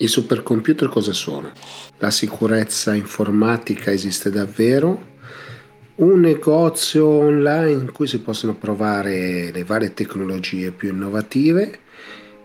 I 0.00 0.06
supercomputer 0.06 0.88
cosa 0.88 1.12
sono? 1.12 1.50
La 1.98 2.12
sicurezza 2.12 2.94
informatica 2.94 3.90
esiste 3.90 4.30
davvero? 4.30 5.16
Un 5.96 6.20
negozio 6.20 7.08
online 7.08 7.72
in 7.72 7.90
cui 7.90 8.06
si 8.06 8.20
possono 8.20 8.54
provare 8.54 9.50
le 9.50 9.64
varie 9.64 9.94
tecnologie 9.94 10.70
più 10.70 10.90
innovative 10.90 11.80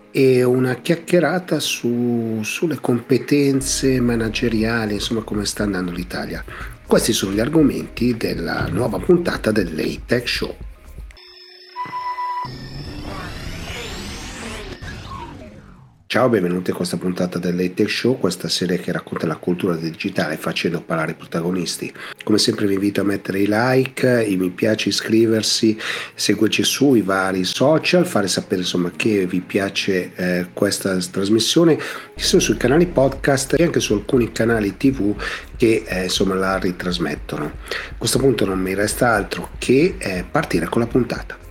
e 0.09 0.43
una 0.43 0.73
chiacchierata 0.77 1.59
su, 1.59 2.39
sulle 2.41 2.79
competenze 2.81 4.01
manageriali, 4.01 4.93
insomma 4.93 5.21
come 5.21 5.45
sta 5.45 5.61
andando 5.61 5.91
l'Italia. 5.91 6.43
Questi 6.87 7.13
sono 7.13 7.33
gli 7.33 7.39
argomenti 7.39 8.17
della 8.17 8.67
nuova 8.71 8.97
puntata 8.97 9.51
del 9.51 9.75
Late 9.75 10.01
Tech 10.07 10.27
Show. 10.27 10.55
Ciao, 16.13 16.29
benvenuti 16.29 16.69
a 16.69 16.75
questa 16.75 16.97
puntata 16.97 17.39
del 17.39 17.55
Late 17.55 17.87
Show, 17.87 18.19
questa 18.19 18.47
serie 18.47 18.77
che 18.77 18.91
racconta 18.91 19.25
la 19.25 19.37
cultura 19.37 19.73
digitale 19.73 20.37
facendo 20.37 20.79
parlare 20.79 21.13
i 21.13 21.15
protagonisti. 21.15 21.91
Come 22.23 22.37
sempre 22.37 22.67
vi 22.67 22.75
invito 22.75 23.01
a 23.01 23.03
mettere 23.03 23.39
i 23.39 23.47
like, 23.49 24.23
i 24.23 24.37
mi 24.37 24.51
piace, 24.51 24.89
iscriversi, 24.89 25.75
seguirci 26.13 26.61
sui 26.61 27.01
vari 27.01 27.43
social, 27.43 28.05
fare 28.05 28.27
sapere 28.27 28.61
insomma 28.61 28.91
che 28.95 29.25
vi 29.25 29.41
piace 29.41 30.11
eh, 30.13 30.49
questa 30.53 30.95
trasmissione, 30.97 31.79
sia 32.13 32.39
sui 32.39 32.57
canali 32.57 32.85
podcast 32.85 33.55
e 33.57 33.63
anche 33.63 33.79
su 33.79 33.93
alcuni 33.93 34.31
canali 34.31 34.77
tv 34.77 35.19
che 35.57 35.83
eh, 35.83 36.03
insomma 36.03 36.35
la 36.35 36.59
ritrasmettono. 36.59 37.45
A 37.45 37.95
questo 37.97 38.19
punto 38.19 38.45
non 38.45 38.59
mi 38.59 38.75
resta 38.75 39.15
altro 39.15 39.49
che 39.57 39.95
eh, 39.97 40.23
partire 40.29 40.67
con 40.67 40.81
la 40.81 40.87
puntata. 40.87 41.41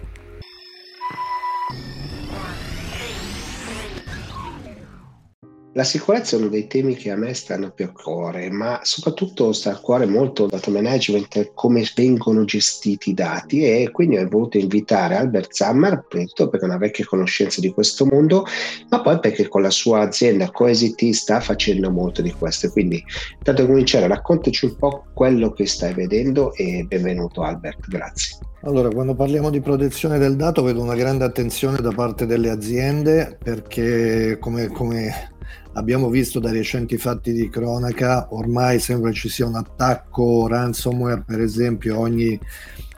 La 5.74 5.84
sicurezza 5.84 6.36
è 6.36 6.38
uno 6.38 6.50
dei 6.50 6.66
temi 6.66 6.94
che 6.94 7.10
a 7.10 7.16
me 7.16 7.32
stanno 7.32 7.70
più 7.70 7.86
a 7.86 7.92
cuore, 7.92 8.50
ma 8.50 8.80
soprattutto 8.82 9.52
sta 9.54 9.70
a 9.70 9.78
cuore 9.78 10.04
molto 10.04 10.44
il 10.44 10.50
data 10.50 10.70
management, 10.70 11.52
come 11.54 11.82
vengono 11.94 12.44
gestiti 12.44 13.10
i 13.10 13.14
dati 13.14 13.64
e 13.64 13.90
quindi 13.90 14.18
ho 14.18 14.28
voluto 14.28 14.58
invitare 14.58 15.16
Albert 15.16 15.54
Zammer, 15.54 15.94
appunto 15.94 16.50
perché 16.50 16.66
è 16.66 16.68
una 16.68 16.76
vecchia 16.76 17.06
conoscenza 17.06 17.62
di 17.62 17.70
questo 17.70 18.04
mondo, 18.04 18.44
ma 18.90 19.00
poi 19.00 19.18
perché 19.18 19.48
con 19.48 19.62
la 19.62 19.70
sua 19.70 20.00
azienda 20.00 20.50
Coesity 20.50 21.14
sta 21.14 21.40
facendo 21.40 21.90
molto 21.90 22.20
di 22.20 22.32
questo. 22.32 22.70
Quindi, 22.70 23.02
tanto 23.42 23.64
cominciare, 23.64 24.06
raccontaci 24.08 24.66
un 24.66 24.76
po' 24.76 25.06
quello 25.14 25.52
che 25.52 25.64
stai 25.64 25.94
vedendo 25.94 26.52
e 26.52 26.84
benvenuto 26.86 27.40
Albert, 27.40 27.88
grazie. 27.88 28.36
Allora, 28.64 28.90
quando 28.90 29.14
parliamo 29.14 29.48
di 29.48 29.60
protezione 29.60 30.18
del 30.18 30.36
dato 30.36 30.62
vedo 30.62 30.82
una 30.82 30.94
grande 30.94 31.24
attenzione 31.24 31.78
da 31.78 31.92
parte 31.92 32.26
delle 32.26 32.50
aziende 32.50 33.38
perché 33.42 34.36
come, 34.38 34.68
come 34.68 35.31
abbiamo 35.74 36.08
visto 36.08 36.40
dai 36.40 36.52
recenti 36.52 36.96
fatti 36.98 37.32
di 37.32 37.48
cronaca, 37.48 38.28
ormai 38.30 38.78
sembra 38.78 39.12
ci 39.12 39.28
sia 39.28 39.46
un 39.46 39.56
attacco 39.56 40.46
ransomware, 40.46 41.24
per 41.26 41.40
esempio, 41.40 41.98
ogni 41.98 42.38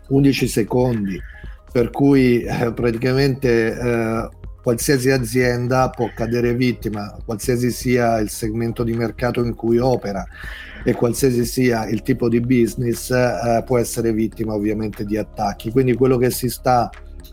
11 0.08 0.48
secondi, 0.48 1.20
per 1.72 1.91
cui 1.91 2.42
eh, 2.42 2.72
praticamente 2.72 3.78
eh, 3.78 4.28
qualsiasi 4.62 5.11
azienda 5.11 5.91
può 5.91 6.11
cadere 6.14 6.55
vittima, 6.55 7.16
qualsiasi 7.25 7.70
sia 7.70 8.19
il 8.19 8.31
segmento 8.31 8.83
di 8.83 8.94
mercato 8.94 9.44
in 9.44 9.55
cui 9.55 9.78
opera 9.78 10.25
e 10.84 10.92
qualsiasi 10.94 11.44
sia 11.44 11.86
il 11.88 12.03
tipo 12.03 12.28
di 12.28 12.41
business, 12.41 13.11
eh, 13.11 13.62
può 13.64 13.78
essere 13.78 14.12
vittima 14.12 14.55
ovviamente 14.55 15.05
di 15.05 15.16
attacchi. 15.16 15.70
Quindi 15.70 15.94
quello 15.94 16.16
che 16.16 16.31
si 16.31 16.48
sta 16.48 16.91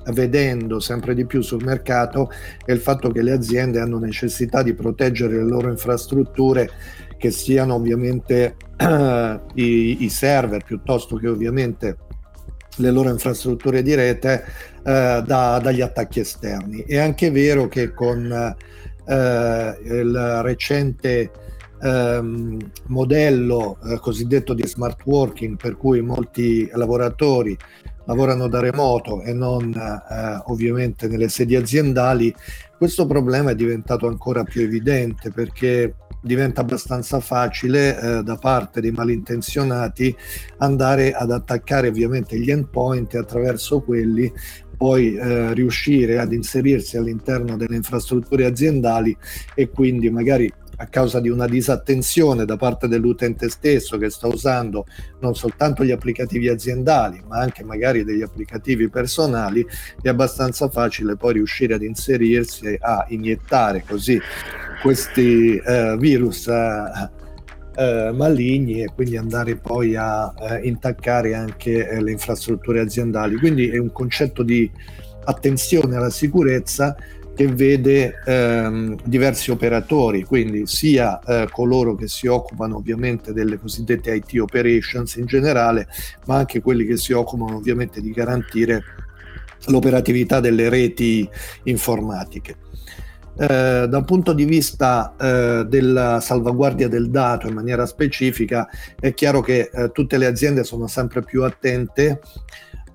vedendo 0.07 0.79
sempre 0.79 1.13
di 1.13 1.25
più 1.25 1.41
sul 1.41 1.63
mercato 1.63 2.31
è 2.65 2.71
il 2.71 2.79
fatto 2.79 3.11
che 3.11 3.21
le 3.21 3.31
aziende 3.31 3.79
hanno 3.79 3.99
necessità 3.99 4.63
di 4.63 4.73
proteggere 4.73 5.35
le 5.35 5.43
loro 5.43 5.69
infrastrutture 5.69 6.69
che 7.17 7.31
siano 7.31 7.75
ovviamente 7.75 8.55
i, 9.53 10.03
i, 10.03 10.09
server 10.09 10.63
piuttosto 10.63 11.17
che 11.17 11.27
ovviamente 11.27 11.97
le 12.77 12.91
loro 12.91 13.09
infrastrutture 13.09 13.83
di 13.83 13.93
rete 13.93 14.43
eh, 14.83 15.21
da, 15.25 15.59
dagli 15.61 15.81
attacchi 15.81 16.19
esterni. 16.19 16.83
È 16.87 16.97
anche 16.97 17.29
vero 17.29 17.67
che 17.67 17.93
con 17.93 18.55
eh, 19.05 19.77
il 19.83 20.39
recente 20.41 21.31
ehm, 21.81 22.57
modello 22.87 23.77
eh, 23.83 23.99
cosiddetto 23.99 24.53
di 24.53 24.65
smart 24.65 25.01
working 25.05 25.57
per 25.57 25.75
cui 25.77 26.01
molti 26.01 26.69
lavoratori 26.73 27.57
lavorano 28.05 28.47
da 28.47 28.59
remoto 28.59 29.21
e 29.21 29.33
non 29.33 29.73
eh, 29.73 30.41
ovviamente 30.45 31.07
nelle 31.07 31.29
sedi 31.29 31.55
aziendali, 31.55 32.33
questo 32.77 33.05
problema 33.05 33.51
è 33.51 33.55
diventato 33.55 34.07
ancora 34.07 34.43
più 34.43 34.61
evidente 34.61 35.31
perché 35.31 35.95
diventa 36.21 36.61
abbastanza 36.61 37.19
facile 37.19 37.99
eh, 37.99 38.23
da 38.23 38.35
parte 38.35 38.79
dei 38.79 38.91
malintenzionati 38.91 40.15
andare 40.57 41.13
ad 41.13 41.31
attaccare 41.31 41.87
ovviamente 41.87 42.39
gli 42.39 42.51
endpoint 42.51 43.13
e 43.15 43.17
attraverso 43.17 43.81
quelli 43.81 44.31
poi 44.77 45.15
eh, 45.15 45.53
riuscire 45.53 46.19
ad 46.19 46.33
inserirsi 46.33 46.97
all'interno 46.97 47.55
delle 47.55 47.75
infrastrutture 47.75 48.45
aziendali 48.45 49.15
e 49.53 49.69
quindi 49.69 50.09
magari 50.09 50.51
a 50.81 50.87
causa 50.87 51.19
di 51.19 51.29
una 51.29 51.45
disattenzione 51.45 52.43
da 52.43 52.57
parte 52.57 52.87
dell'utente 52.87 53.49
stesso 53.49 53.99
che 53.99 54.09
sta 54.09 54.25
usando 54.25 54.87
non 55.19 55.35
soltanto 55.35 55.83
gli 55.83 55.91
applicativi 55.91 56.49
aziendali, 56.49 57.21
ma 57.27 57.37
anche 57.37 57.63
magari 57.63 58.03
degli 58.03 58.23
applicativi 58.23 58.89
personali, 58.89 59.63
è 60.01 60.09
abbastanza 60.09 60.69
facile 60.69 61.15
poi 61.15 61.33
riuscire 61.33 61.75
ad 61.75 61.83
inserirsi, 61.83 62.75
a 62.79 63.05
iniettare 63.09 63.83
così 63.87 64.19
questi 64.81 65.55
eh, 65.55 65.95
virus 65.99 66.47
eh, 66.47 67.09
eh, 67.75 68.11
maligni 68.11 68.81
e 68.81 68.89
quindi 68.95 69.17
andare 69.17 69.57
poi 69.57 69.95
a 69.95 70.33
eh, 70.35 70.67
intaccare 70.67 71.35
anche 71.35 71.87
eh, 71.87 72.01
le 72.01 72.11
infrastrutture 72.11 72.79
aziendali. 72.79 73.35
Quindi 73.37 73.69
è 73.69 73.77
un 73.77 73.91
concetto 73.91 74.41
di 74.41 74.69
attenzione 75.25 75.95
alla 75.95 76.09
sicurezza 76.09 76.95
che 77.33 77.47
vede 77.47 78.21
ehm, 78.25 78.97
diversi 79.03 79.51
operatori, 79.51 80.23
quindi 80.23 80.67
sia 80.67 81.19
eh, 81.19 81.47
coloro 81.51 81.95
che 81.95 82.07
si 82.07 82.27
occupano 82.27 82.75
ovviamente 82.77 83.33
delle 83.33 83.57
cosiddette 83.57 84.13
IT 84.13 84.39
operations 84.39 85.15
in 85.15 85.25
generale, 85.25 85.87
ma 86.25 86.37
anche 86.37 86.61
quelli 86.61 86.85
che 86.85 86.97
si 86.97 87.13
occupano 87.13 87.55
ovviamente 87.55 88.01
di 88.01 88.11
garantire 88.11 88.83
l'operatività 89.67 90.39
delle 90.39 90.69
reti 90.69 91.27
informatiche. 91.63 92.57
Eh, 93.37 93.87
da 93.87 93.97
un 93.97 94.05
punto 94.05 94.33
di 94.33 94.43
vista 94.43 95.15
eh, 95.17 95.65
della 95.67 96.19
salvaguardia 96.19 96.89
del 96.89 97.09
dato 97.09 97.47
in 97.47 97.53
maniera 97.53 97.85
specifica, 97.85 98.67
è 98.99 99.13
chiaro 99.13 99.41
che 99.41 99.69
eh, 99.71 99.91
tutte 99.91 100.17
le 100.17 100.25
aziende 100.25 100.63
sono 100.63 100.87
sempre 100.87 101.23
più 101.23 101.43
attente 101.43 102.19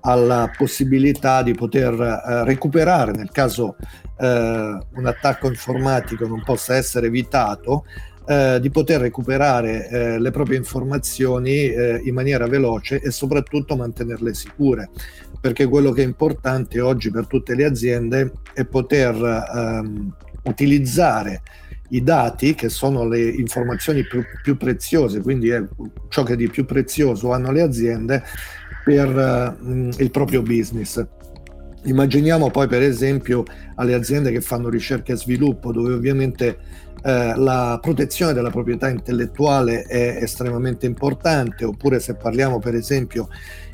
alla 0.01 0.51
possibilità 0.55 1.43
di 1.43 1.53
poter 1.53 1.93
eh, 1.93 2.43
recuperare 2.43 3.11
nel 3.11 3.31
caso 3.31 3.75
eh, 4.17 4.27
un 4.27 5.05
attacco 5.05 5.47
informatico 5.47 6.27
non 6.27 6.43
possa 6.43 6.75
essere 6.75 7.07
evitato, 7.07 7.85
eh, 8.27 8.59
di 8.59 8.69
poter 8.69 8.99
recuperare 9.01 9.87
eh, 9.87 10.19
le 10.19 10.31
proprie 10.31 10.57
informazioni 10.57 11.69
eh, 11.69 12.01
in 12.03 12.13
maniera 12.13 12.45
veloce 12.47 12.99
e 12.99 13.11
soprattutto 13.11 13.75
mantenerle 13.75 14.33
sicure, 14.33 14.89
perché 15.39 15.65
quello 15.65 15.91
che 15.91 16.01
è 16.01 16.05
importante 16.05 16.81
oggi 16.81 17.09
per 17.09 17.25
tutte 17.27 17.55
le 17.55 17.65
aziende 17.65 18.33
è 18.53 18.65
poter 18.65 19.15
ehm, 19.15 20.13
utilizzare 20.43 21.41
i 21.89 22.03
dati 22.03 22.53
che 22.53 22.67
sono 22.67 23.07
le 23.07 23.29
informazioni 23.29 24.03
più, 24.03 24.21
più 24.43 24.57
preziose, 24.57 25.21
quindi 25.21 25.49
è 25.49 25.63
ciò 26.09 26.23
che 26.23 26.35
di 26.35 26.49
più 26.49 26.65
prezioso 26.65 27.31
hanno 27.31 27.51
le 27.51 27.61
aziende 27.61 28.23
per 28.87 29.57
uh, 29.59 29.89
il 29.97 30.11
proprio 30.11 30.41
business. 30.41 31.05
Immaginiamo 31.83 32.49
poi 32.49 32.69
per 32.69 32.81
esempio 32.81 33.43
alle 33.75 33.93
aziende 33.93 34.31
che 34.31 34.39
fanno 34.39 34.69
ricerca 34.69 35.11
e 35.11 35.17
sviluppo 35.17 35.73
dove 35.73 35.91
ovviamente 35.91 36.57
eh, 37.03 37.33
la 37.35 37.79
protezione 37.81 38.31
della 38.31 38.49
proprietà 38.49 38.87
intellettuale 38.87 39.81
è 39.83 40.19
estremamente 40.21 40.85
importante 40.85 41.65
oppure 41.65 41.99
se 41.99 42.15
parliamo 42.15 42.59
per 42.59 42.75
esempio 42.75 43.27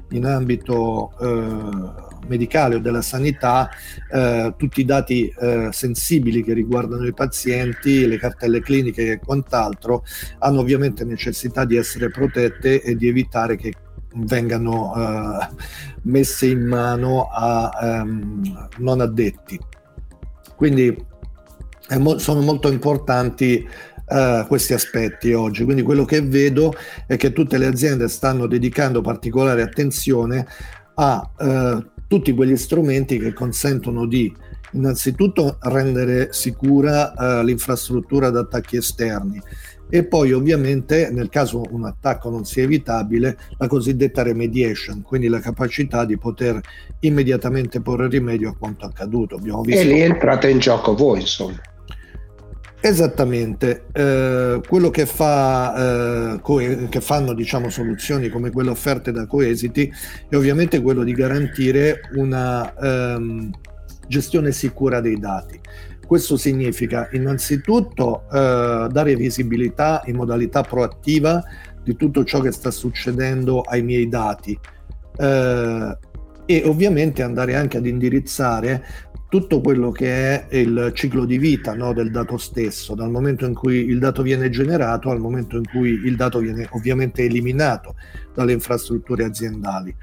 in 0.09 0.25
ambito 0.25 1.13
eh, 1.19 2.27
medicale 2.27 2.75
o 2.75 2.79
della 2.79 3.01
sanità 3.01 3.69
eh, 4.11 4.53
tutti 4.57 4.81
i 4.81 4.85
dati 4.85 5.31
eh, 5.39 5.69
sensibili 5.71 6.43
che 6.43 6.53
riguardano 6.53 7.05
i 7.05 7.13
pazienti, 7.13 8.07
le 8.07 8.17
cartelle 8.17 8.61
cliniche 8.61 9.11
e 9.11 9.19
quant'altro 9.19 10.03
hanno 10.39 10.59
ovviamente 10.59 11.03
necessità 11.03 11.65
di 11.65 11.77
essere 11.77 12.09
protette 12.09 12.81
e 12.81 12.95
di 12.95 13.07
evitare 13.07 13.55
che 13.55 13.73
vengano 14.13 14.91
uh, 14.95 15.55
messe 16.03 16.47
in 16.47 16.65
mano 16.65 17.29
a 17.31 18.01
um, 18.03 18.69
non 18.77 19.01
addetti. 19.01 19.59
Quindi 20.55 20.95
mo- 21.97 22.17
sono 22.17 22.41
molto 22.41 22.71
importanti 22.71 23.67
uh, 24.07 24.45
questi 24.47 24.73
aspetti 24.73 25.33
oggi. 25.33 25.63
Quindi 25.63 25.81
quello 25.81 26.05
che 26.05 26.21
vedo 26.21 26.73
è 27.07 27.17
che 27.17 27.33
tutte 27.33 27.57
le 27.57 27.65
aziende 27.65 28.07
stanno 28.07 28.47
dedicando 28.47 29.01
particolare 29.01 29.61
attenzione 29.61 30.45
a 30.95 31.31
uh, 31.37 31.85
tutti 32.07 32.33
quegli 32.33 32.55
strumenti 32.55 33.17
che 33.17 33.33
consentono 33.33 34.05
di 34.05 34.33
Innanzitutto 34.75 35.57
rendere 35.61 36.33
sicura 36.33 37.41
l'infrastruttura 37.43 38.31
da 38.31 38.39
attacchi 38.39 38.77
esterni 38.77 39.39
e 39.93 40.03
poi 40.05 40.31
ovviamente 40.31 41.11
nel 41.11 41.29
caso 41.29 41.61
un 41.69 41.85
attacco 41.85 42.31
non 42.31 42.45
sia 42.45 42.63
evitabile 42.63 43.37
la 43.59 43.67
cosiddetta 43.67 44.23
remediation, 44.23 45.03
quindi 45.03 45.27
la 45.27 45.39
capacità 45.39 46.03
di 46.03 46.17
poter 46.17 46.59
immediatamente 47.01 47.79
porre 47.79 48.07
rimedio 48.07 48.49
a 48.49 48.55
quanto 48.57 48.87
accaduto. 48.87 49.35
Abbiamo 49.35 49.61
visto... 49.61 49.81
E 49.81 49.85
lì 49.85 50.01
entrate 50.01 50.49
in 50.49 50.57
gioco 50.57 50.95
voi 50.95 51.19
insomma. 51.19 51.61
Esattamente, 52.81 53.85
eh, 53.93 54.61
quello 54.67 54.89
che, 54.89 55.05
fa, 55.05 56.33
eh, 56.33 56.39
co- 56.41 56.87
che, 56.89 57.01
fanno 57.01 57.33
diciamo, 57.35 57.69
soluzioni 57.69 58.29
come 58.29 58.49
quelle 58.49 58.71
offerte 58.71 59.11
da 59.11 59.27
Coesity 59.27 59.91
è 60.27 60.35
ovviamente 60.35 60.81
quello 60.81 61.03
di 61.03 61.13
garantire 61.13 62.09
una 62.15 62.73
ehm, 62.73 63.51
gestione 64.07 64.51
sicura 64.53 65.01
dei 65.01 65.19
dati. 65.19 65.59
Questo 66.05 66.37
significa 66.37 67.09
innanzitutto 67.13 68.25
eh, 68.31 68.87
dare 68.91 69.15
visibilità 69.15 70.03
in 70.05 70.15
modalità 70.15 70.61
proattiva 70.61 71.43
di 71.83 71.95
tutto 71.95 72.23
ciò 72.23 72.39
che 72.39 72.51
sta 72.51 72.71
succedendo 72.71 73.61
ai 73.61 73.83
miei 73.83 74.07
dati 74.07 74.57
eh, 75.17 75.97
e 76.45 76.63
ovviamente 76.65 77.23
andare 77.23 77.55
anche 77.55 77.77
ad 77.77 77.85
indirizzare 77.85 78.83
tutto 79.33 79.61
quello 79.61 79.89
che 79.91 80.47
è 80.47 80.55
il 80.55 80.91
ciclo 80.93 81.25
di 81.25 81.39
vita 81.39 81.73
no, 81.73 81.91
del 81.91 82.11
dato 82.11 82.37
stesso, 82.37 82.93
dal 82.93 83.09
momento 83.09 83.47
in 83.47 83.55
cui 83.55 83.77
il 83.77 83.97
dato 83.97 84.21
viene 84.21 84.51
generato 84.51 85.09
al 85.09 85.19
momento 85.19 85.57
in 85.57 85.65
cui 85.65 85.89
il 85.89 86.15
dato 86.15 86.37
viene 86.37 86.67
ovviamente 86.73 87.23
eliminato 87.23 87.95
dalle 88.31 88.51
infrastrutture 88.51 89.23
aziendali. 89.23 89.95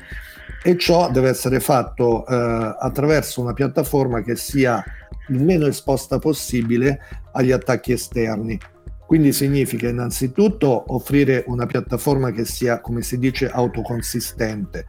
E 0.63 0.77
ciò 0.77 1.11
deve 1.11 1.31
essere 1.31 1.59
fatto 1.59 2.27
eh, 2.27 2.35
attraverso 2.79 3.41
una 3.41 3.55
piattaforma 3.55 4.23
che 4.23 4.37
sia 4.37 4.85
il 5.29 5.43
meno 5.43 5.67
esposta 5.67 6.19
possibile 6.19 7.01
agli 7.33 7.51
attacchi 7.51 7.93
esterni. 7.93 8.59
Quindi 9.07 9.33
significa 9.33 9.89
innanzitutto 9.89 10.85
offrire 10.89 11.45
una 11.47 11.67
piattaforma 11.67 12.31
che 12.31 12.45
sia, 12.45 12.81
come 12.81 13.03
si 13.03 13.19
dice, 13.19 13.49
autoconsistente. 13.49 14.87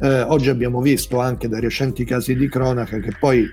Eh, 0.00 0.20
oggi 0.22 0.50
abbiamo 0.50 0.80
visto 0.80 1.20
anche 1.20 1.48
da 1.48 1.60
recenti 1.60 2.04
casi 2.04 2.34
di 2.34 2.48
cronaca 2.48 2.98
che 2.98 3.14
poi 3.18 3.48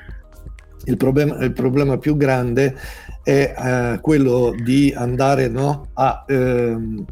il 0.85 0.97
problema, 0.97 1.37
il 1.37 1.53
problema 1.53 1.97
più 1.97 2.17
grande 2.17 2.75
è 3.23 3.53
eh, 3.55 3.99
quello 4.01 4.55
di 4.57 4.93
andare 4.95 5.47
no, 5.47 5.89
a 5.93 6.25
ehm, 6.27 7.05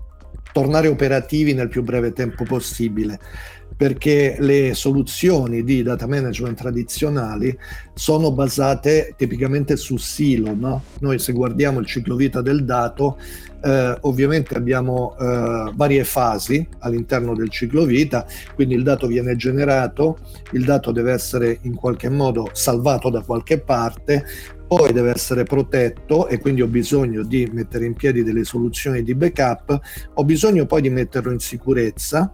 tornare 0.51 0.87
operativi 0.87 1.53
nel 1.53 1.69
più 1.69 1.83
breve 1.83 2.11
tempo 2.11 2.43
possibile 2.43 3.19
perché 3.77 4.37
le 4.39 4.73
soluzioni 4.73 5.63
di 5.63 5.83
data 5.83 6.07
management 6.07 6.57
tradizionali 6.57 7.55
sono 7.93 8.31
basate 8.31 9.13
tipicamente 9.15 9.77
su 9.77 9.97
silo. 9.97 10.55
No? 10.55 10.83
Noi 10.99 11.19
se 11.19 11.31
guardiamo 11.31 11.79
il 11.79 11.85
ciclo 11.85 12.15
vita 12.15 12.41
del 12.41 12.65
dato, 12.65 13.19
eh, 13.63 13.97
ovviamente 14.01 14.55
abbiamo 14.55 15.15
eh, 15.19 15.71
varie 15.75 16.03
fasi 16.03 16.67
all'interno 16.79 17.35
del 17.35 17.49
ciclo 17.49 17.85
vita, 17.85 18.25
quindi 18.55 18.73
il 18.73 18.81
dato 18.81 19.05
viene 19.05 19.35
generato, 19.35 20.17
il 20.53 20.65
dato 20.65 20.91
deve 20.91 21.11
essere 21.11 21.59
in 21.61 21.75
qualche 21.75 22.09
modo 22.09 22.49
salvato 22.53 23.11
da 23.11 23.21
qualche 23.21 23.59
parte, 23.59 24.25
poi 24.67 24.91
deve 24.91 25.11
essere 25.11 25.43
protetto 25.43 26.27
e 26.27 26.39
quindi 26.39 26.61
ho 26.61 26.67
bisogno 26.67 27.23
di 27.23 27.49
mettere 27.53 27.85
in 27.85 27.93
piedi 27.93 28.23
delle 28.23 28.43
soluzioni 28.43 29.01
di 29.01 29.15
backup, 29.15 29.79
ho 30.15 30.23
bisogno 30.25 30.65
poi 30.65 30.81
di 30.81 30.89
metterlo 30.89 31.31
in 31.31 31.39
sicurezza 31.39 32.29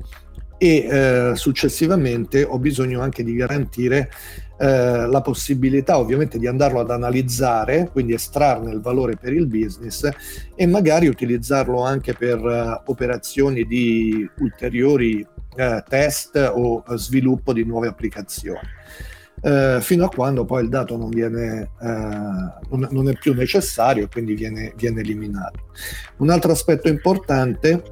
e 0.64 0.88
eh, 0.88 1.36
successivamente 1.36 2.46
ho 2.46 2.58
bisogno 2.58 3.02
anche 3.02 3.22
di 3.22 3.34
garantire 3.34 4.10
eh, 4.58 5.08
la 5.08 5.20
possibilità 5.20 5.98
ovviamente 5.98 6.40
di 6.40 6.48
andarlo 6.48 6.80
ad 6.80 6.90
analizzare, 6.90 7.90
quindi 7.92 8.14
estrarne 8.14 8.72
il 8.72 8.80
valore 8.80 9.18
per 9.18 9.34
il 9.34 9.46
business 9.46 10.10
e 10.56 10.66
magari 10.66 11.08
utilizzarlo 11.08 11.84
anche 11.84 12.14
per 12.14 12.40
uh, 12.40 12.90
operazioni 12.90 13.66
di 13.66 14.26
ulteriori 14.40 15.20
uh, 15.20 15.84
test 15.86 16.38
o 16.38 16.82
uh, 16.88 16.96
sviluppo 16.96 17.52
di 17.52 17.66
nuove 17.66 17.90
applicazioni. 17.90 18.72
fino 19.82 20.06
a 20.06 20.10
quando 20.10 20.46
poi 20.46 20.64
il 20.64 20.70
dato 20.70 20.96
non, 20.96 21.10
viene, 21.10 21.72
non, 21.82 22.88
non 22.92 23.10
è 23.10 23.18
più 23.18 23.34
necessario 23.34 24.06
e 24.06 24.08
quindi 24.08 24.34
viene, 24.36 24.72
viene 24.78 25.02
eliminato. 25.02 25.66
Un 26.20 26.30
altro 26.30 26.54
aspetto 26.54 26.88
importante 26.88 27.84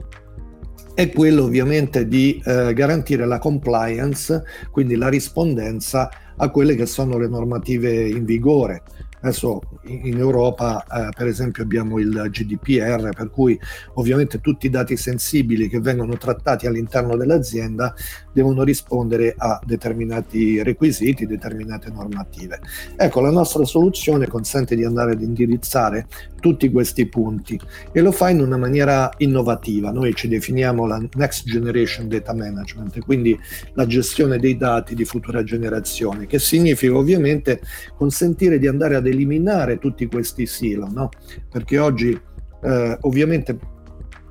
è 0.94 1.10
quello 1.12 1.44
ovviamente 1.44 2.08
di 2.08 2.42
eh, 2.44 2.74
garantire 2.74 3.26
la 3.26 3.40
compliance, 3.40 4.44
quindi 4.72 4.96
la 4.96 5.10
rispondenza 5.10 6.10
a 6.36 6.50
quelle 6.50 6.76
che 6.76 6.86
sono 6.86 7.18
le 7.18 7.28
normative 7.28 8.08
in 8.08 8.26
vigore. 8.26 8.84
Adesso 9.24 9.62
in 9.84 10.18
Europa, 10.18 10.84
eh, 10.84 11.10
per 11.16 11.28
esempio, 11.28 11.62
abbiamo 11.62 12.00
il 12.00 12.28
GDPR, 12.32 13.10
per 13.16 13.30
cui 13.30 13.60
ovviamente 13.94 14.42
tutti 14.42 14.66
i 14.66 14.70
dati 14.70 14.98
sensibili 14.98 15.70
che 15.70 15.80
vengono 15.80 16.18
trattati 16.18 16.66
all'interno 16.66 17.16
dell'azienda 17.16 17.94
devono 18.34 18.64
rispondere 18.64 19.36
a 19.38 19.62
determinati 19.64 20.64
requisiti, 20.64 21.28
determinate 21.28 21.92
normative. 21.92 22.62
Ecco, 22.96 23.22
la 23.22 23.30
nostra 23.30 23.64
soluzione 23.64 24.28
consente 24.28 24.76
di 24.76 24.84
andare 24.84 25.12
ad 25.12 25.22
indirizzare 25.22 26.08
tutti 26.42 26.70
questi 26.70 27.06
punti 27.06 27.58
e 27.94 28.02
lo 28.02 28.12
fa 28.12 28.30
in 28.30 28.42
una 28.42 28.58
maniera 28.58 29.10
innovativa. 29.20 29.92
Noi 29.92 30.14
ci 30.14 30.28
definiamo 30.28 30.86
la 30.86 31.02
Next 31.14 31.48
Generation 31.48 32.10
Data 32.10 32.34
Management, 32.34 33.00
quindi 33.06 33.40
la 33.76 33.88
gestione 33.88 34.38
dei 34.38 34.58
dati 34.58 34.94
di 34.94 35.06
futura 35.06 35.44
generazione, 35.44 36.28
che 36.28 36.40
significa 36.40 36.98
ovviamente 36.98 37.62
consentire 37.96 38.60
di 38.60 38.68
andare 38.68 38.96
ad 38.96 39.08
eliminare 39.08 39.78
tutti 39.78 40.06
questi 40.08 40.46
silo, 40.46 40.90
no? 40.92 41.10
perché 41.50 41.78
oggi 41.78 42.20
eh, 42.64 42.98
ovviamente 43.02 43.58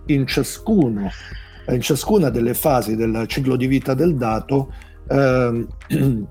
in, 0.06 0.26
ciascuno, 0.26 1.08
in 1.68 1.80
ciascuna 1.80 2.28
delle 2.28 2.54
fasi 2.54 2.96
del 2.96 3.24
ciclo 3.26 3.56
di 3.56 3.66
vita 3.66 3.94
del 3.94 4.16
dato 4.16 4.72
eh, 5.08 5.66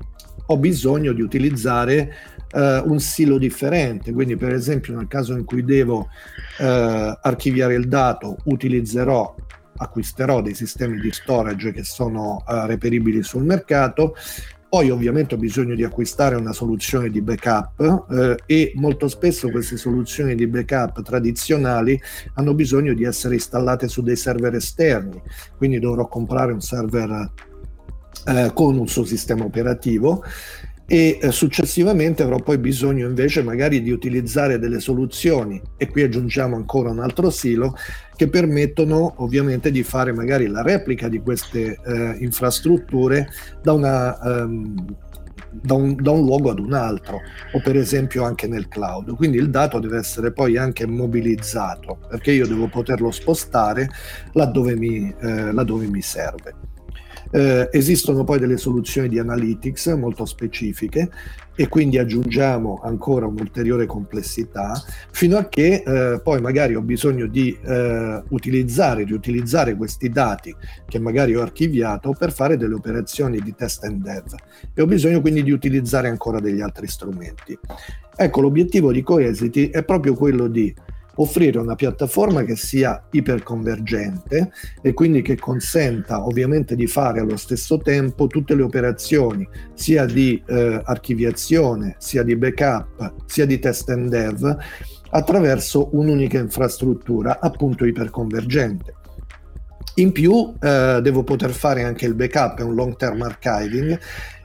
ho 0.51 0.57
bisogno 0.57 1.13
di 1.13 1.21
utilizzare 1.21 2.13
eh, 2.51 2.81
un 2.85 2.99
silo 2.99 3.37
differente, 3.37 4.11
quindi 4.11 4.35
per 4.35 4.53
esempio 4.53 4.95
nel 4.95 5.07
caso 5.07 5.33
in 5.35 5.45
cui 5.45 5.63
devo 5.63 6.07
eh, 6.59 7.17
archiviare 7.21 7.75
il 7.75 7.87
dato 7.87 8.37
utilizzerò 8.45 9.35
acquisterò 9.79 10.41
dei 10.41 10.53
sistemi 10.53 10.99
di 10.99 11.11
storage 11.11 11.71
che 11.71 11.83
sono 11.83 12.43
uh, 12.45 12.65
reperibili 12.65 13.23
sul 13.23 13.43
mercato. 13.43 14.15
Poi 14.69 14.91
ovviamente 14.91 15.33
ho 15.33 15.37
bisogno 15.37 15.73
di 15.73 15.83
acquistare 15.83 16.35
una 16.35 16.53
soluzione 16.53 17.09
di 17.09 17.21
backup 17.23 18.05
eh, 18.11 18.37
e 18.45 18.71
molto 18.75 19.07
spesso 19.07 19.49
queste 19.49 19.77
soluzioni 19.77 20.35
di 20.35 20.45
backup 20.45 21.01
tradizionali 21.01 21.99
hanno 22.35 22.53
bisogno 22.53 22.93
di 22.93 23.03
essere 23.03 23.33
installate 23.33 23.87
su 23.87 24.03
dei 24.03 24.15
server 24.15 24.53
esterni, 24.53 25.19
quindi 25.57 25.79
dovrò 25.79 26.07
comprare 26.07 26.51
un 26.51 26.61
server 26.61 27.31
eh, 28.27 28.51
con 28.53 28.77
un 28.77 28.87
suo 28.87 29.05
sistema 29.05 29.43
operativo 29.43 30.23
e 30.91 31.19
eh, 31.21 31.31
successivamente 31.31 32.23
avrò 32.23 32.37
poi 32.37 32.57
bisogno 32.57 33.05
invece 33.05 33.43
magari 33.43 33.83
di 33.83 33.91
utilizzare 33.91 34.57
delle 34.57 34.79
soluzioni. 34.79 35.61
E 35.77 35.87
qui 35.87 36.01
aggiungiamo 36.01 36.55
ancora 36.55 36.89
un 36.89 36.99
altro 36.99 37.29
silo 37.29 37.75
che 38.15 38.27
permettono 38.27 39.13
ovviamente 39.17 39.69
di 39.69 39.83
fare 39.83 40.11
magari 40.11 40.47
la 40.47 40.63
replica 40.63 41.07
di 41.07 41.19
queste 41.19 41.79
eh, 41.85 42.17
infrastrutture 42.21 43.29
da, 43.61 43.73
una, 43.73 44.17
um, 44.19 44.95
da, 45.51 45.75
un, 45.75 45.95
da 45.95 46.09
un 46.09 46.25
luogo 46.25 46.49
ad 46.49 46.57
un 46.57 46.73
altro 46.73 47.19
o 47.53 47.61
per 47.61 47.77
esempio 47.77 48.23
anche 48.23 48.47
nel 48.47 48.67
cloud. 48.67 49.15
Quindi 49.15 49.37
il 49.37 49.51
dato 49.51 49.77
deve 49.77 49.99
essere 49.99 50.31
poi 50.31 50.57
anche 50.57 50.87
mobilizzato 50.87 51.99
perché 52.09 52.31
io 52.31 52.47
devo 52.47 52.67
poterlo 52.67 53.11
spostare 53.11 53.87
laddove 54.33 54.75
mi, 54.75 55.13
eh, 55.19 55.51
laddove 55.51 55.85
mi 55.85 56.01
serve 56.01 56.68
eh, 57.31 57.69
esistono 57.71 58.23
poi 58.23 58.39
delle 58.39 58.57
soluzioni 58.57 59.07
di 59.07 59.19
analytics 59.19 59.87
molto 59.87 60.25
specifiche 60.25 61.09
e 61.55 61.67
quindi 61.67 61.97
aggiungiamo 61.97 62.79
ancora 62.83 63.25
un'ulteriore 63.25 63.85
complessità 63.85 64.81
fino 65.11 65.37
a 65.37 65.49
che 65.49 65.83
eh, 65.85 66.21
poi 66.21 66.39
magari 66.39 66.75
ho 66.75 66.81
bisogno 66.81 67.27
di 67.27 67.57
eh, 67.61 68.23
utilizzare, 68.29 69.03
riutilizzare 69.03 69.75
questi 69.75 70.09
dati 70.09 70.55
che 70.87 70.99
magari 70.99 71.35
ho 71.35 71.41
archiviato 71.41 72.13
per 72.17 72.31
fare 72.31 72.55
delle 72.55 72.75
operazioni 72.75 73.39
di 73.41 73.53
test 73.55 73.83
and 73.83 74.01
dev 74.01 74.35
e 74.73 74.81
ho 74.81 74.85
bisogno 74.85 75.19
quindi 75.19 75.43
di 75.43 75.51
utilizzare 75.51 76.07
ancora 76.07 76.39
degli 76.39 76.61
altri 76.61 76.87
strumenti. 76.87 77.59
Ecco, 78.15 78.41
l'obiettivo 78.41 78.93
di 78.93 79.01
Coesity 79.01 79.69
è 79.69 79.83
proprio 79.83 80.13
quello 80.13 80.47
di 80.47 80.73
offrire 81.21 81.59
una 81.59 81.75
piattaforma 81.75 82.43
che 82.43 82.55
sia 82.55 83.03
iperconvergente 83.11 84.51
e 84.81 84.93
quindi 84.93 85.21
che 85.21 85.37
consenta 85.37 86.25
ovviamente 86.25 86.75
di 86.75 86.87
fare 86.87 87.19
allo 87.19 87.37
stesso 87.37 87.77
tempo 87.77 88.27
tutte 88.27 88.55
le 88.55 88.63
operazioni 88.63 89.47
sia 89.73 90.05
di 90.05 90.41
eh, 90.47 90.81
archiviazione, 90.83 91.95
sia 91.99 92.23
di 92.23 92.35
backup, 92.35 93.13
sia 93.25 93.45
di 93.45 93.59
test 93.59 93.89
and 93.89 94.09
dev 94.09 94.57
attraverso 95.11 95.89
un'unica 95.93 96.37
infrastruttura 96.37 97.39
appunto 97.39 97.85
iperconvergente. 97.85 98.93
In 99.95 100.11
più 100.11 100.53
eh, 100.61 100.99
devo 101.01 101.23
poter 101.23 101.51
fare 101.51 101.83
anche 101.83 102.05
il 102.05 102.13
backup 102.13 102.59
e 102.59 102.63
un 102.63 102.73
long 102.73 102.95
term 102.95 103.21
archiving 103.21 103.99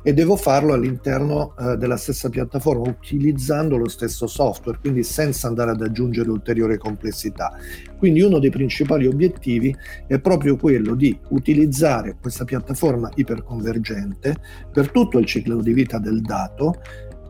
e 0.06 0.12
devo 0.12 0.36
farlo 0.36 0.74
all'interno 0.74 1.54
eh, 1.58 1.76
della 1.78 1.96
stessa 1.96 2.28
piattaforma 2.28 2.86
utilizzando 2.86 3.78
lo 3.78 3.88
stesso 3.88 4.26
software, 4.26 4.78
quindi 4.78 5.02
senza 5.02 5.48
andare 5.48 5.70
ad 5.70 5.80
aggiungere 5.80 6.28
ulteriore 6.28 6.76
complessità. 6.76 7.56
Quindi 7.96 8.20
uno 8.20 8.38
dei 8.38 8.50
principali 8.50 9.06
obiettivi 9.06 9.74
è 10.06 10.18
proprio 10.20 10.56
quello 10.56 10.94
di 10.94 11.18
utilizzare 11.30 12.16
questa 12.20 12.44
piattaforma 12.44 13.10
iperconvergente 13.14 14.36
per 14.70 14.90
tutto 14.90 15.18
il 15.18 15.24
ciclo 15.24 15.62
di 15.62 15.72
vita 15.72 15.98
del 15.98 16.20
dato 16.20 16.82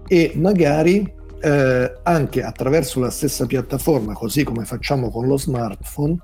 e 0.08 0.32
magari 0.34 1.22
eh, 1.40 1.94
anche 2.02 2.42
attraverso 2.42 2.98
la 2.98 3.10
stessa 3.10 3.46
piattaforma, 3.46 4.14
così 4.14 4.42
come 4.42 4.64
facciamo 4.64 5.10
con 5.10 5.28
lo 5.28 5.36
smartphone, 5.36 6.16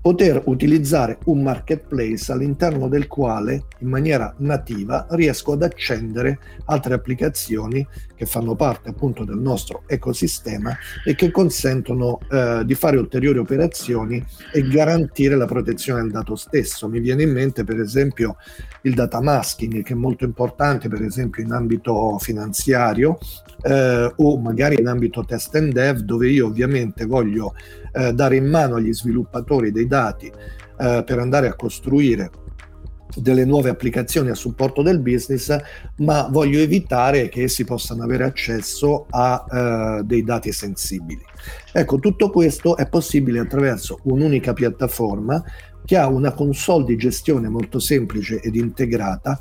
poter 0.00 0.40
utilizzare 0.46 1.18
un 1.26 1.42
marketplace 1.42 2.32
all'interno 2.32 2.88
del 2.88 3.06
quale 3.06 3.64
in 3.78 3.88
maniera 3.88 4.32
nativa 4.38 5.06
riesco 5.10 5.52
ad 5.52 5.62
accendere 5.62 6.38
altre 6.66 6.94
applicazioni 6.94 7.86
che 8.14 8.24
fanno 8.24 8.54
parte 8.54 8.90
appunto 8.90 9.24
del 9.24 9.38
nostro 9.38 9.82
ecosistema 9.86 10.76
e 11.04 11.14
che 11.14 11.30
consentono 11.30 12.18
eh, 12.30 12.62
di 12.64 12.74
fare 12.74 12.96
ulteriori 12.96 13.38
operazioni 13.38 14.24
e 14.52 14.66
garantire 14.68 15.36
la 15.36 15.46
protezione 15.46 16.02
del 16.02 16.10
dato 16.10 16.34
stesso. 16.34 16.88
Mi 16.88 17.00
viene 17.00 17.22
in 17.22 17.32
mente 17.32 17.64
per 17.64 17.78
esempio 17.78 18.36
il 18.82 18.94
data 18.94 19.20
masking 19.20 19.82
che 19.82 19.92
è 19.92 19.96
molto 19.96 20.24
importante 20.24 20.88
per 20.88 21.02
esempio 21.02 21.42
in 21.42 21.52
ambito 21.52 22.18
finanziario 22.18 23.18
eh, 23.62 24.12
o 24.14 24.38
magari 24.38 24.78
in 24.78 24.86
ambito 24.86 25.24
test 25.24 25.54
and 25.56 25.72
dev 25.72 25.98
dove 26.00 26.28
io 26.28 26.46
ovviamente 26.46 27.04
voglio 27.06 27.54
eh, 27.92 28.12
dare 28.12 28.36
in 28.36 28.46
mano 28.46 28.76
agli 28.76 28.92
sviluppatori 28.92 29.72
dei 29.72 29.86
dati 29.86 30.26
eh, 30.26 31.02
per 31.04 31.18
andare 31.18 31.48
a 31.48 31.54
costruire 31.54 32.30
delle 33.16 33.44
nuove 33.44 33.70
applicazioni 33.70 34.30
a 34.30 34.34
supporto 34.34 34.82
del 34.82 35.00
business, 35.00 35.56
ma 35.96 36.28
voglio 36.30 36.60
evitare 36.60 37.28
che 37.28 37.42
essi 37.42 37.64
possano 37.64 38.04
avere 38.04 38.24
accesso 38.24 39.06
a 39.10 39.44
eh, 39.50 40.02
dei 40.04 40.22
dati 40.22 40.52
sensibili. 40.52 41.22
Ecco, 41.72 41.98
tutto 41.98 42.30
questo 42.30 42.76
è 42.76 42.88
possibile 42.88 43.40
attraverso 43.40 44.00
un'unica 44.04 44.52
piattaforma 44.52 45.42
che 45.84 45.96
ha 45.96 46.06
una 46.06 46.32
console 46.32 46.84
di 46.84 46.96
gestione 46.96 47.48
molto 47.48 47.78
semplice 47.78 48.40
ed 48.40 48.54
integrata 48.54 49.40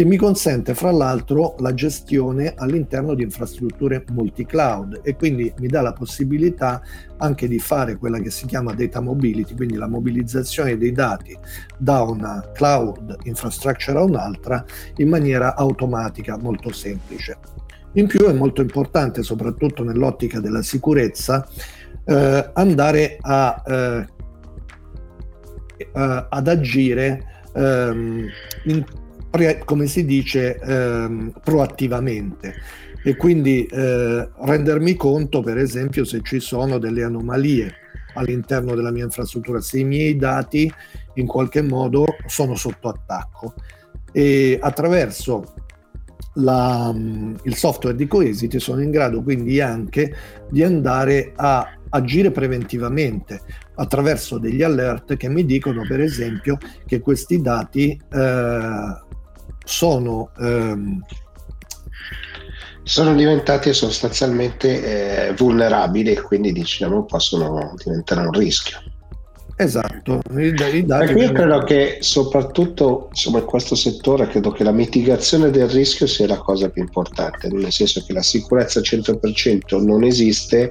che 0.00 0.06
mi 0.06 0.16
consente 0.16 0.72
fra 0.72 0.90
l'altro 0.90 1.56
la 1.58 1.74
gestione 1.74 2.54
all'interno 2.56 3.12
di 3.12 3.22
infrastrutture 3.22 4.02
multi-cloud 4.12 5.00
e 5.02 5.14
quindi 5.14 5.52
mi 5.58 5.66
dà 5.66 5.82
la 5.82 5.92
possibilità 5.92 6.80
anche 7.18 7.46
di 7.46 7.58
fare 7.58 7.98
quella 7.98 8.18
che 8.18 8.30
si 8.30 8.46
chiama 8.46 8.72
data 8.72 9.00
mobility, 9.00 9.54
quindi 9.54 9.76
la 9.76 9.88
mobilizzazione 9.88 10.78
dei 10.78 10.92
dati 10.92 11.36
da 11.76 12.00
una 12.00 12.50
cloud 12.54 13.14
infrastructure 13.24 13.98
a 13.98 14.02
un'altra 14.02 14.64
in 14.96 15.10
maniera 15.10 15.54
automatica 15.54 16.38
molto 16.38 16.72
semplice. 16.72 17.36
In 17.92 18.06
più 18.06 18.20
è 18.20 18.32
molto 18.32 18.62
importante, 18.62 19.22
soprattutto 19.22 19.84
nell'ottica 19.84 20.40
della 20.40 20.62
sicurezza, 20.62 21.46
eh, 22.06 22.50
andare 22.54 23.18
a, 23.20 23.62
eh, 23.66 24.06
eh, 25.76 26.26
ad 26.30 26.48
agire 26.48 27.42
ehm, 27.52 28.26
in 28.64 28.84
come 29.64 29.86
si 29.86 30.04
dice, 30.04 30.58
ehm, 30.58 31.32
proattivamente 31.42 32.54
e 33.02 33.16
quindi 33.16 33.64
eh, 33.64 34.28
rendermi 34.40 34.94
conto, 34.94 35.40
per 35.40 35.56
esempio, 35.56 36.04
se 36.04 36.20
ci 36.22 36.38
sono 36.38 36.78
delle 36.78 37.02
anomalie 37.02 37.74
all'interno 38.14 38.74
della 38.74 38.90
mia 38.90 39.04
infrastruttura, 39.04 39.60
se 39.60 39.78
i 39.78 39.84
miei 39.84 40.16
dati 40.16 40.70
in 41.14 41.26
qualche 41.26 41.62
modo 41.62 42.04
sono 42.26 42.54
sotto 42.56 42.88
attacco. 42.88 43.54
E 44.12 44.58
attraverso 44.60 45.54
la, 46.34 46.94
il 46.94 47.54
software 47.54 47.96
di 47.96 48.06
Coesity 48.06 48.60
sono 48.60 48.82
in 48.82 48.90
grado 48.90 49.22
quindi 49.22 49.60
anche 49.60 50.14
di 50.48 50.62
andare 50.62 51.32
a 51.34 51.76
agire 51.90 52.30
preventivamente 52.30 53.40
attraverso 53.76 54.38
degli 54.38 54.62
alert 54.62 55.16
che 55.16 55.28
mi 55.28 55.44
dicono 55.44 55.84
per 55.88 56.00
esempio 56.00 56.56
che 56.86 57.00
questi 57.00 57.40
dati 57.40 58.00
eh, 58.12 59.08
sono, 59.64 60.30
ehm... 60.38 61.04
sono 62.82 63.14
diventati 63.14 63.72
sostanzialmente 63.72 65.28
eh, 65.28 65.32
vulnerabili 65.34 66.12
e 66.12 66.20
quindi 66.20 66.52
diciamo 66.52 67.04
possono 67.04 67.74
diventare 67.82 68.20
un 68.20 68.32
rischio. 68.32 68.78
Esatto. 69.60 70.22
I, 70.38 70.54
i 70.72 70.86
dati 70.86 71.12
io 71.12 71.32
credo 71.32 71.58
che 71.64 71.98
soprattutto 72.00 73.08
insomma, 73.10 73.40
in 73.40 73.44
questo 73.44 73.74
settore 73.74 74.26
credo 74.26 74.52
che 74.52 74.64
la 74.64 74.72
mitigazione 74.72 75.50
del 75.50 75.68
rischio 75.68 76.06
sia 76.06 76.26
la 76.26 76.38
cosa 76.38 76.70
più 76.70 76.80
importante, 76.80 77.48
nel 77.48 77.70
senso 77.70 78.02
che 78.06 78.14
la 78.14 78.22
sicurezza 78.22 78.78
al 78.78 78.86
100% 78.88 79.84
non 79.84 80.02
esiste 80.02 80.70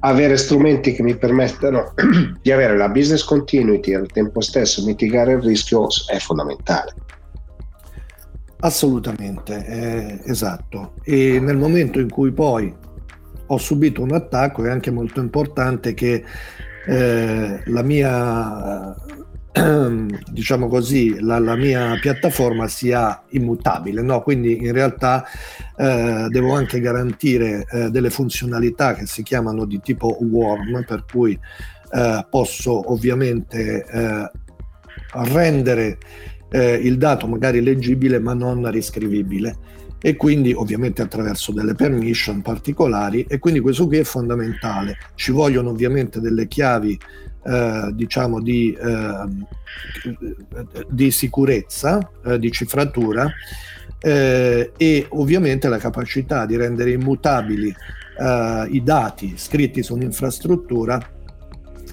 avere 0.00 0.38
strumenti 0.38 0.94
che 0.94 1.02
mi 1.02 1.18
permettano 1.18 1.92
di 2.40 2.50
avere 2.50 2.78
la 2.78 2.88
business 2.88 3.24
continuity 3.24 3.92
e 3.92 3.96
al 3.96 4.06
tempo 4.06 4.40
stesso 4.40 4.82
mitigare 4.84 5.32
il 5.32 5.42
rischio 5.42 5.86
è 6.10 6.16
fondamentale. 6.16 6.94
Assolutamente, 8.60 9.64
eh, 9.66 10.20
esatto. 10.24 10.94
E 11.04 11.38
nel 11.38 11.56
momento 11.56 12.00
in 12.00 12.10
cui 12.10 12.32
poi 12.32 12.74
ho 13.46 13.58
subito 13.58 14.02
un 14.02 14.12
attacco 14.12 14.64
è 14.64 14.70
anche 14.70 14.90
molto 14.90 15.20
importante 15.20 15.94
che 15.94 16.24
eh, 16.86 17.62
la 17.64 17.82
mia, 17.82 18.96
diciamo 20.32 20.66
così, 20.66 21.20
la, 21.20 21.38
la, 21.38 21.54
mia 21.54 21.96
piattaforma 22.00 22.66
sia 22.66 23.22
immutabile, 23.30 24.02
no? 24.02 24.22
quindi 24.22 24.58
in 24.64 24.72
realtà 24.72 25.24
eh, 25.76 26.26
devo 26.28 26.52
anche 26.54 26.80
garantire 26.80 27.64
eh, 27.70 27.90
delle 27.90 28.10
funzionalità 28.10 28.94
che 28.94 29.06
si 29.06 29.22
chiamano 29.22 29.66
di 29.66 29.80
tipo 29.80 30.18
warm, 30.20 30.84
per 30.84 31.04
cui 31.10 31.38
eh, 31.92 32.26
posso 32.28 32.90
ovviamente 32.90 33.86
eh, 33.88 34.30
rendere 35.12 35.98
eh, 36.50 36.74
il 36.74 36.98
dato 36.98 37.26
magari 37.26 37.60
leggibile 37.60 38.18
ma 38.18 38.34
non 38.34 38.70
riscrivibile 38.70 39.76
e 40.00 40.16
quindi 40.16 40.52
ovviamente 40.52 41.02
attraverso 41.02 41.52
delle 41.52 41.74
permission 41.74 42.40
particolari 42.40 43.24
e 43.28 43.38
quindi 43.38 43.60
questo 43.60 43.86
qui 43.86 43.98
è 43.98 44.04
fondamentale. 44.04 44.96
Ci 45.14 45.32
vogliono 45.32 45.70
ovviamente 45.70 46.20
delle 46.20 46.46
chiavi 46.46 46.98
eh, 47.44 47.90
diciamo 47.92 48.40
di, 48.40 48.72
eh, 48.72 49.26
di 50.88 51.10
sicurezza, 51.10 52.10
eh, 52.24 52.38
di 52.38 52.50
cifratura 52.52 53.28
eh, 54.00 54.72
e 54.76 55.06
ovviamente 55.10 55.68
la 55.68 55.78
capacità 55.78 56.46
di 56.46 56.56
rendere 56.56 56.92
immutabili 56.92 57.74
eh, 58.20 58.68
i 58.70 58.82
dati 58.82 59.34
scritti 59.36 59.82
su 59.82 59.94
un'infrastruttura 59.94 61.16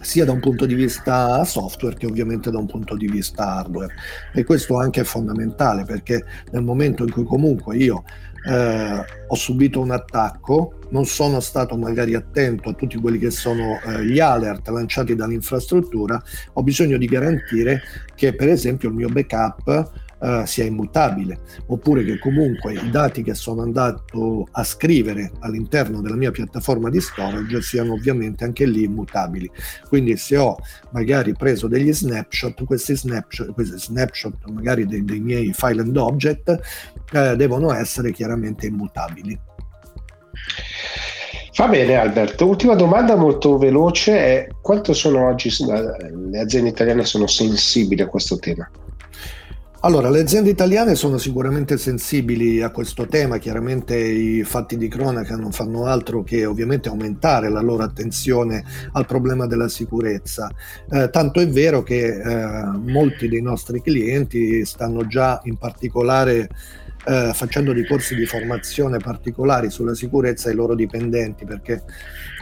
sia 0.05 0.23
da 0.23 0.31
un 0.31 0.39
punto 0.39 0.67
di 0.67 0.75
vista 0.75 1.43
software 1.45 1.95
che 1.95 2.05
ovviamente 2.05 2.51
da 2.51 2.59
un 2.59 2.67
punto 2.67 2.95
di 2.95 3.07
vista 3.07 3.55
hardware. 3.57 3.91
E 4.33 4.43
questo 4.43 4.77
anche 4.77 5.01
è 5.01 5.03
fondamentale 5.03 5.83
perché 5.83 6.23
nel 6.51 6.61
momento 6.61 7.03
in 7.03 7.11
cui 7.11 7.23
comunque 7.23 7.75
io 7.75 8.03
eh, 8.47 9.03
ho 9.27 9.35
subito 9.35 9.81
un 9.81 9.89
attacco, 9.89 10.77
non 10.89 11.05
sono 11.05 11.39
stato 11.39 11.75
magari 11.75 12.13
attento 12.13 12.69
a 12.69 12.73
tutti 12.73 12.97
quelli 12.97 13.17
che 13.17 13.31
sono 13.31 13.79
eh, 13.83 14.05
gli 14.05 14.19
alert 14.19 14.67
lanciati 14.67 15.15
dall'infrastruttura, 15.15 16.21
ho 16.53 16.61
bisogno 16.61 16.97
di 16.97 17.07
garantire 17.07 17.81
che 18.13 18.35
per 18.35 18.49
esempio 18.49 18.89
il 18.89 18.95
mio 18.95 19.09
backup 19.09 20.03
uh, 20.19 20.45
sia 20.45 20.65
immutabile, 20.65 21.39
oppure 21.67 22.03
che 22.03 22.19
comunque 22.19 22.73
i 22.73 22.89
dati 22.89 23.23
che 23.23 23.33
sono 23.33 23.61
andato 23.61 24.47
a 24.51 24.63
scrivere 24.63 25.31
all'interno 25.39 26.01
della 26.01 26.15
mia 26.15 26.31
piattaforma 26.31 26.89
di 26.89 27.01
storage 27.01 27.61
siano 27.61 27.93
ovviamente 27.93 28.43
anche 28.43 28.65
lì 28.65 28.83
immutabili. 28.83 29.49
Quindi 29.87 30.17
se 30.17 30.37
ho 30.37 30.57
magari 30.91 31.33
preso 31.33 31.67
degli 31.67 31.93
snapshot, 31.93 32.63
questi 32.63 32.95
snapshot, 32.95 33.53
questi 33.53 33.77
snapshot 33.77 34.49
magari 34.49 34.85
dei, 34.85 35.03
dei 35.03 35.19
miei 35.19 35.53
file 35.53 35.81
and 35.81 35.97
object 35.97 36.59
eh, 37.11 37.35
devono 37.35 37.73
essere 37.73 38.11
chiaramente 38.11 38.67
immutabili. 38.67 39.39
Va 41.57 41.69
bene 41.69 41.95
Alberto, 41.95 42.45
ultima 42.47 42.75
domanda 42.75 43.15
molto 43.15 43.57
veloce 43.57 44.17
è 44.17 44.47
quanto 44.61 44.91
sono 44.91 45.25
oggi 45.27 45.49
le 45.65 46.39
aziende 46.39 46.69
italiane 46.69 47.05
sono 47.05 47.27
sensibili 47.27 48.01
a 48.01 48.07
questo 48.07 48.37
tema? 48.37 48.69
Allora, 49.81 50.09
le 50.09 50.21
aziende 50.21 50.49
italiane 50.49 50.95
sono 50.95 51.19
sicuramente 51.19 51.77
sensibili 51.77 52.61
a 52.61 52.71
questo 52.71 53.05
tema, 53.05 53.37
chiaramente 53.37 53.95
i 53.95 54.43
fatti 54.43 54.77
di 54.77 54.87
cronaca 54.87 55.35
non 55.35 55.51
fanno 55.51 55.85
altro 55.85 56.23
che 56.23 56.45
ovviamente 56.45 56.89
aumentare 56.89 57.49
la 57.49 57.61
loro 57.61 57.83
attenzione 57.83 58.63
al 58.93 59.05
problema 59.05 59.45
della 59.45 59.67
sicurezza, 59.67 60.49
eh, 60.89 61.09
tanto 61.11 61.39
è 61.39 61.47
vero 61.47 61.83
che 61.83 62.03
eh, 62.03 62.65
molti 62.77 63.27
dei 63.27 63.43
nostri 63.43 63.79
clienti 63.81 64.65
stanno 64.65 65.05
già 65.05 65.39
in 65.43 65.57
particolare 65.57 66.49
eh, 67.05 67.31
facendo 67.33 67.73
dei 67.73 67.85
corsi 67.85 68.15
di 68.15 68.25
formazione 68.25 68.97
particolari 68.97 69.69
sulla 69.69 69.93
sicurezza 69.93 70.49
ai 70.49 70.55
loro 70.55 70.75
dipendenti, 70.75 71.45
perché 71.45 71.83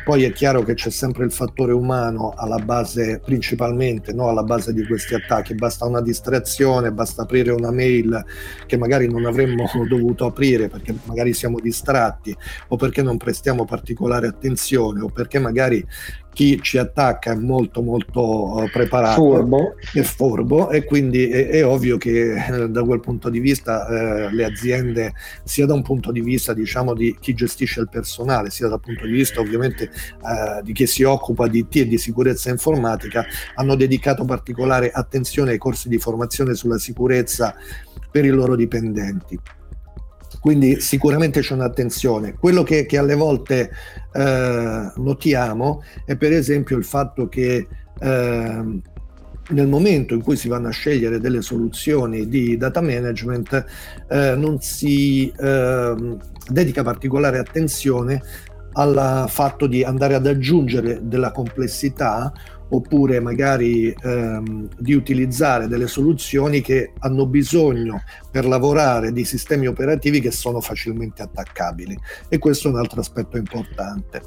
poi 0.03 0.24
è 0.24 0.34
chiaro 0.34 0.63
che 0.63 0.74
c'è 0.74 0.89
sempre 0.89 1.24
il 1.24 1.32
fattore 1.32 1.72
umano 1.72 2.34
alla 2.36 2.58
base, 2.58 3.22
principalmente 3.24 4.12
no? 4.12 4.27
alla 4.27 4.43
base 4.43 4.74
di 4.74 4.86
questi 4.86 5.15
attacchi. 5.15 5.55
Basta 5.55 5.86
una 5.86 6.01
distrazione, 6.01 6.91
basta 6.91 7.22
aprire 7.22 7.51
una 7.51 7.72
mail 7.72 8.24
che 8.65 8.77
magari 8.77 9.10
non 9.10 9.25
avremmo 9.25 9.65
dovuto 9.88 10.25
aprire 10.25 10.67
perché 10.67 10.93
magari 11.05 11.34
siamo 11.34 11.58
distratti 11.60 12.36
o 12.67 12.75
perché 12.75 13.01
non 13.01 13.15
prestiamo 13.15 13.63
particolare 13.63 14.27
attenzione 14.27 15.01
o 15.01 15.08
perché 15.08 15.39
magari 15.39 15.86
chi 16.34 16.60
ci 16.62 16.78
attacca 16.78 17.32
è 17.32 17.36
molto 17.36 17.82
molto 17.82 18.58
uh, 18.58 18.70
preparato 18.70 19.22
furbo. 19.22 19.75
è 19.94 20.02
furbo 20.02 20.70
e 20.70 20.84
quindi 20.84 21.30
è, 21.30 21.50
è 21.50 21.66
ovvio 21.66 21.98
che 21.98 22.34
eh, 22.34 22.70
da 22.70 22.84
quel 22.84 23.00
punto 23.00 23.30
di 23.30 23.40
vista 23.40 23.88
eh, 23.88 24.34
le 24.34 24.44
aziende 24.44 25.13
sia 25.44 25.66
da 25.66 25.74
un 25.74 25.84
punto 25.84 26.12
di 26.12 26.22
vista 26.22 26.54
diciamo 26.54 26.94
di 26.94 27.16
chi 27.20 27.34
gestisce 27.34 27.80
il 27.80 27.90
personale 27.90 28.50
sia 28.50 28.68
dal 28.68 28.80
punto 28.80 29.06
di 29.06 29.12
vista 29.12 29.40
ovviamente 29.40 29.84
eh, 29.84 30.62
di 30.63 30.74
chi 30.74 30.88
si 30.88 31.04
occupa 31.04 31.48
di 31.48 31.60
IT 31.60 31.75
e 31.75 31.88
di 31.88 31.98
sicurezza 31.98 32.50
informatica 32.50 33.25
hanno 33.56 33.75
dedicato 33.75 34.25
particolare 34.25 34.92
attenzione 34.92 35.52
ai 35.52 35.58
corsi 35.58 35.88
di 35.88 36.00
formazione 36.00 36.56
sulla 36.56 36.80
sicurezza 36.80 37.56
per 38.12 38.25
i 38.25 38.30
loro 38.30 38.56
dipendenti 38.56 39.40
quindi 40.43 40.81
sicuramente 40.81 41.39
c'è 41.39 41.53
un'attenzione. 41.53 42.33
Quello 42.33 42.63
che, 42.63 42.85
che 42.85 42.97
alle 42.97 43.15
volte 43.15 43.71
eh, 44.12 44.91
notiamo 44.93 45.81
è 46.03 46.17
per 46.17 46.33
esempio 46.33 46.75
il 46.75 46.83
fatto 46.83 47.29
che 47.29 47.65
eh, 47.97 48.81
nel 49.50 49.67
momento 49.69 50.13
in 50.13 50.21
cui 50.21 50.35
si 50.35 50.50
vanno 50.50 50.67
a 50.67 50.71
scegliere 50.71 51.21
delle 51.21 51.41
soluzioni 51.41 52.27
di 52.27 52.57
data 52.57 52.81
management 52.81 53.65
eh, 54.09 54.35
non 54.35 54.59
si 54.59 55.31
ehm, 55.33 56.17
dedica 56.50 56.83
particolare 56.83 57.39
attenzione 57.39 58.21
al 58.73 59.27
fatto 59.29 59.65
di 59.65 59.81
andare 59.85 60.15
ad 60.15 60.27
aggiungere 60.27 61.00
della 61.03 61.31
complessità 61.31 62.33
oppure 62.74 63.20
magari 63.20 63.96
ehm, 64.03 64.68
di 64.77 64.94
utilizzare 64.94 65.68
delle 65.68 65.88
soluzioni 65.88 66.62
che 66.62 66.94
hanno 67.00 67.27
bisogno 67.27 68.01
per 68.32 68.46
lavorare 68.46 69.12
di 69.12 69.24
sistemi 69.25 69.68
operativi 69.68 70.20
che 70.20 70.32
sono 70.32 70.60
facilmente 70.60 71.22
attaccabili. 71.22 71.98
E 72.30 72.39
questo 72.39 72.68
è 72.68 72.72
un 72.72 72.80
altro 72.80 73.00
aspetto 73.00 73.38
importante. 73.38 74.22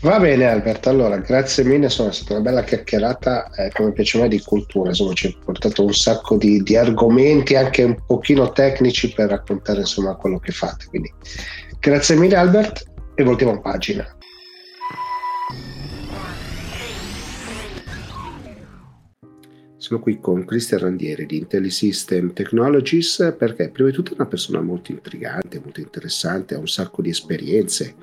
Va 0.00 0.18
bene 0.18 0.46
Albert, 0.46 0.86
allora 0.86 1.18
grazie 1.18 1.64
mille, 1.64 1.84
insomma, 1.84 2.10
è 2.10 2.12
stata 2.12 2.34
una 2.34 2.42
bella 2.42 2.62
chiacchierata 2.62 3.50
eh, 3.50 3.70
come 3.72 3.92
piace 3.92 4.18
a 4.18 4.22
me 4.22 4.28
di 4.28 4.40
cultura, 4.40 4.88
insomma 4.90 5.12
ci 5.12 5.26
hai 5.26 5.36
portato 5.44 5.84
un 5.84 5.92
sacco 5.92 6.36
di, 6.36 6.62
di, 6.62 6.76
argomenti 6.76 7.56
anche 7.56 7.82
un 7.82 7.96
pochino 8.06 8.52
tecnici 8.52 9.12
per 9.12 9.30
raccontare 9.30 9.80
insomma 9.80 10.14
quello 10.14 10.38
che 10.38 10.52
fate, 10.52 10.86
quindi 10.88 11.12
grazie 11.80 12.14
mille 12.14 12.36
Albert 12.36 12.84
e 13.16 13.24
voltiamo 13.24 13.60
pagina. 13.60 14.06
Sono 19.88 20.02
qui 20.02 20.20
con 20.20 20.44
Cristian 20.44 20.80
Randieri 20.80 21.24
di 21.24 21.38
IntelliSystem 21.38 22.34
Technologies 22.34 23.34
perché 23.38 23.70
prima 23.70 23.88
di 23.88 23.94
tutto 23.94 24.10
è 24.10 24.16
una 24.16 24.26
persona 24.26 24.60
molto 24.60 24.92
intrigante, 24.92 25.62
molto 25.64 25.80
interessante, 25.80 26.54
ha 26.54 26.58
un 26.58 26.68
sacco 26.68 27.00
di 27.00 27.08
esperienze, 27.08 27.94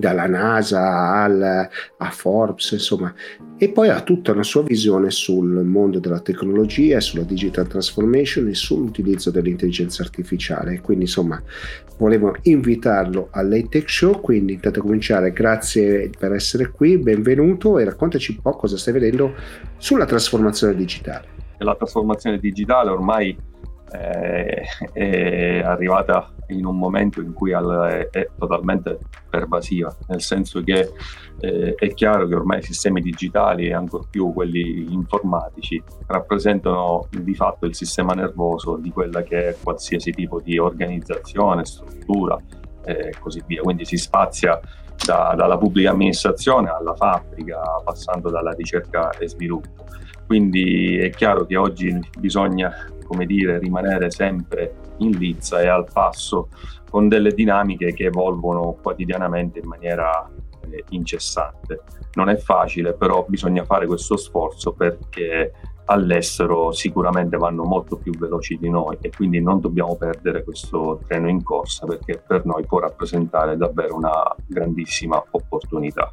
dalla 0.00 0.26
NASA 0.26 1.22
al, 1.22 1.68
a 1.98 2.10
Forbes, 2.10 2.72
insomma, 2.72 3.14
e 3.56 3.68
poi 3.68 3.90
ha 3.90 4.00
tutta 4.00 4.32
una 4.32 4.42
sua 4.42 4.62
visione 4.62 5.10
sul 5.10 5.62
mondo 5.64 6.00
della 6.00 6.20
tecnologia, 6.20 6.98
sulla 6.98 7.22
digital 7.22 7.68
transformation 7.68 8.48
e 8.48 8.54
sull'utilizzo 8.54 9.30
dell'intelligenza 9.30 10.02
artificiale. 10.02 10.80
Quindi, 10.80 11.04
insomma, 11.04 11.40
volevo 11.98 12.34
invitarlo 12.44 13.28
all'ATEC 13.30 13.88
Show, 13.88 14.20
quindi 14.20 14.54
intanto 14.54 14.80
cominciare, 14.80 15.32
grazie 15.32 16.10
per 16.18 16.32
essere 16.32 16.70
qui, 16.70 16.96
benvenuto 16.96 17.78
e 17.78 17.84
raccontaci 17.84 18.32
un 18.32 18.40
po' 18.40 18.56
cosa 18.56 18.78
stai 18.78 18.94
vedendo 18.94 19.34
sulla 19.76 20.06
trasformazione 20.06 20.74
digitale. 20.74 21.26
La 21.58 21.76
trasformazione 21.76 22.38
digitale 22.38 22.88
ormai 22.90 23.36
eh, 23.92 24.62
è 24.94 25.60
arrivata 25.62 26.32
in 26.50 26.66
un 26.66 26.76
momento 26.76 27.20
in 27.20 27.32
cui 27.32 27.52
è 27.52 28.28
totalmente 28.38 28.98
pervasiva, 29.28 29.94
nel 30.08 30.20
senso 30.20 30.62
che 30.62 30.92
eh, 31.40 31.74
è 31.74 31.94
chiaro 31.94 32.26
che 32.26 32.34
ormai 32.34 32.58
i 32.58 32.62
sistemi 32.62 33.00
digitali 33.00 33.68
e 33.68 33.74
ancor 33.74 34.08
più 34.08 34.32
quelli 34.32 34.92
informatici 34.92 35.82
rappresentano 36.06 37.06
di 37.10 37.34
fatto 37.34 37.66
il 37.66 37.74
sistema 37.74 38.12
nervoso 38.12 38.76
di 38.76 38.90
quella 38.90 39.22
che 39.22 39.48
è 39.48 39.56
qualsiasi 39.62 40.10
tipo 40.12 40.40
di 40.40 40.58
organizzazione, 40.58 41.64
struttura 41.64 42.36
e 42.84 43.14
così 43.18 43.42
via. 43.46 43.62
Quindi 43.62 43.84
si 43.84 43.96
spazia 43.96 44.60
da, 45.04 45.34
dalla 45.36 45.56
pubblica 45.56 45.90
amministrazione 45.90 46.68
alla 46.68 46.94
fabbrica, 46.94 47.60
passando 47.84 48.30
dalla 48.30 48.52
ricerca 48.52 49.10
e 49.10 49.28
sviluppo. 49.28 49.84
Quindi 50.26 50.98
è 50.98 51.10
chiaro 51.10 51.44
che 51.44 51.56
oggi 51.56 51.98
bisogna 52.18 52.72
come 53.10 53.26
dire, 53.26 53.58
rimanere 53.58 54.08
sempre 54.12 54.72
in 55.00 55.12
lizza 55.12 55.60
e 55.60 55.68
al 55.68 55.86
passo 55.92 56.48
con 56.88 57.08
delle 57.08 57.32
dinamiche 57.32 57.92
che 57.92 58.04
evolvono 58.04 58.76
quotidianamente 58.80 59.58
in 59.60 59.68
maniera 59.68 60.28
eh, 60.70 60.84
incessante. 60.90 61.82
Non 62.14 62.28
è 62.28 62.36
facile, 62.36 62.94
però 62.94 63.24
bisogna 63.28 63.64
fare 63.64 63.86
questo 63.86 64.16
sforzo 64.16 64.72
perché 64.72 65.52
all'estero 65.90 66.72
sicuramente 66.72 67.36
vanno 67.36 67.64
molto 67.64 67.96
più 67.96 68.12
veloci 68.16 68.56
di 68.58 68.70
noi 68.70 68.96
e 69.00 69.10
quindi 69.10 69.40
non 69.40 69.60
dobbiamo 69.60 69.96
perdere 69.96 70.44
questo 70.44 71.00
treno 71.06 71.28
in 71.28 71.42
corsa 71.42 71.86
perché 71.86 72.22
per 72.24 72.44
noi 72.44 72.64
può 72.64 72.78
rappresentare 72.78 73.56
davvero 73.56 73.96
una 73.96 74.12
grandissima 74.46 75.22
opportunità. 75.30 76.08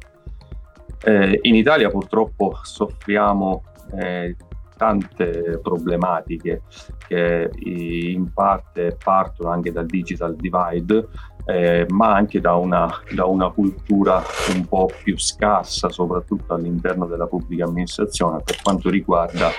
Eh, 1.04 1.38
in 1.42 1.54
Italia 1.54 1.90
purtroppo 1.90 2.58
soffriamo 2.62 3.62
eh, 3.96 4.34
tante 4.78 5.60
problematiche 5.62 6.62
che 7.06 7.50
in 7.58 8.32
parte 8.32 8.96
partono 9.02 9.50
anche 9.50 9.72
dal 9.72 9.84
digital 9.84 10.34
divide, 10.34 11.08
eh, 11.44 11.84
ma 11.90 12.14
anche 12.14 12.40
da 12.40 12.54
una, 12.54 12.88
da 13.14 13.24
una, 13.26 13.50
cultura 13.50 14.22
un 14.54 14.66
po' 14.66 14.90
più 15.02 15.18
scarsa, 15.18 15.90
soprattutto 15.90 16.54
all'interno 16.54 17.06
della 17.06 17.26
pubblica 17.26 17.64
amministrazione, 17.64 18.40
per 18.42 18.62
quanto 18.62 18.88
riguarda 18.88 19.50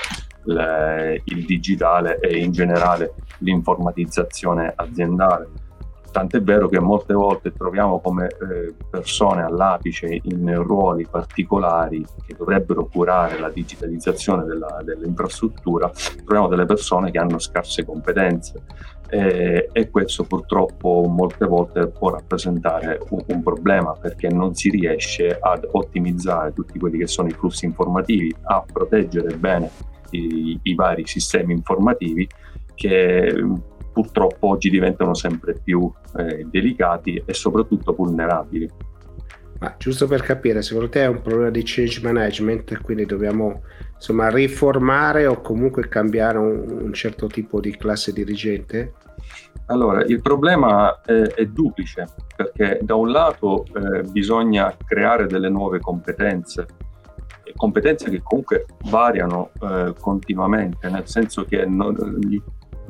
le, 0.44 1.22
il 1.26 1.46
digitale 1.46 2.20
e 2.20 2.40
in 2.40 2.52
generale 2.52 3.14
l'informatizzazione 3.40 4.72
aziendale 4.76 5.68
Tant'è 6.12 6.42
vero 6.42 6.68
che 6.68 6.80
molte 6.80 7.14
volte 7.14 7.52
troviamo 7.52 8.00
come 8.00 8.28
eh, 8.28 8.74
persone 8.90 9.44
all'apice 9.44 10.20
in 10.24 10.62
ruoli 10.64 11.06
particolari 11.10 12.06
che 12.26 12.36
dovrebbero 12.36 12.86
curare 12.86 13.40
la 13.40 13.50
digitalizzazione 13.50 14.46
della, 14.46 14.82
dell'infrastruttura, 14.84 15.92
troviamo 16.26 16.48
delle 16.48 16.66
persone 16.66 17.12
che 17.12 17.20
hanno 17.20 17.40
scarse 17.40 17.86
competenze 17.86 18.64
eh, 19.10 19.70
e 19.72 19.90
questo 19.90 20.24
purtroppo 20.24 21.06
molte 21.08 21.46
volte 21.46 21.88
può 21.88 22.12
rappresentare 22.12 23.00
un, 23.10 23.24
un, 23.28 23.44
problema 23.44 23.94
perché 23.94 24.30
non 24.30 24.54
si 24.54 24.70
riesce 24.70 25.38
ad 25.40 25.68
ottimizzare 25.72 26.54
tutti 26.54 26.78
quelli 26.78 27.00
che 27.00 27.08
sono 27.08 27.28
i 27.28 27.32
flussi 27.32 27.66
informativi, 27.66 28.34
a 28.44 28.64
proteggere 28.72 29.36
bene 29.36 29.72
i, 30.12 30.60
i 30.62 30.76
vari 30.76 31.06
sistemi 31.08 31.54
informativi 31.54 32.28
che 32.76 33.34
purtroppo 34.00 34.48
oggi 34.48 34.70
diventano 34.70 35.14
sempre 35.14 35.60
più 35.62 35.92
eh, 36.16 36.46
delicati 36.50 37.22
e 37.26 37.34
soprattutto 37.34 37.94
vulnerabili. 37.94 38.70
Ma 39.60 39.76
giusto 39.78 40.08
per 40.08 40.22
capire, 40.22 40.62
secondo 40.62 40.88
te 40.88 41.02
è 41.02 41.08
un 41.08 41.22
problema 41.22 41.50
di 41.50 41.64
change 41.66 42.00
management, 42.02 42.82
quindi 42.82 43.06
dobbiamo 43.06 43.64
insomma 43.94 44.30
riformare 44.30 45.26
o 45.26 45.42
comunque 45.42 45.90
cambiare 45.90 46.38
un, 46.38 46.80
un 46.84 46.94
certo 46.94 47.28
tipo 47.28 47.60
di 47.60 47.76
classe 47.76 48.14
dirigente? 48.14 48.94
Allora, 49.66 50.02
il 50.06 50.22
problema 50.22 51.02
è, 51.02 51.12
è 51.12 51.46
duplice, 51.48 52.08
perché 52.38 52.80
da 52.82 52.96
un 52.96 53.12
lato 53.12 53.66
eh, 53.66 54.04
bisogna 54.04 54.74
creare 54.86 55.28
delle 55.28 55.50
nuove 55.50 55.82
competenze, 55.82 56.66
competenze 57.54 58.10
che 58.10 58.22
comunque 58.24 58.66
variano 58.90 59.52
eh, 59.62 59.94
continuamente, 60.00 60.90
nel 60.90 61.06
senso 61.06 61.44
che 61.44 61.66
non, 61.66 61.98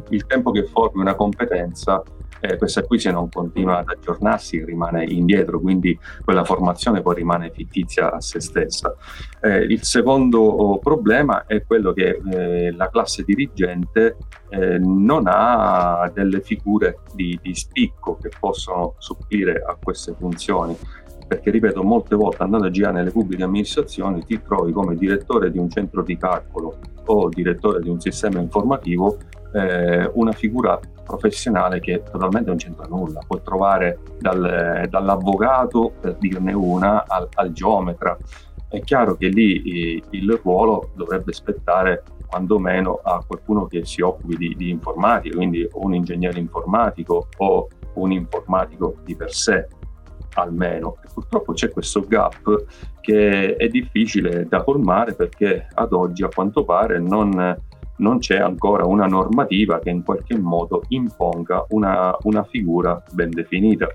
il 0.10 0.26
tempo 0.26 0.52
che 0.52 0.66
formi 0.66 1.02
una 1.02 1.16
competenza, 1.16 2.02
eh, 2.42 2.58
questa 2.58 2.84
qui 2.84 3.00
se 3.00 3.12
non 3.12 3.30
continua 3.30 3.80
ad 3.80 3.90
aggiornarsi 3.90 4.64
rimane 4.64 5.04
indietro, 5.04 5.60
quindi 5.60 5.98
quella 6.24 6.44
formazione 6.44 7.02
poi 7.02 7.16
rimane 7.16 7.52
fittizia 7.52 8.12
a 8.12 8.22
se 8.22 8.40
stessa. 8.40 8.96
Eh, 9.42 9.64
il 9.64 9.84
secondo 9.84 10.80
problema 10.82 11.46
è 11.46 11.64
quello 11.66 11.92
che 11.92 12.22
eh, 12.32 12.72
la 12.72 12.90
classe 12.90 13.24
dirigente 13.24 14.18
eh, 14.50 14.80
non 14.80 15.24
ha 15.26 16.10
delle 16.14 16.42
figure 16.42 17.00
di, 17.14 17.38
di 17.42 17.54
spicco 17.54 18.18
che 18.22 18.30
possono 18.40 18.96
supplire 18.98 19.64
a 19.66 19.78
queste 19.82 20.14
funzioni 20.18 20.78
perché 21.30 21.52
ripeto 21.52 21.84
molte 21.84 22.16
volte 22.16 22.42
andando 22.42 22.66
a 22.66 22.72
girare 22.72 22.96
nelle 22.96 23.12
pubbliche 23.12 23.44
amministrazioni 23.44 24.26
ti 24.26 24.42
trovi 24.42 24.72
come 24.72 24.96
direttore 24.96 25.52
di 25.52 25.60
un 25.60 25.70
centro 25.70 26.02
di 26.02 26.18
calcolo 26.18 26.80
o 27.06 27.30
direttore 27.30 27.82
di 27.82 27.90
un 27.90 28.02
sistema 28.02 28.40
informativo 28.40 29.18
eh, 29.54 30.10
una 30.14 30.32
figura 30.32 30.80
professionale 31.04 31.80
che 31.80 32.04
totalmente 32.04 32.50
non 32.50 32.58
c'entra 32.58 32.86
nulla. 32.88 33.22
Può 33.26 33.40
trovare 33.42 34.00
dal, 34.20 34.88
dall'avvocato, 34.90 35.92
per 36.00 36.16
dirne 36.16 36.54
una, 36.54 37.04
al, 37.08 37.28
al, 37.34 37.52
geometra. 37.52 38.18
È 38.68 38.80
chiaro 38.82 39.16
che 39.16 39.28
lì 39.28 40.04
il 40.12 40.40
ruolo 40.44 40.92
dovrebbe 40.96 41.34
spettare 41.34 42.04
quantomeno 42.28 43.00
a 43.04 43.24
qualcuno 43.26 43.66
che 43.66 43.84
si 43.86 44.02
occupi 44.02 44.38
di, 44.38 44.56
di 44.56 44.70
informatica, 44.70 45.36
quindi 45.36 45.68
un 45.74 45.96
ingegnere 45.96 46.38
informatico 46.38 47.28
o 47.38 47.68
un 47.96 48.12
informatico 48.12 48.98
di 49.04 49.16
per 49.16 49.34
sé 49.34 49.68
almeno. 50.36 50.98
purtroppo 51.12 51.54
c'è 51.54 51.72
questo 51.72 52.06
gap 52.08 52.66
che 53.02 53.56
è 53.56 53.68
difficile 53.68 54.46
da 54.48 54.64
colmare 54.64 55.14
perché 55.14 55.68
ad 55.74 55.92
oggi 55.92 56.24
a 56.24 56.30
quanto 56.34 56.64
pare 56.64 57.00
non, 57.00 57.58
non 58.00 58.20
c'è 58.20 58.38
ancora 58.38 58.86
una 58.86 59.06
normativa 59.06 59.80
che 59.80 59.90
in 59.90 60.04
qualche 60.04 60.38
modo 60.38 60.84
imponga 60.90 61.66
una, 61.70 62.16
una 62.24 62.44
figura 62.44 63.02
ben 63.12 63.30
definita, 63.30 63.88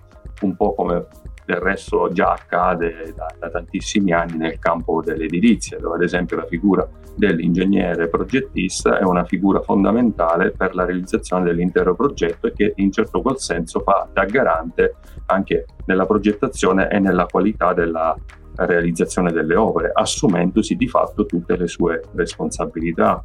un 0.43 0.57
po' 0.57 0.75
come 0.75 1.07
del 1.45 1.57
resto 1.57 2.09
già 2.11 2.33
accade 2.33 3.13
da, 3.15 3.27
da, 3.39 3.51
tantissimi 3.51 4.13
anni 4.13 4.39
nel 4.39 4.59
campo 4.59 5.03
dell'edilizia, 5.03 5.79
dove 5.79 5.97
ad 5.97 6.03
esempio 6.03 6.37
la 6.37 6.47
figura 6.47 6.89
dell'ingegnere 7.17 8.09
progettista 8.09 8.99
è 8.99 9.03
una 9.03 9.25
figura 9.25 9.61
fondamentale 9.61 10.51
per 10.53 10.75
la 10.75 10.85
realizzazione 10.85 11.45
dell'intero 11.45 11.95
progetto 11.95 12.47
e 12.47 12.53
che 12.53 12.73
in 12.77 12.91
certo 12.91 13.21
qual 13.21 13.39
senso 13.39 13.81
fa 13.81 14.09
da 14.13 14.25
garante 14.25 14.97
anche 15.27 15.67
nella 15.87 16.07
progettazione 16.07 16.89
e 16.89 16.99
nella 16.99 17.27
qualità 17.27 17.73
della 17.73 18.17
realizzazione 18.57 19.33
delle 19.33 19.57
opere, 19.57 19.91
assumendosi 19.93 20.77
di 20.77 20.89
fatto 20.89 21.27
tutte 21.27 21.57
le 21.57 21.67
sue 21.67 22.03
responsabilità. 22.15 23.23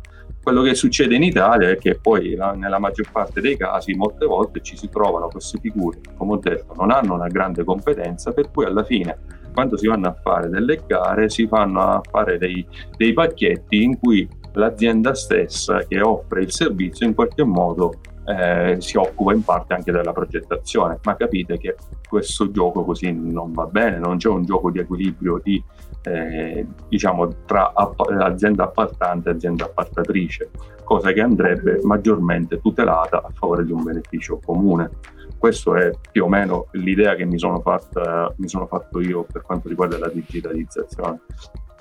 Quello 0.50 0.64
che 0.64 0.74
succede 0.74 1.14
in 1.14 1.22
Italia 1.22 1.70
è 1.70 1.78
che 1.78 2.00
poi 2.02 2.36
nella 2.56 2.80
maggior 2.80 3.12
parte 3.12 3.40
dei 3.40 3.56
casi 3.56 3.94
molte 3.94 4.26
volte 4.26 4.62
ci 4.64 4.76
si 4.76 4.90
trovano 4.90 5.28
queste 5.28 5.60
figure, 5.60 6.00
come 6.18 6.34
ho 6.34 6.38
detto, 6.38 6.74
non 6.76 6.90
hanno 6.90 7.14
una 7.14 7.28
grande 7.28 7.64
competenza, 7.64 8.32
per 8.32 8.50
cui 8.50 8.66
alla 8.66 8.84
fine 8.84 9.16
quando 9.54 9.78
si 9.78 9.86
vanno 9.86 10.08
a 10.08 10.16
fare 10.20 10.50
delle 10.50 10.82
gare 10.88 11.30
si 11.30 11.46
fanno 11.46 11.82
a 11.82 12.02
fare 12.02 12.40
dei, 12.40 12.66
dei 12.98 13.14
pacchetti 13.14 13.84
in 13.84 14.00
cui 14.00 14.28
l'azienda 14.54 15.14
stessa 15.14 15.86
che 15.88 16.02
offre 16.02 16.42
il 16.42 16.52
servizio 16.52 17.06
in 17.06 17.14
qualche 17.14 17.44
modo 17.44 18.00
eh, 18.26 18.78
si 18.80 18.98
occupa 18.98 19.34
in 19.34 19.44
parte 19.44 19.76
anche 19.76 19.92
della 19.92 20.14
progettazione, 20.14 20.98
ma 21.04 21.16
capite 21.16 21.60
che 21.60 21.76
questo 22.08 22.50
gioco 22.50 22.84
così 22.84 23.12
non 23.12 23.54
va 23.54 23.66
bene, 23.66 24.00
non 24.00 24.18
c'è 24.18 24.30
un 24.30 24.46
gioco 24.46 24.72
di 24.72 24.80
equilibrio 24.80 25.40
di, 25.44 25.64
eh, 26.04 26.66
diciamo, 26.88 27.46
tra 27.46 27.72
app- 27.74 28.10
azienda 28.10 28.64
appaltante 28.66 29.30
e 29.30 29.34
azienda 29.34 29.66
appaltatrice, 29.66 30.50
cosa 30.84 31.12
che 31.12 31.22
andrebbe 31.22 31.80
maggiormente 31.84 32.60
tutelata 32.60 33.18
a 33.18 33.30
favore 33.34 33.66
di 33.66 33.72
un 33.72 33.84
beneficio 33.84 34.40
comune. 34.44 34.90
Questa 35.38 35.78
è 35.80 35.92
più 36.12 36.26
o 36.26 36.28
meno 36.28 36.68
l'idea 36.72 37.16
che 37.16 37.26
mi 37.26 37.40
sono, 37.40 37.62
fatta, 37.62 38.34
mi 38.38 38.50
sono 38.50 38.66
fatto 38.66 39.00
io 39.00 39.26
per 39.32 39.42
quanto 39.42 39.70
riguarda 39.70 39.98
la 39.98 40.10
digitalizzazione. 40.10 41.20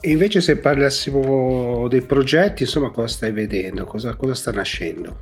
E 0.01 0.11
invece 0.11 0.41
se 0.41 0.59
parlassimo 0.59 1.89
dei 1.89 2.03
progetti, 2.03 2.63
insomma, 2.63 2.91
cosa 2.91 3.09
stai 3.09 3.33
vedendo? 3.33 3.85
Cosa, 3.85 4.15
cosa 4.15 4.35
sta 4.35 4.53
nascendo? 4.53 5.19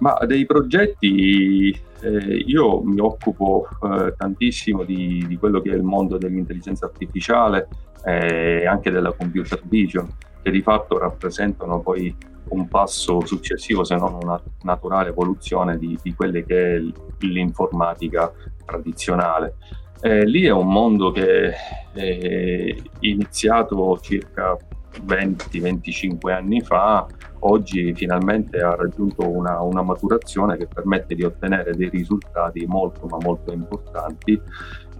Ma 0.00 0.18
dei 0.26 0.46
progetti 0.46 1.70
eh, 2.00 2.44
io 2.46 2.80
mi 2.82 3.00
occupo 3.00 3.66
eh, 3.82 4.14
tantissimo 4.16 4.84
di, 4.84 5.24
di, 5.26 5.36
quello 5.36 5.60
che 5.60 5.70
è 5.70 5.74
il 5.74 5.82
mondo 5.82 6.18
dell'intelligenza 6.18 6.86
artificiale 6.86 7.68
e 8.04 8.64
anche 8.64 8.90
della 8.90 9.12
computer 9.12 9.60
vision, 9.64 10.08
che 10.40 10.50
di 10.50 10.62
fatto 10.62 10.98
rappresentano 10.98 11.80
poi 11.80 12.14
un 12.50 12.68
passo 12.68 13.24
successivo, 13.26 13.84
se 13.84 13.96
non 13.96 14.18
una 14.22 14.40
naturale 14.62 15.10
evoluzione 15.10 15.76
di, 15.76 15.98
di 16.00 16.14
quelle 16.14 16.44
che 16.44 16.76
è 16.76 16.82
l'informatica 17.18 18.32
tradizionale. 18.64 19.56
Eh, 20.00 20.24
lì 20.24 20.44
è 20.44 20.52
un 20.52 20.68
mondo 20.68 21.10
che 21.10 21.52
è 21.92 22.76
iniziato 23.00 23.98
circa 24.00 24.56
20-25 25.06 26.30
anni 26.30 26.60
fa 26.60 27.06
oggi 27.40 27.94
finalmente 27.94 28.58
ha 28.58 28.74
raggiunto 28.74 29.28
una, 29.28 29.60
una, 29.60 29.82
maturazione 29.82 30.56
che 30.56 30.66
permette 30.66 31.14
di 31.14 31.22
ottenere 31.22 31.74
dei 31.74 31.88
risultati 31.88 32.66
molto 32.66 33.06
ma 33.06 33.18
molto 33.20 33.52
importanti 33.52 34.40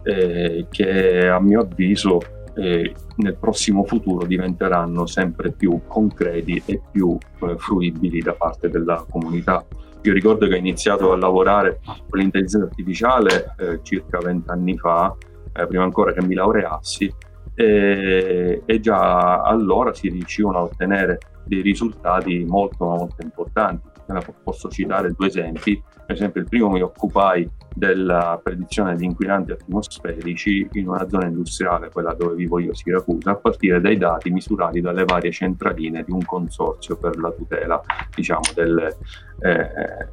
eh, 0.03 0.67
che 0.71 1.29
a 1.29 1.41
mio 1.41 1.61
avviso 1.61 2.21
eh, 2.55 2.93
nel 3.17 3.37
prossimo 3.37 3.85
futuro 3.85 4.27
diventeranno 4.27 5.07
sempre 5.07 5.53
più 5.53 5.81
concreti 5.87 6.61
e 6.65 6.81
più 6.91 7.17
eh, 7.41 7.57
fruibili 7.57 8.21
da 8.21 8.33
parte 8.33 8.69
della 8.69 9.05
comunità. 9.09 9.65
Io 10.03 10.13
ricordo 10.13 10.47
che 10.47 10.55
ho 10.55 10.59
iniziato 10.59 11.13
a 11.13 11.17
lavorare 11.17 11.81
con 11.85 12.19
l'intelligenza 12.19 12.67
artificiale 12.67 13.55
eh, 13.59 13.81
circa 13.83 14.19
vent'anni 14.19 14.77
fa, 14.77 15.15
eh, 15.53 15.67
prima 15.67 15.85
ancora 15.85 16.13
che 16.13 16.23
mi 16.23 16.35
laureassi, 16.35 17.13
e, 17.59 18.63
e 18.65 18.81
già 18.81 19.43
allora 19.43 19.93
si 19.93 20.09
riuscivano 20.09 20.59
a 20.59 20.63
ottenere 20.63 21.19
dei 21.45 21.61
risultati 21.61 22.45
molto, 22.47 22.85
molto 22.85 23.21
importanti. 23.21 23.89
Posso 24.45 24.69
citare 24.69 25.13
due 25.13 25.27
esempi. 25.27 25.83
Per 26.07 26.15
esempio, 26.15 26.41
il 26.41 26.49
primo 26.49 26.71
mi 26.71 26.81
occupai 26.81 27.51
della 27.75 28.41
predizione 28.43 28.95
di 28.95 29.05
inquinanti 29.05 29.51
atmosferici 29.51 30.67
in 30.75 30.89
una 30.89 31.07
zona 31.09 31.27
industriale, 31.27 31.91
quella 31.91 32.15
dove 32.15 32.37
vivo 32.37 32.61
io, 32.61 32.73
Siracusa, 32.75 33.33
a 33.33 33.37
partire 33.37 33.81
dai 33.81 33.99
dati 33.99 34.31
misurati 34.31 34.81
dalle 34.81 35.05
varie 35.05 35.33
centraline 35.33 36.05
di 36.05 36.13
un 36.13 36.25
consorzio 36.25 36.97
per 36.97 37.19
la 37.19 37.31
tutela 37.33 37.83
diciamo, 38.15 38.41
del, 38.55 38.97
eh, 39.41 40.09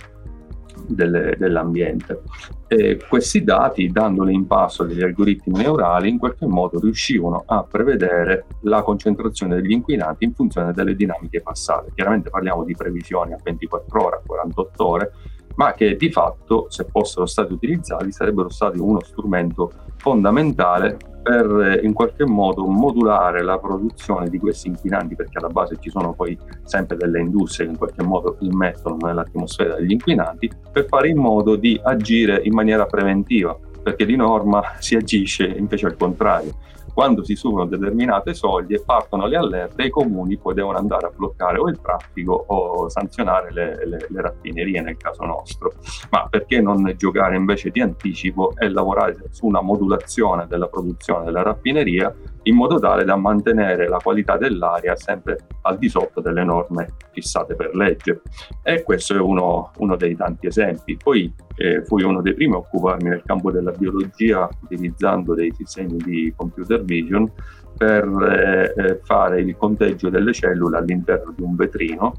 delle, 0.88 1.36
dell'ambiente. 1.38 2.22
E 2.68 3.00
questi 3.08 3.44
dati, 3.44 3.88
dandoli 3.90 4.34
in 4.34 4.48
passo 4.48 4.84
degli 4.84 5.02
algoritmi 5.02 5.58
neurali, 5.58 6.10
in 6.10 6.18
qualche 6.18 6.46
modo 6.46 6.80
riuscivano 6.80 7.44
a 7.46 7.64
prevedere 7.64 8.46
la 8.62 8.82
concentrazione 8.82 9.56
degli 9.56 9.72
inquinanti 9.72 10.26
in 10.26 10.34
funzione 10.34 10.74
delle 10.74 10.96
dinamiche 10.96 11.42
passate. 11.42 11.92
Chiaramente 11.94 12.30
parliamo 12.30 12.64
di 12.64 12.76
previsioni 12.76 13.34
a 13.34 13.40
24 13.42 14.04
ore, 14.04 14.16
a 14.18 14.22
48 14.26 14.88
ore, 14.88 15.12
ma 15.56 15.74
che 15.74 15.96
di 15.96 16.12
fatto, 16.12 16.66
se 16.70 16.86
fossero 16.90 17.26
stati 17.26 17.54
utilizzati, 17.54 18.12
sarebbero 18.12 18.50
stati 18.50 18.78
uno 18.78 19.02
strumento 19.02 19.72
fondamentale 20.06 20.98
per 21.24 21.80
in 21.82 21.92
qualche 21.94 22.28
modo 22.28 22.68
modulare 22.68 23.42
la 23.42 23.58
produzione 23.58 24.30
di 24.30 24.38
questi 24.38 24.68
inquinanti, 24.68 25.16
perché 25.16 25.40
alla 25.40 25.50
base 25.50 25.78
ci 25.80 25.90
sono 25.90 26.14
poi 26.14 26.38
sempre 26.64 26.96
delle 26.96 27.20
industrie 27.20 27.66
che 27.66 27.72
in 27.72 27.78
qualche 27.80 28.04
modo 28.04 28.38
immettono 28.42 28.98
nell'atmosfera 29.02 29.78
degli 29.78 29.94
inquinanti, 29.94 30.52
per 30.72 30.86
fare 30.86 31.10
in 31.10 31.18
modo 31.18 31.56
di 31.56 31.80
agire 31.84 32.40
in 32.44 32.54
maniera 32.54 32.86
preventiva, 32.86 33.58
perché 33.82 34.06
di 34.06 34.16
norma 34.16 34.62
si 34.78 34.96
agisce 34.96 35.46
invece 35.46 35.88
al 35.88 35.98
contrario 35.98 36.54
quando 36.96 37.26
si 37.26 37.36
superano 37.36 37.70
determinate 37.70 38.34
soglie 38.34 38.82
partono 38.82 39.28
le 39.28 39.36
allerte 39.36 39.84
e 39.84 39.88
i 39.88 39.90
comuni 39.90 40.38
poi 40.38 40.54
devono 40.54 40.78
andare 40.78 41.08
a 41.08 41.12
bloccare 41.14 41.60
o 41.60 41.68
il 41.68 41.82
traffico 41.82 42.46
o 42.48 42.88
sanzionare 42.88 43.52
le, 43.52 43.86
le, 43.86 44.06
le 44.08 44.22
raffinerie 44.22 44.80
nel 44.80 44.96
caso 44.96 45.26
nostro. 45.26 45.74
Ma 46.10 46.26
perché 46.30 46.62
non 46.62 46.90
giocare 46.96 47.36
invece 47.36 47.70
di 47.70 47.82
anticipo 47.82 48.54
e 48.58 48.70
lavorare 48.70 49.18
su 49.32 49.46
una 49.46 49.60
modulazione 49.60 50.48
della 50.48 50.68
produzione 50.68 51.26
della 51.26 51.44
raffineria 51.44 52.16
in 52.48 52.56
modo 52.56 52.80
tale 52.80 53.04
da 53.04 53.16
mantenere 53.16 53.88
la 53.88 53.98
qualità 53.98 54.38
dell'aria 54.38 54.96
sempre 54.96 55.38
al 55.62 55.78
di 55.78 55.90
sotto 55.90 56.22
delle 56.22 56.44
norme 56.44 56.94
fissate 57.12 57.56
per 57.56 57.76
legge. 57.76 58.22
E 58.64 58.84
questo 58.84 59.16
è 59.16 59.20
uno, 59.20 59.72
uno 59.78 59.96
dei 59.96 60.16
tanti 60.16 60.48
esempi. 60.48 60.98
Poi 61.02 61.34
eh, 61.56 61.84
fui 61.86 62.04
uno 62.04 62.22
dei 62.22 62.34
primi 62.34 62.54
a 62.54 62.58
occuparmi 62.58 63.10
nel 63.10 63.24
campo 63.26 63.52
della 63.52 63.72
biologia 63.72 64.48
utilizzando 64.62 65.34
dei 65.34 65.54
sistemi 65.56 65.98
di 65.98 66.34
computer 66.36 66.84
vision 66.84 67.32
per 67.78 68.06
eh, 68.06 68.74
eh 68.78 69.00
fare 69.04 69.42
il 69.42 69.56
conteggio 69.58 70.10
delle 70.10 70.32
cellule 70.32 70.78
all'interno 70.78 71.34
di 71.36 71.42
un 71.42 71.56
vetrino 71.56 72.14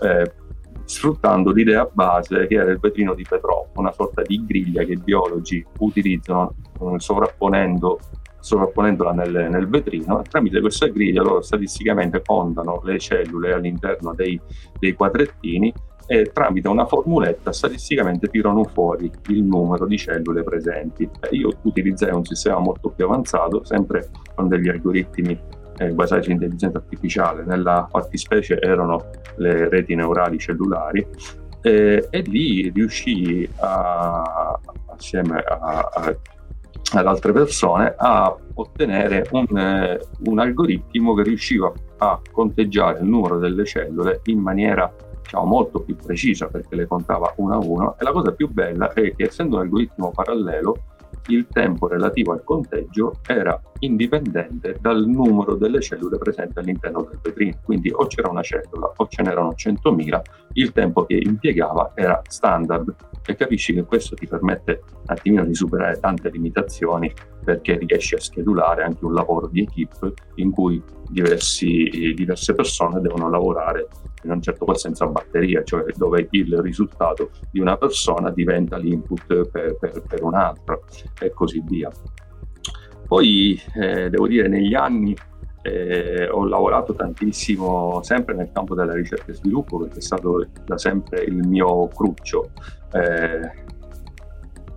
eh, 0.00 0.32
sfruttando 0.84 1.52
l'idea 1.52 1.88
base 1.92 2.46
che 2.46 2.54
era 2.54 2.70
il 2.70 2.78
vetrino 2.78 3.14
di 3.14 3.24
Petrov, 3.28 3.68
una 3.74 3.92
sorta 3.92 4.22
di 4.22 4.44
griglia 4.44 4.84
che 4.84 4.92
i 4.92 5.00
biologi 5.02 5.64
utilizzano 5.78 6.54
eh, 6.80 6.94
sovrapponendo 6.98 7.98
sovrapponendola 8.42 9.12
nel, 9.12 9.48
nel, 9.50 9.68
vetrino 9.68 10.20
e 10.20 10.24
tramite 10.28 10.60
questa 10.60 10.88
griglia 10.88 11.22
loro 11.22 11.42
statisticamente 11.42 12.22
contano 12.24 12.80
le 12.84 12.98
cellule 12.98 13.52
all'interno 13.52 14.12
dei, 14.14 14.38
dei 14.78 14.94
quadrettini 14.94 15.72
e 16.06 16.30
tramite 16.32 16.68
una 16.68 16.84
formuletta 16.84 17.52
statisticamente 17.52 18.28
tirano 18.28 18.64
fuori 18.64 19.10
il 19.28 19.44
numero 19.44 19.86
di 19.86 19.96
cellule 19.96 20.42
presenti. 20.42 21.08
Io 21.30 21.50
utilizzai 21.62 22.12
un 22.12 22.24
sistema 22.24 22.58
molto 22.58 22.90
più 22.90 23.04
avanzato, 23.04 23.64
sempre 23.64 24.10
con 24.34 24.48
degli 24.48 24.68
algoritmi 24.68 25.38
eh, 25.78 25.90
basati 25.92 26.24
su 26.24 26.30
intelligenza 26.32 26.78
artificiale, 26.78 27.44
nella 27.44 27.86
fattispecie 27.88 28.60
erano 28.60 29.10
le 29.36 29.68
reti 29.68 29.94
neurali 29.94 30.38
cellulari, 30.38 31.06
eh, 31.62 32.08
e 32.10 32.20
lì 32.22 32.68
riuscii 32.70 33.48
a, 33.60 34.58
assieme 34.96 35.38
a, 35.38 35.88
a 35.92 36.16
ad 36.92 37.06
altre 37.06 37.32
persone 37.32 37.94
a 37.96 38.34
ottenere 38.54 39.26
un, 39.30 39.56
eh, 39.56 40.00
un, 40.26 40.38
algoritmo 40.38 41.14
che 41.14 41.22
riusciva 41.22 41.72
a 41.98 42.20
conteggiare 42.30 43.00
il 43.00 43.06
numero 43.06 43.38
delle 43.38 43.64
cellule 43.64 44.20
in 44.24 44.38
maniera 44.38 44.92
diciamo, 45.22 45.44
molto 45.44 45.80
più 45.80 45.96
precisa 45.96 46.48
perché 46.48 46.76
le 46.76 46.86
contava 46.86 47.32
uno 47.36 47.54
a 47.54 47.58
uno 47.58 47.96
e 47.98 48.04
la 48.04 48.12
cosa 48.12 48.32
più 48.32 48.48
bella 48.50 48.92
è 48.92 49.14
che 49.14 49.24
essendo 49.24 49.56
un 49.56 49.62
algoritmo 49.62 50.10
parallelo 50.10 50.76
il 51.28 51.46
tempo 51.48 51.86
relativo 51.86 52.32
al 52.32 52.42
conteggio 52.44 53.20
era 53.26 53.60
indipendente 53.80 54.76
dal 54.80 55.06
numero 55.06 55.54
delle 55.54 55.80
cellule 55.80 56.18
presenti 56.18 56.58
all'interno 56.58 57.02
del 57.08 57.18
vetrino. 57.22 57.58
Quindi 57.64 57.90
o 57.92 58.06
c'era 58.06 58.28
una 58.28 58.42
cellula 58.42 58.92
o 58.96 59.06
ce 59.08 59.22
n'erano 59.22 59.54
100.000, 59.56 60.20
il 60.54 60.72
tempo 60.72 61.04
che 61.04 61.20
impiegava 61.22 61.92
era 61.94 62.20
standard 62.26 62.94
e 63.24 63.34
capisci 63.36 63.72
che 63.72 63.84
questo 63.84 64.14
ti 64.14 64.26
permette 64.26 64.82
un 64.92 65.02
attimino 65.06 65.44
di 65.44 65.54
superare 65.54 65.98
tante 66.00 66.28
limitazioni 66.30 67.12
perché 67.44 67.78
riesci 67.78 68.14
a 68.14 68.20
schedulare 68.20 68.82
anche 68.82 69.04
un 69.04 69.14
lavoro 69.14 69.46
di 69.48 69.62
equip 69.62 70.12
in 70.36 70.50
cui 70.50 70.82
diversi, 71.08 72.12
diverse 72.14 72.54
persone 72.54 73.00
devono 73.00 73.28
lavorare 73.28 73.88
in 74.22 74.30
un 74.30 74.42
certo 74.42 74.64
qual 74.64 74.78
senso 74.78 75.04
a 75.04 75.08
batteria, 75.08 75.62
cioè 75.64 75.84
dove 75.96 76.28
il 76.30 76.58
risultato 76.58 77.30
di 77.50 77.60
una 77.60 77.76
persona 77.76 78.30
diventa 78.30 78.76
l'input 78.76 79.48
per, 79.48 79.76
per, 79.78 80.02
per 80.06 80.22
un'altra 80.22 80.78
e 81.20 81.30
così 81.32 81.62
via. 81.66 81.90
Poi 83.06 83.60
eh, 83.74 84.08
devo 84.08 84.26
dire 84.26 84.48
negli 84.48 84.74
anni 84.74 85.14
eh, 85.62 86.28
ho 86.28 86.44
lavorato 86.44 86.94
tantissimo 86.94 88.02
sempre 88.02 88.34
nel 88.34 88.50
campo 88.52 88.74
della 88.74 88.94
ricerca 88.94 89.30
e 89.30 89.34
sviluppo 89.34 89.78
perché 89.78 89.98
è 89.98 90.02
stato 90.02 90.46
da 90.64 90.78
sempre 90.78 91.22
il 91.22 91.46
mio 91.46 91.88
cruccio. 91.88 92.50
Eh, 92.92 93.60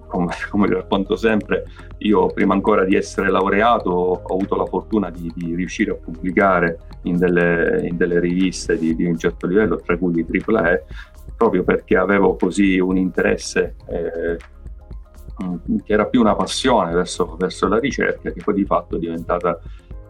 come, 0.08 0.34
come 0.50 0.68
racconto 0.68 1.16
sempre, 1.16 1.66
io 2.00 2.28
prima 2.28 2.54
ancora 2.54 2.84
di 2.84 2.96
essere 2.96 3.30
laureato 3.30 3.90
ho 3.90 4.34
avuto 4.34 4.56
la 4.56 4.66
fortuna 4.66 5.10
di, 5.10 5.32
di 5.36 5.56
riuscire 5.56 5.92
a 5.92 5.96
pubblicare 5.96 6.80
in 7.04 7.18
delle, 7.18 7.88
in 7.88 7.98
delle 7.98 8.20
riviste 8.20 8.78
di, 8.78 8.96
di, 8.96 9.06
un 9.06 9.18
certo 9.18 9.48
livello, 9.48 9.78
tra 9.78 9.98
cui 9.98 10.14
di 10.14 10.26
AAA, 10.28 10.82
proprio 11.36 11.64
perché 11.64 11.98
avevo 11.98 12.36
così 12.36 12.80
un 12.80 12.98
interesse 12.98 13.76
eh, 13.88 14.38
che 15.84 15.94
era 15.94 16.06
più 16.06 16.22
una 16.22 16.36
passione 16.36 16.94
verso, 16.94 17.36
verso, 17.38 17.68
la 17.68 17.80
ricerca, 17.80 18.32
che 18.32 18.42
poi 18.44 18.54
di 18.54 18.66
fatto 18.66 18.96
è 18.96 19.00
diventata 19.00 19.60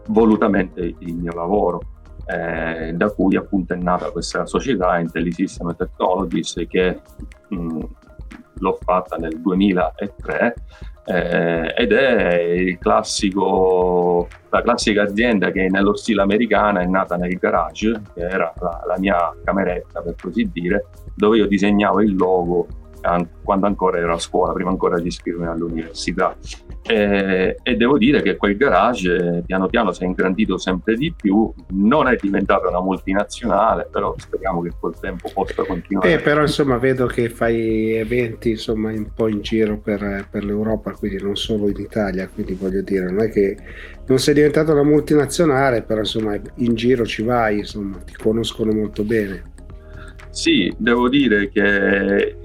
volutamente 0.08 0.94
il 0.98 1.14
mio 1.14 1.32
lavoro. 1.32 1.80
Eh, 2.28 2.92
da 2.92 3.08
cui 3.10 3.36
appunto 3.36 3.72
è 3.72 3.76
nata 3.76 4.10
questa 4.10 4.46
società 4.46 4.98
IntelliSystem 4.98 5.76
Technologies 5.76 6.60
che 6.68 7.00
mh, 7.50 7.84
l'ho 8.58 8.78
fatta 8.82 9.16
nel 9.16 9.40
2003 9.40 10.54
eh, 11.08 11.72
ed 11.76 11.92
è 11.92 12.76
classico, 12.80 14.26
la 14.50 14.62
classica 14.62 15.02
azienda 15.02 15.52
che 15.52 15.68
nello 15.68 15.94
stile 15.94 16.22
americano 16.22 16.80
è 16.80 16.86
nata 16.86 17.16
nel 17.16 17.36
garage, 17.36 18.02
che 18.12 18.22
era 18.22 18.52
la, 18.60 18.82
la 18.86 18.98
mia 18.98 19.32
cameretta 19.44 20.00
per 20.00 20.16
così 20.20 20.50
dire, 20.52 20.86
dove 21.14 21.36
io 21.38 21.46
disegnavo 21.46 22.00
il 22.00 22.16
logo 22.16 22.66
quando 23.42 23.66
ancora 23.66 23.98
ero 23.98 24.14
a 24.14 24.18
scuola, 24.18 24.52
prima 24.52 24.70
ancora 24.70 24.98
di 24.98 25.08
iscrivermi 25.08 25.46
all'università. 25.46 26.36
E, 26.82 27.56
e, 27.62 27.76
devo 27.76 27.98
dire 27.98 28.22
che 28.22 28.36
quel 28.36 28.56
garage 28.56 29.42
piano 29.44 29.66
piano 29.66 29.92
si 29.92 30.04
è 30.04 30.06
ingrandito 30.06 30.56
sempre 30.56 30.94
di 30.94 31.12
più, 31.12 31.52
non 31.70 32.06
è 32.06 32.16
diventata 32.20 32.68
una 32.68 32.80
multinazionale, 32.80 33.88
però 33.90 34.14
speriamo 34.16 34.60
che 34.62 34.70
col 34.78 34.98
tempo 34.98 35.30
possa 35.32 35.64
continuare. 35.64 36.12
Eh, 36.12 36.18
però 36.18 36.42
insomma 36.42 36.78
vedo 36.78 37.06
che 37.06 37.28
fai 37.28 37.94
eventi 37.94 38.50
insomma 38.50 38.90
un 38.90 39.10
po' 39.14 39.28
in 39.28 39.40
giro 39.40 39.78
per, 39.78 40.28
per 40.30 40.44
l'Europa, 40.44 40.92
quindi 40.92 41.22
non 41.22 41.36
solo 41.36 41.68
in 41.68 41.78
Italia, 41.78 42.28
quindi 42.28 42.54
voglio 42.54 42.82
dire, 42.82 43.10
non 43.10 43.20
è 43.20 43.30
che 43.30 43.56
non 44.06 44.18
sei 44.18 44.34
diventata 44.34 44.72
una 44.72 44.84
multinazionale, 44.84 45.82
però 45.82 46.00
insomma 46.00 46.38
in 46.56 46.74
giro 46.74 47.04
ci 47.04 47.22
vai, 47.22 47.58
insomma 47.58 47.98
ti 47.98 48.14
conoscono 48.14 48.72
molto 48.72 49.02
bene. 49.02 49.54
Sì, 50.30 50.72
devo 50.76 51.08
dire 51.08 51.48
che 51.48 52.36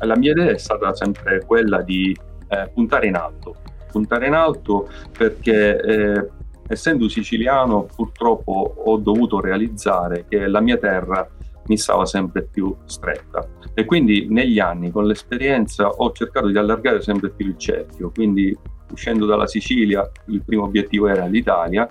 la 0.00 0.16
mia 0.16 0.32
idea 0.32 0.50
è 0.50 0.58
stata 0.58 0.94
sempre 0.94 1.44
quella 1.44 1.82
di 1.82 2.16
eh, 2.48 2.70
puntare 2.72 3.06
in 3.06 3.14
alto, 3.14 3.56
puntare 3.90 4.26
in 4.26 4.34
alto 4.34 4.88
perché 5.16 5.80
eh, 5.80 6.28
essendo 6.68 7.08
siciliano 7.08 7.86
purtroppo 7.94 8.74
ho 8.84 8.96
dovuto 8.96 9.40
realizzare 9.40 10.24
che 10.28 10.46
la 10.46 10.60
mia 10.60 10.78
terra 10.78 11.28
mi 11.66 11.76
stava 11.76 12.06
sempre 12.06 12.42
più 12.42 12.74
stretta. 12.84 13.46
E 13.74 13.84
quindi 13.84 14.26
negli 14.28 14.58
anni 14.58 14.90
con 14.90 15.06
l'esperienza 15.06 15.88
ho 15.88 16.12
cercato 16.12 16.48
di 16.48 16.58
allargare 16.58 17.00
sempre 17.00 17.30
più 17.30 17.46
il 17.46 17.58
cerchio, 17.58 18.10
quindi 18.10 18.56
uscendo 18.90 19.26
dalla 19.26 19.46
Sicilia 19.46 20.08
il 20.26 20.42
primo 20.44 20.64
obiettivo 20.64 21.08
era 21.08 21.26
l'Italia. 21.26 21.88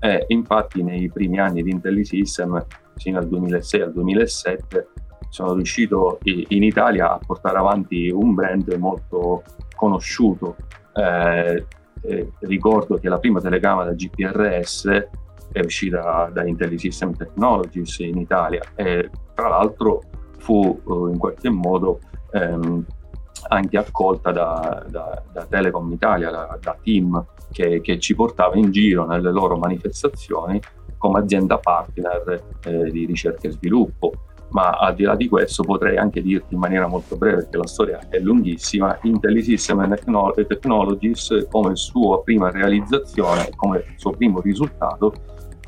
E 0.00 0.24
infatti 0.28 0.82
nei 0.82 1.10
primi 1.10 1.40
anni 1.40 1.62
di 1.62 1.70
IntelliSystem, 1.70 2.64
fino 2.96 3.18
al 3.18 3.26
2006 3.26 3.80
al 3.80 3.92
2007, 3.92 4.88
sono 5.28 5.54
riuscito 5.54 6.18
in 6.22 6.62
Italia 6.62 7.12
a 7.12 7.20
portare 7.24 7.58
avanti 7.58 8.10
un 8.10 8.34
brand 8.34 8.72
molto 8.74 9.42
conosciuto. 9.74 10.56
Eh, 10.94 11.64
eh, 12.02 12.32
ricordo 12.40 12.96
che 12.96 13.08
la 13.08 13.18
prima 13.18 13.40
telecamera 13.40 13.92
GPRS 13.92 15.08
è 15.52 15.60
uscita 15.60 16.30
da 16.32 16.46
IntelliSystem 16.46 17.14
Technologies 17.16 17.98
in 18.00 18.18
Italia 18.18 18.62
e 18.74 19.10
tra 19.34 19.48
l'altro 19.48 20.02
fu 20.38 20.80
eh, 20.86 21.12
in 21.12 21.18
qualche 21.18 21.50
modo 21.50 22.00
ehm, 22.32 22.84
anche 23.48 23.78
accolta 23.78 24.30
da, 24.30 24.84
da, 24.88 25.22
da 25.32 25.44
Telecom 25.44 25.90
Italia, 25.92 26.30
da, 26.30 26.58
da 26.60 26.76
team 26.82 27.24
che, 27.50 27.80
che, 27.80 27.98
ci 27.98 28.14
portava 28.14 28.56
in 28.56 28.70
giro 28.70 29.06
nelle 29.06 29.30
loro 29.30 29.56
manifestazioni 29.56 30.60
come 30.98 31.20
azienda 31.20 31.58
partner 31.58 32.42
eh, 32.64 32.90
di 32.90 33.06
ricerca 33.06 33.48
e 33.48 33.52
sviluppo 33.52 34.12
ma 34.50 34.70
al 34.70 34.94
di 34.94 35.02
là 35.02 35.14
di 35.14 35.28
questo 35.28 35.62
potrei 35.62 35.96
anche 35.96 36.22
dirti 36.22 36.54
in 36.54 36.60
maniera 36.60 36.86
molto 36.86 37.16
breve 37.16 37.36
perché 37.36 37.56
la 37.56 37.66
storia 37.66 38.00
è 38.08 38.18
lunghissima 38.18 38.98
IntelliSystem 39.02 39.94
Technologies 40.46 41.46
come 41.50 41.76
sua 41.76 42.22
prima 42.22 42.50
realizzazione 42.50 43.50
come 43.54 43.84
suo 43.96 44.12
primo 44.12 44.40
risultato 44.40 45.12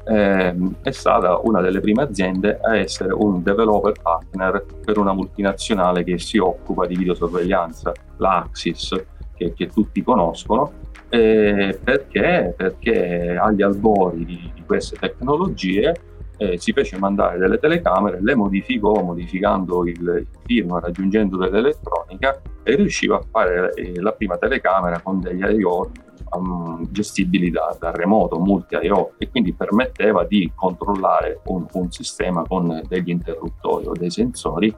ehm, 0.06 0.76
è 0.82 0.90
stata 0.90 1.40
una 1.42 1.60
delle 1.60 1.80
prime 1.80 2.02
aziende 2.02 2.58
a 2.60 2.76
essere 2.76 3.12
un 3.12 3.42
developer 3.42 3.92
partner 4.00 4.64
per 4.84 4.98
una 4.98 5.12
multinazionale 5.12 6.02
che 6.02 6.18
si 6.18 6.38
occupa 6.38 6.86
di 6.86 6.96
videosorveglianza 6.96 7.92
la 8.16 8.38
Axis 8.38 8.94
che, 9.34 9.52
che 9.52 9.66
tutti 9.68 10.02
conoscono 10.02 10.72
eh, 11.10 11.78
perché? 11.82 12.54
perché 12.56 13.36
agli 13.36 13.62
albori 13.62 14.24
di, 14.24 14.50
di 14.54 14.62
queste 14.64 14.96
tecnologie 14.96 15.94
eh, 16.40 16.58
si 16.58 16.72
fece 16.72 16.96
mandare 16.96 17.36
delle 17.36 17.58
telecamere, 17.58 18.18
le 18.22 18.34
modificò 18.34 19.02
modificando 19.02 19.86
il 19.86 20.26
firmware, 20.46 20.86
aggiungendo 20.86 21.36
dell'elettronica 21.36 22.40
e 22.62 22.76
riusciva 22.76 23.16
a 23.16 23.22
fare 23.30 23.74
eh, 23.74 24.00
la 24.00 24.12
prima 24.12 24.38
telecamera 24.38 25.00
con 25.00 25.20
degli 25.20 25.44
I.O. 25.44 25.90
Um, 26.32 26.86
gestibili 26.92 27.50
da, 27.50 27.76
da, 27.78 27.90
remoto, 27.90 28.38
multi 28.38 28.76
I.O. 28.80 29.14
e 29.18 29.28
quindi 29.28 29.52
permetteva 29.52 30.24
di 30.24 30.50
controllare 30.54 31.40
un, 31.46 31.66
un 31.72 31.90
sistema 31.90 32.44
con 32.46 32.82
degli 32.86 33.10
interruttori 33.10 33.86
o 33.86 33.92
dei 33.92 34.10
sensori 34.10 34.74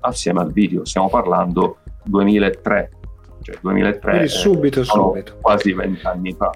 assieme 0.00 0.40
al 0.40 0.52
video. 0.52 0.84
Stiamo 0.86 1.08
parlando 1.08 1.78
2003, 2.04 2.90
cioè 3.42 3.58
2003 3.60 4.22
eh, 4.22 4.28
subito, 4.28 4.82
subito. 4.82 5.36
quasi 5.40 5.72
vent'anni 5.72 6.32
fa. 6.32 6.50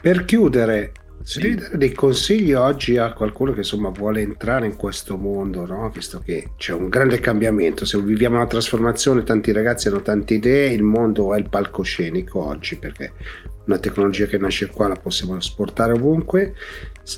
Per 0.00 0.24
chiudere, 0.24 0.92
se 1.28 1.40
devi 1.42 1.56
dare 1.56 1.76
dei 1.76 1.92
consigli 1.92 2.54
oggi 2.54 2.96
a 2.96 3.12
qualcuno 3.12 3.52
che 3.52 3.58
insomma 3.58 3.90
vuole 3.90 4.22
entrare 4.22 4.64
in 4.64 4.76
questo 4.76 5.18
mondo, 5.18 5.66
no? 5.66 5.90
visto 5.90 6.20
che 6.20 6.52
c'è 6.56 6.72
un 6.72 6.88
grande 6.88 7.20
cambiamento, 7.20 7.84
se 7.84 8.00
viviamo 8.00 8.36
una 8.36 8.46
trasformazione, 8.46 9.24
tanti 9.24 9.52
ragazzi 9.52 9.88
hanno 9.88 10.00
tante 10.00 10.32
idee, 10.32 10.72
il 10.72 10.82
mondo 10.82 11.34
è 11.34 11.38
il 11.38 11.50
palcoscenico 11.50 12.42
oggi 12.42 12.78
perché 12.78 13.12
una 13.66 13.76
tecnologia 13.76 14.24
che 14.24 14.38
nasce 14.38 14.68
qua 14.68 14.88
la 14.88 14.96
possiamo 14.96 15.36
esportare 15.36 15.92
ovunque. 15.92 16.54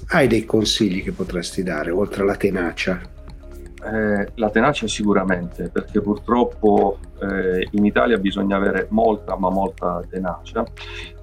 Hai 0.08 0.26
dei 0.26 0.44
consigli 0.44 1.04
che 1.04 1.12
potresti 1.12 1.62
dare 1.62 1.92
oltre 1.92 2.22
alla 2.22 2.34
tenacia? 2.34 3.00
Eh, 3.00 4.28
la 4.34 4.50
tenacia 4.50 4.88
sicuramente, 4.88 5.68
perché 5.68 6.00
purtroppo 6.00 6.98
eh, 7.22 7.68
in 7.70 7.84
Italia 7.84 8.18
bisogna 8.18 8.56
avere 8.56 8.88
molta 8.90 9.36
ma 9.36 9.50
molta 9.50 10.02
tenacia 10.10 10.64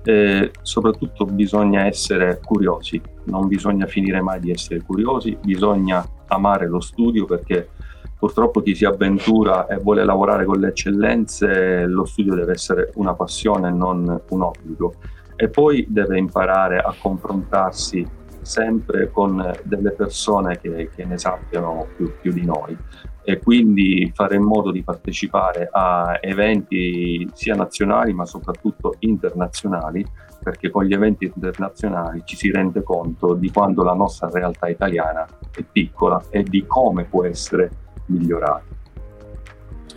e 0.07 0.51
soprattutto 0.61 1.25
bisogna 1.25 1.85
essere 1.85 2.39
curiosi, 2.41 3.01
non 3.25 3.49
bisogna 3.49 3.87
finire 3.87 4.21
mai 4.21 4.39
di 4.39 4.51
essere 4.51 4.79
curiosi, 4.79 5.37
bisogna 5.43 6.01
amare 6.27 6.65
lo 6.65 6.79
studio 6.79 7.25
perché 7.25 7.67
purtroppo 8.17 8.61
chi 8.61 8.73
si 8.73 8.85
avventura 8.85 9.67
e 9.67 9.75
vuole 9.75 10.05
lavorare 10.05 10.45
con 10.45 10.61
le 10.61 10.69
eccellenze, 10.69 11.85
lo 11.87 12.05
studio 12.05 12.35
deve 12.35 12.53
essere 12.53 12.91
una 12.95 13.15
passione, 13.15 13.69
non 13.69 14.21
un 14.29 14.41
obbligo. 14.41 14.93
E 15.35 15.49
poi 15.49 15.85
deve 15.89 16.17
imparare 16.17 16.77
a 16.77 16.95
confrontarsi 16.97 18.07
sempre 18.39 19.11
con 19.11 19.53
delle 19.63 19.91
persone 19.91 20.57
che, 20.57 20.89
che 20.95 21.03
ne 21.03 21.17
sappiano 21.17 21.85
più, 21.97 22.13
più, 22.21 22.31
di 22.31 22.45
noi 22.45 22.77
e 23.29 23.39
quindi 23.39 24.09
fare 24.15 24.37
in 24.37 24.43
modo 24.43 24.71
di 24.71 24.83
partecipare 24.83 25.67
a 25.69 26.17
eventi 26.21 27.29
sia 27.33 27.55
nazionali 27.55 28.13
ma 28.13 28.25
soprattutto 28.25 28.95
internazionali 28.99 30.05
perché 30.41 30.69
con 30.69 30.85
gli 30.85 30.93
eventi 30.93 31.25
internazionali 31.25 32.21
ci 32.23 32.37
si 32.37 32.49
rende 32.49 32.83
conto 32.83 33.33
di 33.33 33.51
quanto 33.51 33.83
la 33.83 33.91
nostra 33.91 34.29
realtà 34.31 34.69
italiana 34.69 35.27
è 35.51 35.61
piccola 35.69 36.23
e 36.29 36.43
di 36.43 36.65
come 36.65 37.03
può 37.03 37.25
essere 37.25 37.69
migliorata. 38.05 38.75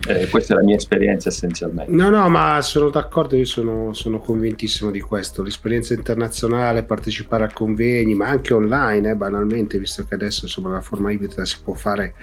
Eh, 0.07 0.27
questa 0.29 0.53
è 0.53 0.57
la 0.57 0.63
mia 0.63 0.75
esperienza 0.75 1.29
essenzialmente. 1.29 1.91
No, 1.91 2.09
no, 2.09 2.27
ma 2.27 2.59
sono 2.61 2.89
d'accordo, 2.89 3.35
io 3.35 3.45
sono, 3.45 3.93
sono 3.93 4.19
convintissimo 4.19 4.89
di 4.89 4.99
questo. 4.99 5.43
L'esperienza 5.43 5.93
internazionale, 5.93 6.83
partecipare 6.83 7.43
a 7.43 7.53
convegni, 7.53 8.15
ma 8.15 8.27
anche 8.27 8.53
online, 8.53 9.11
eh, 9.11 9.15
banalmente, 9.15 9.77
visto 9.77 10.03
che 10.05 10.15
adesso 10.15 10.45
insomma, 10.45 10.71
la 10.71 10.81
forma 10.81 11.11
ibrida 11.11 11.45
si 11.45 11.57
può 11.63 11.75
fare, 11.75 12.15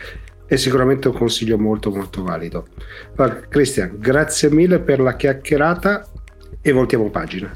è 0.48 0.56
sicuramente 0.56 1.08
un 1.08 1.14
consiglio 1.14 1.58
molto 1.58 1.90
molto 1.90 2.22
valido. 2.22 2.68
Cristian, 3.48 3.98
grazie 3.98 4.50
mille 4.50 4.80
per 4.80 4.98
la 4.98 5.14
chiacchierata 5.14 6.10
e 6.62 6.72
voltiamo 6.72 7.10
pagina. 7.10 7.54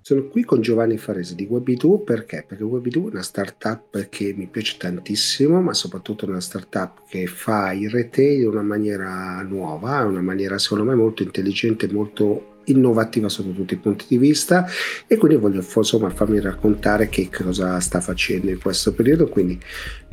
Sono 0.00 0.28
qui 0.28 0.44
con 0.44 0.60
Giovanni 0.60 0.98
Farese 0.98 1.34
di 1.34 1.46
Webidoo 1.48 2.00
perché? 2.00 2.44
Perché 2.46 2.62
Webidoo 2.62 3.08
è 3.08 3.10
una 3.12 3.22
startup 3.22 4.08
che 4.10 4.34
mi 4.36 4.46
piace 4.46 4.76
tantissimo, 4.78 5.60
ma 5.62 5.72
soprattutto 5.72 6.26
è 6.26 6.28
una 6.28 6.42
startup 6.42 7.08
che 7.08 7.26
fa 7.26 7.72
il 7.72 7.90
retail 7.90 8.42
in 8.42 8.48
una 8.48 8.62
maniera 8.62 9.40
nuova, 9.42 10.04
una 10.04 10.20
maniera 10.20 10.58
secondo 10.58 10.84
me 10.84 10.94
molto 10.94 11.22
intelligente, 11.22 11.90
molto 11.90 12.53
innovativa 12.66 13.28
sotto 13.28 13.52
tutti 13.52 13.74
i 13.74 13.78
punti 13.78 14.04
di 14.08 14.18
vista 14.18 14.66
e 15.06 15.16
quindi 15.16 15.38
voglio 15.38 15.64
insomma 15.74 16.10
farmi 16.10 16.40
raccontare 16.40 17.08
che 17.08 17.28
cosa 17.30 17.78
sta 17.80 18.00
facendo 18.00 18.50
in 18.50 18.60
questo 18.60 18.92
periodo. 18.92 19.28
Quindi 19.28 19.58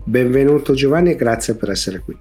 benvenuto 0.04 0.74
Giovanni 0.74 1.12
e 1.12 1.16
grazie 1.16 1.56
per 1.56 1.70
essere 1.70 2.00
qui. 2.00 2.18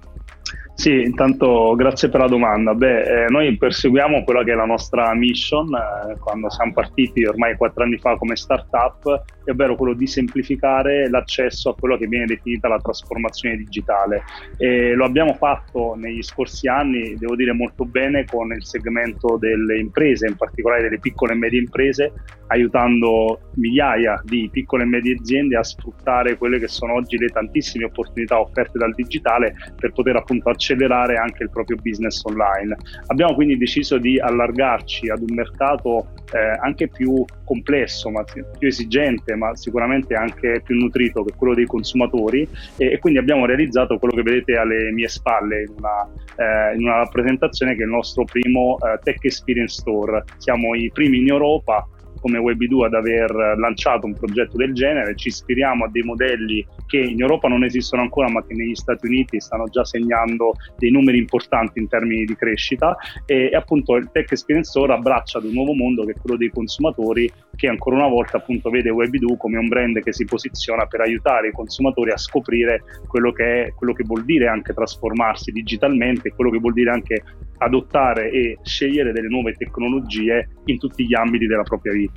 Sì, 0.81 1.03
intanto 1.03 1.75
grazie 1.75 2.09
per 2.09 2.21
la 2.21 2.27
domanda. 2.27 2.73
Beh, 2.73 3.25
eh, 3.25 3.29
noi 3.29 3.55
perseguiamo 3.55 4.23
quella 4.23 4.43
che 4.43 4.53
è 4.53 4.55
la 4.55 4.65
nostra 4.65 5.13
mission 5.13 5.67
eh, 5.75 6.17
quando 6.17 6.49
siamo 6.49 6.73
partiti 6.73 7.23
ormai 7.23 7.55
quattro 7.55 7.83
anni 7.83 7.99
fa 7.99 8.15
come 8.17 8.35
startup, 8.35 9.25
ovvero 9.45 9.75
quello 9.75 9.93
di 9.93 10.07
semplificare 10.07 11.07
l'accesso 11.07 11.69
a 11.69 11.75
quello 11.75 11.97
che 11.97 12.07
viene 12.07 12.25
definita 12.25 12.67
la 12.67 12.79
trasformazione 12.79 13.57
digitale. 13.57 14.23
E 14.57 14.95
lo 14.95 15.05
abbiamo 15.05 15.35
fatto 15.35 15.93
negli 15.95 16.23
scorsi 16.23 16.67
anni, 16.67 17.13
devo 17.15 17.35
dire 17.35 17.53
molto 17.53 17.85
bene, 17.85 18.25
con 18.25 18.51
il 18.51 18.65
segmento 18.65 19.37
delle 19.37 19.77
imprese, 19.77 20.25
in 20.25 20.35
particolare 20.35 20.81
delle 20.81 20.97
piccole 20.97 21.33
e 21.33 21.35
medie 21.35 21.59
imprese, 21.59 22.11
aiutando 22.47 23.51
migliaia 23.53 24.19
di 24.25 24.49
piccole 24.51 24.81
e 24.81 24.87
medie 24.87 25.15
aziende 25.19 25.57
a 25.57 25.63
sfruttare 25.63 26.37
quelle 26.37 26.57
che 26.57 26.67
sono 26.67 26.95
oggi 26.95 27.17
le 27.17 27.27
tantissime 27.27 27.85
opportunità 27.85 28.39
offerte 28.39 28.79
dal 28.79 28.95
digitale 28.95 29.53
per 29.77 29.91
poter 29.91 30.15
appunto 30.15 30.49
accedere 30.49 30.69
accelerare 30.71 31.17
anche 31.17 31.43
il 31.43 31.49
proprio 31.49 31.77
business 31.81 32.23
online. 32.23 32.75
Abbiamo 33.07 33.33
quindi 33.33 33.57
deciso 33.57 33.97
di 33.97 34.19
allargarci 34.19 35.09
ad 35.09 35.21
un 35.21 35.35
mercato 35.35 36.07
eh, 36.33 36.57
anche 36.61 36.87
più 36.87 37.23
complesso, 37.43 38.09
ma 38.09 38.23
più 38.23 38.45
esigente, 38.59 39.35
ma 39.35 39.55
sicuramente 39.55 40.13
anche 40.13 40.61
più 40.63 40.75
nutrito 40.75 41.23
che 41.23 41.33
quello 41.35 41.53
dei 41.53 41.65
consumatori 41.65 42.47
e, 42.77 42.93
e 42.93 42.99
quindi 42.99 43.19
abbiamo 43.19 43.45
realizzato 43.45 43.97
quello 43.97 44.15
che 44.15 44.23
vedete 44.23 44.55
alle 44.55 44.91
mie 44.91 45.07
spalle 45.07 45.63
in 45.63 45.73
una, 45.77 46.07
eh, 46.37 46.75
in 46.75 46.83
una 46.83 46.97
rappresentazione 46.97 47.75
che 47.75 47.81
è 47.81 47.85
il 47.85 47.91
nostro 47.91 48.23
primo 48.23 48.77
eh, 48.79 48.99
Tech 49.03 49.23
Experience 49.23 49.81
Store. 49.81 50.23
Siamo 50.37 50.73
i 50.75 50.89
primi 50.93 51.19
in 51.19 51.29
Europa 51.29 51.87
come 52.21 52.39
Web2 52.39 52.85
ad 52.85 52.93
aver 52.93 53.31
lanciato 53.57 54.05
un 54.05 54.13
progetto 54.13 54.55
del 54.57 54.73
genere, 54.73 55.15
ci 55.15 55.29
ispiriamo 55.29 55.85
a 55.85 55.89
dei 55.89 56.03
modelli 56.03 56.65
che 56.85 56.99
in 56.99 57.19
Europa 57.19 57.47
non 57.47 57.63
esistono 57.63 58.03
ancora 58.03 58.29
ma 58.29 58.45
che 58.45 58.53
negli 58.53 58.75
Stati 58.75 59.07
Uniti 59.07 59.39
stanno 59.41 59.65
già 59.65 59.83
segnando 59.83 60.53
dei 60.77 60.91
numeri 60.91 61.17
importanti 61.17 61.79
in 61.79 61.87
termini 61.87 62.25
di 62.25 62.35
crescita 62.35 62.95
e, 63.25 63.49
e 63.51 63.55
appunto 63.55 63.95
il 63.95 64.09
Tech 64.11 64.31
Experience 64.31 64.69
Store 64.69 64.93
abbraccia 64.93 65.39
ad 65.39 65.45
un 65.45 65.53
nuovo 65.53 65.73
mondo 65.73 66.05
che 66.05 66.11
è 66.11 66.21
quello 66.21 66.37
dei 66.37 66.49
consumatori 66.49 67.29
che 67.55 67.67
ancora 67.67 67.97
una 67.97 68.07
volta 68.07 68.37
appunto 68.37 68.69
vede 68.69 68.91
Web2 68.91 69.37
come 69.37 69.57
un 69.57 69.67
brand 69.67 69.99
che 69.99 70.13
si 70.13 70.25
posiziona 70.25 70.85
per 70.85 71.01
aiutare 71.01 71.49
i 71.49 71.51
consumatori 71.51 72.11
a 72.11 72.17
scoprire 72.17 72.83
quello 73.07 73.31
che, 73.31 73.65
è, 73.65 73.73
quello 73.73 73.93
che 73.93 74.03
vuol 74.03 74.23
dire 74.25 74.47
anche 74.47 74.73
trasformarsi 74.73 75.51
digitalmente, 75.51 76.31
quello 76.31 76.51
che 76.51 76.59
vuol 76.59 76.73
dire 76.73 76.91
anche 76.91 77.23
adottare 77.59 78.31
e 78.31 78.57
scegliere 78.63 79.11
delle 79.11 79.27
nuove 79.27 79.53
tecnologie 79.53 80.47
in 80.65 80.77
tutti 80.77 81.05
gli 81.05 81.13
ambiti 81.13 81.45
della 81.45 81.63
propria 81.63 81.93
vita. 81.93 82.10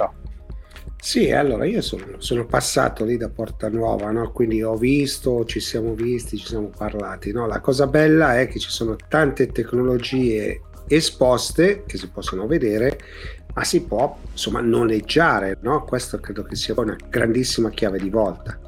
Sì, 1.05 1.31
allora 1.33 1.67
io 1.67 1.83
sono, 1.83 2.17
sono 2.17 2.47
passato 2.47 3.05
lì 3.05 3.19
da 3.19 3.29
Porta 3.29 3.69
Nuova, 3.69 4.11
no? 4.11 4.33
quindi 4.33 4.63
ho 4.63 4.75
visto, 4.75 5.45
ci 5.45 5.61
siamo 5.61 5.93
visti, 5.93 6.39
ci 6.39 6.47
siamo 6.47 6.71
parlati. 6.75 7.31
No? 7.31 7.47
La 7.47 7.61
cosa 7.61 7.87
bella 7.87 8.41
è 8.41 8.49
che 8.49 8.59
ci 8.59 8.71
sono 8.71 8.97
tante 9.07 9.49
tecnologie 9.49 10.63
esposte 10.89 11.85
che 11.87 11.99
si 11.99 12.09
possono 12.09 12.47
vedere, 12.47 12.99
ma 13.55 13.65
si 13.65 13.83
può 13.83 14.17
insomma 14.33 14.63
noleggiare. 14.63 15.59
No? 15.61 15.85
Questo 15.85 16.19
credo 16.21 16.43
che 16.43 16.57
sia 16.57 16.73
una 16.75 16.97
grandissima 17.11 17.69
chiave 17.69 17.99
di 17.99 18.09
volta. 18.09 18.59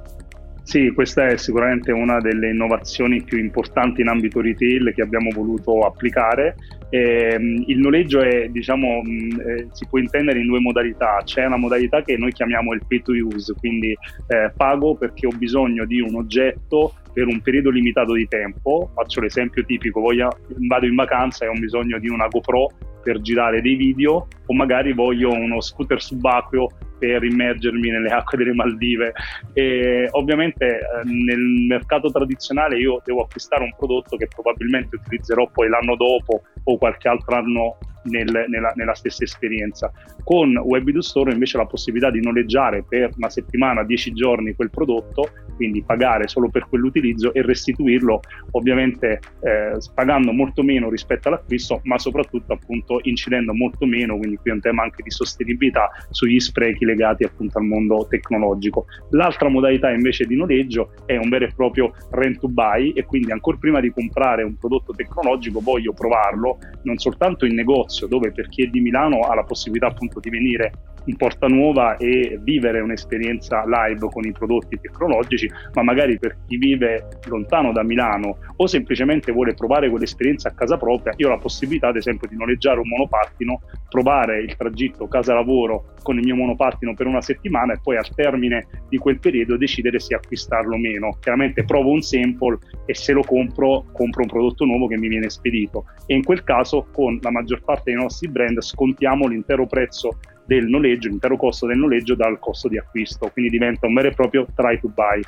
Sì, 0.68 0.90
questa 0.92 1.29
è 1.29 1.37
sicuramente 1.37 1.92
una 1.92 2.18
delle 2.18 2.50
innovazioni 2.50 3.22
più 3.22 3.38
importanti 3.38 4.00
in 4.00 4.09
ambito 4.09 4.40
retail 4.40 4.92
che 4.96 5.00
abbiamo 5.00 5.31
voluto 5.33 5.83
applicare. 5.83 6.57
Eh, 6.90 7.38
il 7.66 7.79
noleggio 7.79 8.20
è, 8.20 8.48
diciamo, 8.48 9.00
mh, 9.00 9.40
eh, 9.46 9.68
si 9.70 9.87
può 9.88 10.00
intendere 10.00 10.40
in 10.40 10.48
due 10.48 10.59
modalità. 10.59 11.20
C'è 11.22 11.44
una 11.44 11.57
modalità 11.57 12.02
che 12.02 12.16
noi 12.16 12.33
chiamiamo 12.33 12.72
il 12.72 12.83
pay 12.85 13.00
to 13.00 13.12
use, 13.12 13.55
quindi 13.61 13.92
eh, 14.26 14.52
pago 14.57 14.96
perché 14.96 15.29
ho 15.29 15.37
bisogno 15.37 15.85
di 15.85 16.00
un 16.00 16.16
oggetto 16.16 16.94
per 17.16 17.29
un 17.29 17.40
periodo 17.40 17.70
limitato 17.70 18.12
di 18.12 18.29
tempo. 18.29 18.90
Faccio 18.94 19.22
l'esempio 19.22 19.64
tipico, 19.64 20.02
voglio, 20.02 20.37
vado 20.68 20.85
in 20.85 20.94
vacanza 20.94 21.46
e 21.46 21.48
ho 21.48 21.55
bisogno 21.55 21.98
di 21.98 22.11
una 22.11 22.29
GoPro 22.29 22.68
per 23.02 23.22
girare 23.22 23.62
dei 23.62 23.74
video 23.74 24.29
o 24.44 24.55
magari 24.55 24.92
voglio 24.92 25.31
uno 25.33 25.62
scooter 25.62 26.02
subacqueo 26.02 26.68
per 26.98 27.24
immergermi 27.24 27.88
nelle 27.88 28.11
acque 28.11 28.37
delle 28.37 28.52
Maldive. 28.52 29.14
E 29.55 30.09
ovviamente 30.11 30.66
eh, 30.66 30.81
nel 31.05 31.40
mercato 31.66 32.11
tradizionale 32.11 32.76
io 32.76 33.00
devo 33.02 33.22
acquistare 33.22 33.64
un 33.64 33.74
prodotto 33.74 34.18
che 34.18 34.29
probabilmente 34.29 34.96
utilizzerò 34.96 35.48
poi 35.50 35.70
l'anno 35.70 35.96
dopo 35.96 36.42
o 36.64 36.76
qualche 36.76 37.09
altro 37.09 37.35
anno 37.35 37.79
nel, 38.11 38.44
nella, 38.48 38.72
nella, 38.74 38.94
stessa 38.94 39.24
esperienza. 39.24 39.90
Con 40.22 40.52
Web2 40.52 40.98
Store 40.98 41.33
invece 41.33 41.57
la 41.57 41.66
possibilità 41.66 42.11
di 42.11 42.20
noleggiare 42.20 42.85
per 42.87 43.11
una 43.16 43.31
settimana, 43.31 43.85
dieci 43.85 44.12
giorni 44.12 44.55
quel 44.55 44.70
prodotto, 44.70 45.31
quindi 45.57 45.83
pagare 45.83 46.29
solo 46.29 46.49
per 46.49 46.69
quell'utilizzo 46.69 47.33
e 47.35 47.42
restituirlo 47.42 48.21
ovviamente 48.53 49.21
eh, 49.40 49.79
pagando 49.95 50.33
molto 50.33 50.62
meno 50.62 50.88
rispetto 50.90 51.29
all'acquisto, 51.29 51.81
ma 51.85 51.99
soprattutto 51.99 52.53
appunto 52.53 53.01
incidendo 53.03 53.53
molto 53.55 53.87
meno, 53.87 54.16
quindi 54.16 54.37
qui 54.37 54.51
è 54.51 54.55
un 54.55 54.61
tema 54.61 54.83
anche 54.83 55.03
di 55.03 55.11
sostenibilità 55.11 55.90
sugli 56.11 56.38
sprechi 56.38 56.85
legati 56.85 57.25
appunto 57.25 57.59
al 57.59 57.64
mondo 57.64 58.07
tecnologico. 58.09 58.85
L'altra 59.11 59.49
modalità 59.49 59.90
invece 59.90 60.25
di 60.25 60.37
noleggio 60.37 60.92
è 61.07 61.16
un 61.16 61.29
vero 61.29 61.47
e 61.47 61.53
proprio 61.55 61.92
rent 62.11 62.38
to 62.38 62.49
buy 62.49 62.92
e 62.92 63.05
quindi 63.05 63.33
ancora 63.33 63.57
prima 63.57 63.81
di 63.81 63.90
comprare 63.90 64.42
un 64.42 64.57
prodotto 64.57 64.92
tecnologico 64.92 65.61
voglio 65.61 65.92
provarlo 65.92 66.59
non 66.83 66.99
soltanto 66.99 67.47
in 67.47 67.55
negozio, 67.55 68.07
dove 68.07 68.33
per 68.33 68.49
chi 68.49 68.64
è 68.64 68.66
di 68.66 68.81
Milano 68.81 69.21
ha 69.21 69.35
la 69.35 69.45
possibilità 69.45 69.88
appunto 69.88 70.21
di 70.21 70.31
venire 70.31 70.73
in 71.07 71.16
Porta 71.16 71.47
Nuova 71.47 71.97
e 71.97 72.38
vivere 72.42 72.81
un'esperienza 72.81 73.64
live 73.64 74.09
con 74.11 74.25
i 74.25 74.33
prodotti 74.33 74.79
tecnologici, 74.81 75.51
ma 75.75 75.83
magari 75.83 76.19
per 76.19 76.37
chi 76.47 76.57
vive 76.57 77.09
lontano 77.27 77.73
da 77.73 77.83
Milano 77.83 78.38
o 78.57 78.66
semplicemente 78.66 79.33
vuole 79.33 79.55
provare 79.55 79.90
quell'esperienza 79.90 80.49
a 80.49 80.55
casa 80.55 80.77
propria, 80.77 81.14
io 81.16 81.29
ho 81.29 81.31
la 81.31 81.38
possibilità 81.38 81.88
ad 81.88 81.97
esempio 81.97 82.29
di 82.29 82.37
noleggiare 82.37 82.81
un 82.81 82.88
monopattino, 82.88 83.61
provare 83.88 84.40
il 84.40 84.57
tragitto 84.57 85.09
casa-lavoro 85.09 85.95
con 86.03 86.19
il 86.19 86.25
mio 86.25 86.37
monopattino 86.37 86.95
per 86.95 87.07
una 87.07 87.21
settimana 87.21 87.73
e 87.73 87.81
poi 87.83 87.97
al 87.97 88.09
termine 88.14 88.66
di 88.88 88.97
quel 88.97 89.19
periodo 89.19 89.57
decidere 89.57 89.99
se 89.99 90.14
acquistarlo 90.14 90.75
o 90.75 90.79
meno. 90.79 91.16
Chiaramente 91.21 91.64
provo 91.64 91.90
un 91.90 92.01
sample 92.01 92.59
e 92.87 92.95
se 92.95 93.12
lo 93.12 93.23
compro, 93.23 93.87
compro 93.92 94.23
un 94.23 94.29
prodotto 94.29 94.64
nuovo 94.64 94.87
che 94.87 94.99
mi 94.99 95.09
viene 95.09 95.29
spedito 95.29 95.87
e 96.07 96.14
in 96.14 96.23
quel 96.23 96.45
caso 96.45 96.87
con 96.92 97.19
la 97.23 97.31
maggior 97.31 97.62
parte 97.62 97.90
dei 97.90 98.01
nostri 98.01 98.29
brand 98.29 98.61
scontiamo 98.61 99.27
l'intero 99.27 99.66
prezzo 99.66 100.19
del 100.47 100.67
noleggio, 100.67 101.09
l'intero 101.09 101.37
costo 101.37 101.67
del 101.67 101.79
noleggio 101.79 102.15
dal 102.15 102.39
costo 102.39 102.69
di 102.69 102.79
acquisto, 102.79 103.29
quindi 103.33 103.51
diventa 103.51 103.87
un 103.87 103.95
vero 103.95 104.09
e 104.09 104.15
proprio 104.15 104.47
try 104.55 104.79
to 104.81 104.89
buy. 104.89 105.23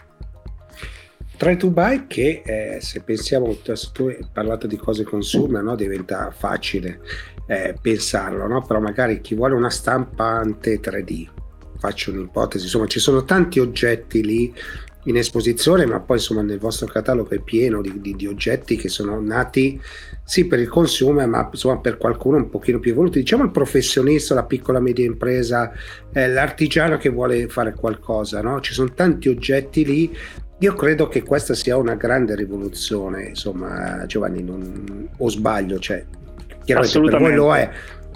Try 1.37 1.57
to 1.57 1.71
buy 1.71 2.07
che 2.07 2.43
eh, 2.45 2.81
se 2.81 3.01
pensiamo, 3.03 3.57
tu 3.93 4.07
hai 4.07 4.19
parlato 4.33 4.67
di 4.67 4.77
cose 4.77 5.05
consumer, 5.05 5.63
no? 5.63 5.77
diventa 5.77 6.31
facile 6.31 7.01
eh, 7.47 7.75
pensarlo, 7.81 8.47
no? 8.47 8.63
però 8.63 8.81
magari 8.81 9.21
chi 9.21 9.35
vuole 9.35 9.55
una 9.55 9.71
stampante 9.71 10.81
3D, 10.81 11.29
faccio 11.79 12.11
un'ipotesi, 12.11 12.65
insomma 12.65 12.87
ci 12.87 12.99
sono 12.99 13.25
tanti 13.25 13.61
oggetti 13.61 14.25
lì 14.25 14.53
in 15.05 15.17
esposizione, 15.17 15.87
ma 15.87 16.01
poi 16.01 16.17
insomma 16.17 16.43
nel 16.43 16.59
vostro 16.59 16.87
catalogo 16.87 17.31
è 17.31 17.41
pieno 17.41 17.81
di, 17.81 18.01
di, 18.01 18.15
di 18.15 18.27
oggetti 18.27 18.77
che 18.77 18.89
sono 18.89 19.21
nati 19.21 19.81
sì 20.25 20.47
per 20.47 20.59
il 20.59 20.69
consumo, 20.69 21.27
ma 21.27 21.49
insomma 21.51 21.79
per 21.79 21.97
qualcuno 21.97 22.37
un 22.37 22.51
pochino 22.51 22.79
più 22.79 22.93
evoluti. 22.93 23.21
Diciamo 23.21 23.45
il 23.45 23.51
professionista, 23.51 24.35
la 24.35 24.45
piccola 24.45 24.81
media 24.81 25.07
impresa, 25.07 25.73
eh, 26.13 26.29
l'artigiano 26.29 26.99
che 26.99 27.09
vuole 27.09 27.49
fare 27.49 27.73
qualcosa, 27.75 28.43
no? 28.43 28.61
Ci 28.61 28.75
sono 28.75 28.93
tanti 28.93 29.29
oggetti 29.29 29.85
lì. 29.85 30.17
Io 30.61 30.75
credo 30.75 31.07
che 31.07 31.23
questa 31.23 31.55
sia 31.55 31.77
una 31.77 31.95
grande 31.95 32.35
rivoluzione, 32.35 33.29
insomma, 33.29 34.05
Giovanni, 34.07 34.43
non, 34.43 35.09
o 35.17 35.29
sbaglio, 35.29 35.79
cioè, 35.79 36.05
Chiaramente 36.65 37.01
per 37.01 37.19
voi 37.19 37.35
lo 37.35 37.55
è, 37.55 37.71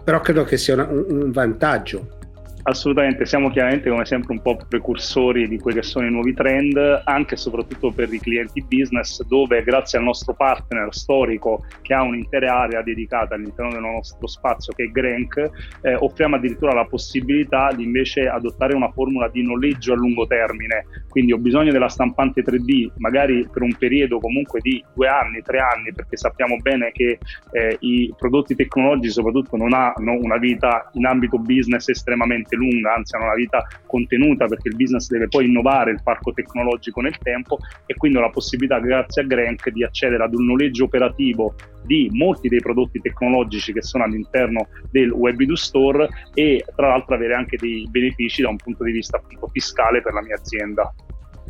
però 0.04 0.20
credo 0.20 0.44
che 0.44 0.58
sia 0.58 0.74
un, 0.74 1.06
un 1.08 1.30
vantaggio 1.30 2.18
Assolutamente, 2.64 3.26
siamo 3.26 3.50
chiaramente 3.50 3.90
come 3.90 4.04
sempre 4.04 4.34
un 4.34 4.40
po' 4.40 4.56
precursori 4.68 5.48
di 5.48 5.58
quelli 5.58 5.80
che 5.80 5.84
sono 5.84 6.06
i 6.06 6.12
nuovi 6.12 6.32
trend, 6.32 7.02
anche 7.04 7.34
e 7.34 7.36
soprattutto 7.36 7.90
per 7.90 8.12
i 8.12 8.20
clienti 8.20 8.62
business, 8.62 9.20
dove 9.24 9.64
grazie 9.64 9.98
al 9.98 10.04
nostro 10.04 10.32
partner 10.32 10.94
storico 10.94 11.64
che 11.80 11.92
ha 11.92 12.02
un'intera 12.02 12.60
area 12.60 12.80
dedicata 12.82 13.34
all'interno 13.34 13.72
del 13.72 13.80
nostro 13.80 14.28
spazio 14.28 14.72
che 14.74 14.84
è 14.84 14.86
Grank, 14.86 15.50
eh, 15.80 15.96
offriamo 15.96 16.36
addirittura 16.36 16.72
la 16.72 16.84
possibilità 16.84 17.72
di 17.74 17.82
invece 17.82 18.28
adottare 18.28 18.76
una 18.76 18.92
formula 18.92 19.26
di 19.26 19.42
noleggio 19.42 19.94
a 19.94 19.96
lungo 19.96 20.28
termine. 20.28 20.86
Quindi 21.08 21.32
ho 21.32 21.38
bisogno 21.38 21.72
della 21.72 21.88
stampante 21.88 22.44
3D, 22.44 22.92
magari 22.98 23.44
per 23.52 23.62
un 23.62 23.74
periodo 23.76 24.20
comunque 24.20 24.60
di 24.60 24.82
due 24.94 25.08
anni, 25.08 25.42
tre 25.42 25.58
anni, 25.58 25.92
perché 25.92 26.16
sappiamo 26.16 26.56
bene 26.58 26.92
che 26.92 27.18
eh, 27.50 27.76
i 27.80 28.14
prodotti 28.16 28.54
tecnologici 28.54 29.14
soprattutto 29.14 29.56
non 29.56 29.72
hanno 29.72 30.12
una 30.20 30.36
vita 30.36 30.88
in 30.92 31.06
ambito 31.06 31.38
business 31.38 31.88
estremamente 31.88 32.50
veramente 32.52 32.56
lunga, 32.56 32.94
anzi 32.94 33.16
hanno 33.16 33.24
una 33.24 33.34
vita 33.34 33.66
contenuta 33.86 34.46
perché 34.46 34.68
il 34.68 34.76
business 34.76 35.08
deve 35.08 35.28
poi 35.28 35.46
innovare 35.46 35.90
il 35.90 36.00
parco 36.02 36.32
tecnologico 36.32 37.00
nel 37.00 37.16
tempo 37.18 37.58
e 37.86 37.94
quindi 37.94 38.18
ho 38.18 38.20
la 38.20 38.30
possibilità 38.30 38.78
grazie 38.78 39.22
a 39.22 39.26
Grank 39.26 39.70
di 39.70 39.84
accedere 39.84 40.22
ad 40.22 40.34
un 40.34 40.46
noleggio 40.46 40.84
operativo 40.84 41.54
di 41.84 42.08
molti 42.12 42.48
dei 42.48 42.60
prodotti 42.60 43.00
tecnologici 43.00 43.72
che 43.72 43.82
sono 43.82 44.04
all'interno 44.04 44.68
del 44.90 45.10
Web2 45.10 45.52
Store 45.52 46.08
e 46.34 46.64
tra 46.74 46.88
l'altro 46.88 47.14
avere 47.14 47.34
anche 47.34 47.56
dei 47.56 47.86
benefici 47.90 48.42
da 48.42 48.48
un 48.48 48.56
punto 48.56 48.84
di 48.84 48.92
vista 48.92 49.16
appunto, 49.16 49.48
fiscale 49.48 50.02
per 50.02 50.12
la 50.12 50.22
mia 50.22 50.36
azienda. 50.36 50.92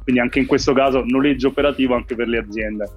Quindi 0.02 0.20
anche 0.20 0.40
in 0.40 0.46
questo 0.46 0.72
caso 0.72 1.04
noleggio 1.06 1.48
operativo 1.48 1.94
anche 1.94 2.14
per 2.14 2.26
le 2.26 2.38
aziende. 2.38 2.90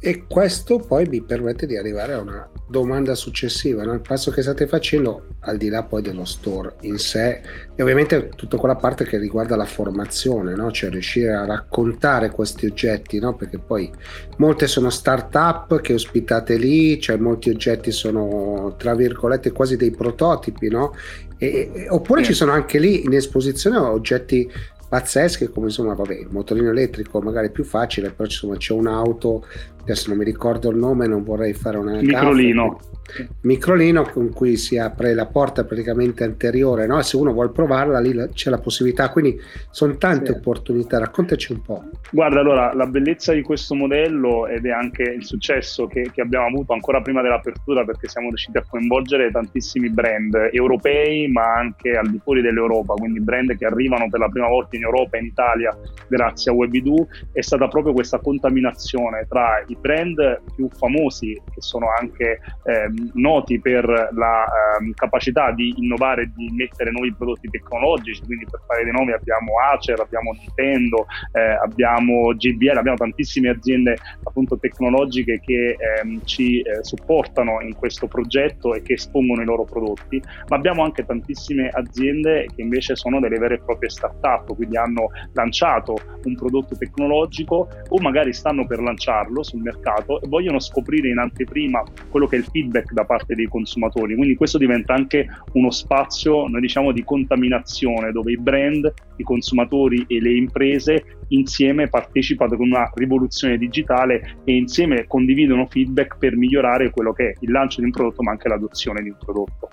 E 0.00 0.26
questo 0.28 0.78
poi 0.78 1.06
mi 1.06 1.22
permette 1.22 1.66
di 1.66 1.76
arrivare 1.76 2.12
a 2.12 2.20
una 2.20 2.48
domanda 2.68 3.16
successiva, 3.16 3.82
no? 3.82 3.94
il 3.94 4.00
passo 4.00 4.30
che 4.30 4.42
state 4.42 4.68
facendo 4.68 5.26
al 5.40 5.56
di 5.56 5.68
là 5.68 5.82
poi 5.82 6.02
dello 6.02 6.24
store 6.24 6.76
in 6.82 6.98
sé 6.98 7.40
e 7.74 7.82
ovviamente 7.82 8.28
tutta 8.36 8.58
quella 8.58 8.76
parte 8.76 9.04
che 9.04 9.18
riguarda 9.18 9.56
la 9.56 9.64
formazione, 9.64 10.54
no? 10.54 10.70
cioè 10.70 10.90
riuscire 10.90 11.34
a 11.34 11.46
raccontare 11.46 12.30
questi 12.30 12.66
oggetti, 12.66 13.18
no? 13.18 13.34
perché 13.34 13.58
poi 13.58 13.90
molte 14.36 14.68
sono 14.68 14.88
start-up 14.88 15.80
che 15.80 15.94
ospitate 15.94 16.56
lì, 16.56 17.00
cioè 17.00 17.16
molti 17.16 17.50
oggetti 17.50 17.90
sono 17.90 18.76
tra 18.78 18.94
virgolette 18.94 19.50
quasi 19.50 19.76
dei 19.76 19.90
prototipi, 19.90 20.68
no? 20.68 20.94
E, 21.38 21.70
e, 21.72 21.88
oppure 21.88 22.22
sì. 22.22 22.30
ci 22.30 22.34
sono 22.34 22.52
anche 22.52 22.78
lì 22.78 23.04
in 23.04 23.14
esposizione 23.14 23.76
oggetti 23.78 24.50
pazzeschi 24.88 25.48
come 25.48 25.66
insomma 25.66 25.94
vabbè 25.94 26.14
il 26.14 26.28
motorino 26.30 26.70
elettrico 26.70 27.20
magari 27.20 27.48
è 27.48 27.50
più 27.50 27.64
facile 27.64 28.10
però 28.10 28.24
insomma, 28.24 28.56
c'è 28.56 28.72
un'auto 28.72 29.44
adesso 29.82 30.08
non 30.08 30.18
mi 30.18 30.24
ricordo 30.24 30.70
il 30.70 30.76
nome 30.76 31.06
non 31.06 31.22
vorrei 31.22 31.52
fare 31.52 31.76
una 31.76 32.00
microlino. 32.00 32.68
gaffa, 32.70 32.97
microlino 33.42 34.02
con 34.04 34.32
cui 34.32 34.56
si 34.56 34.78
apre 34.78 35.14
la 35.14 35.26
porta 35.26 35.64
praticamente 35.64 36.24
anteriore, 36.24 36.86
no? 36.86 37.00
se 37.02 37.16
uno 37.16 37.32
vuole 37.32 37.50
provarla 37.50 38.00
lì 38.00 38.14
c'è 38.32 38.50
la 38.50 38.58
possibilità, 38.58 39.10
quindi 39.10 39.40
sono 39.70 39.96
tante 39.96 40.26
sì. 40.26 40.32
opportunità, 40.32 40.98
raccontaci 40.98 41.52
un 41.52 41.62
po'. 41.62 41.84
Guarda, 42.10 42.40
allora 42.40 42.72
la 42.74 42.86
bellezza 42.86 43.32
di 43.32 43.42
questo 43.42 43.74
modello 43.74 44.46
ed 44.46 44.66
è 44.66 44.70
anche 44.70 45.02
il 45.02 45.24
successo 45.24 45.86
che, 45.86 46.10
che 46.12 46.20
abbiamo 46.20 46.46
avuto 46.46 46.72
ancora 46.72 47.00
prima 47.00 47.22
dell'apertura 47.22 47.84
perché 47.84 48.08
siamo 48.08 48.28
riusciti 48.28 48.58
a 48.58 48.64
coinvolgere 48.68 49.30
tantissimi 49.30 49.90
brand 49.90 50.50
europei 50.52 51.28
ma 51.28 51.54
anche 51.54 51.96
al 51.96 52.10
di 52.10 52.18
fuori 52.22 52.42
dell'Europa, 52.42 52.94
quindi 52.94 53.20
brand 53.20 53.56
che 53.56 53.64
arrivano 53.64 54.08
per 54.08 54.20
la 54.20 54.28
prima 54.28 54.48
volta 54.48 54.76
in 54.76 54.82
Europa 54.82 55.16
e 55.16 55.20
in 55.20 55.26
Italia 55.26 55.76
grazie 56.08 56.50
a 56.50 56.54
Webidu, 56.54 57.06
è 57.32 57.40
stata 57.40 57.68
proprio 57.68 57.92
questa 57.92 58.18
contaminazione 58.18 59.26
tra 59.28 59.62
i 59.66 59.76
brand 59.80 60.40
più 60.54 60.68
famosi 60.70 61.40
che 61.50 61.60
sono 61.60 61.86
anche 61.98 62.40
eh, 62.64 62.88
noti 63.14 63.60
per 63.60 63.84
la 63.86 64.44
um, 64.80 64.92
capacità 64.92 65.52
di 65.52 65.74
innovare 65.76 66.30
di 66.34 66.50
mettere 66.52 66.90
nuovi 66.90 67.12
prodotti 67.14 67.48
tecnologici, 67.48 68.22
quindi 68.24 68.46
per 68.50 68.60
fare 68.66 68.84
dei 68.84 68.92
nomi 68.92 69.12
abbiamo 69.12 69.52
Acer, 69.72 70.00
abbiamo 70.00 70.32
Nintendo, 70.32 71.06
eh, 71.32 71.40
abbiamo 71.40 72.34
GBL, 72.34 72.76
abbiamo 72.76 72.96
tantissime 72.96 73.50
aziende 73.50 73.96
appunto 74.22 74.58
tecnologiche 74.58 75.40
che 75.40 75.76
ehm, 75.78 76.24
ci 76.24 76.60
eh, 76.60 76.82
supportano 76.82 77.60
in 77.60 77.74
questo 77.74 78.06
progetto 78.06 78.74
e 78.74 78.82
che 78.82 78.94
espongono 78.94 79.42
i 79.42 79.44
loro 79.44 79.64
prodotti, 79.64 80.20
ma 80.48 80.56
abbiamo 80.56 80.82
anche 80.82 81.04
tantissime 81.04 81.68
aziende 81.68 82.46
che 82.54 82.62
invece 82.62 82.96
sono 82.96 83.20
delle 83.20 83.38
vere 83.38 83.54
e 83.54 83.60
proprie 83.60 83.90
start-up, 83.90 84.54
quindi 84.54 84.76
hanno 84.76 85.10
lanciato 85.32 85.96
un 86.24 86.34
prodotto 86.34 86.76
tecnologico 86.76 87.68
o 87.88 88.00
magari 88.00 88.32
stanno 88.32 88.66
per 88.66 88.80
lanciarlo 88.80 89.42
sul 89.42 89.60
mercato 89.60 90.20
e 90.20 90.28
vogliono 90.28 90.58
scoprire 90.58 91.08
in 91.08 91.18
anteprima 91.18 91.82
quello 92.10 92.26
che 92.26 92.36
è 92.36 92.38
il 92.38 92.44
feedback 92.44 92.87
da 92.92 93.04
parte 93.04 93.34
dei 93.34 93.46
consumatori. 93.46 94.14
Quindi 94.14 94.36
questo 94.36 94.58
diventa 94.58 94.94
anche 94.94 95.26
uno 95.52 95.70
spazio, 95.70 96.46
noi 96.46 96.60
diciamo, 96.60 96.92
di 96.92 97.04
contaminazione 97.04 98.12
dove 98.12 98.32
i 98.32 98.38
brand, 98.38 98.92
i 99.16 99.22
consumatori 99.22 100.04
e 100.08 100.20
le 100.20 100.34
imprese 100.34 101.18
insieme 101.28 101.88
partecipano 101.88 102.56
con 102.56 102.68
una 102.68 102.90
rivoluzione 102.94 103.58
digitale 103.58 104.38
e 104.44 104.56
insieme 104.56 105.06
condividono 105.06 105.66
feedback 105.66 106.18
per 106.18 106.36
migliorare 106.36 106.90
quello 106.90 107.12
che 107.12 107.30
è 107.30 107.34
il 107.40 107.50
lancio 107.50 107.80
di 107.80 107.86
un 107.86 107.92
prodotto 107.92 108.22
ma 108.22 108.32
anche 108.32 108.48
l'adozione 108.48 109.02
di 109.02 109.10
un 109.10 109.16
prodotto. 109.18 109.68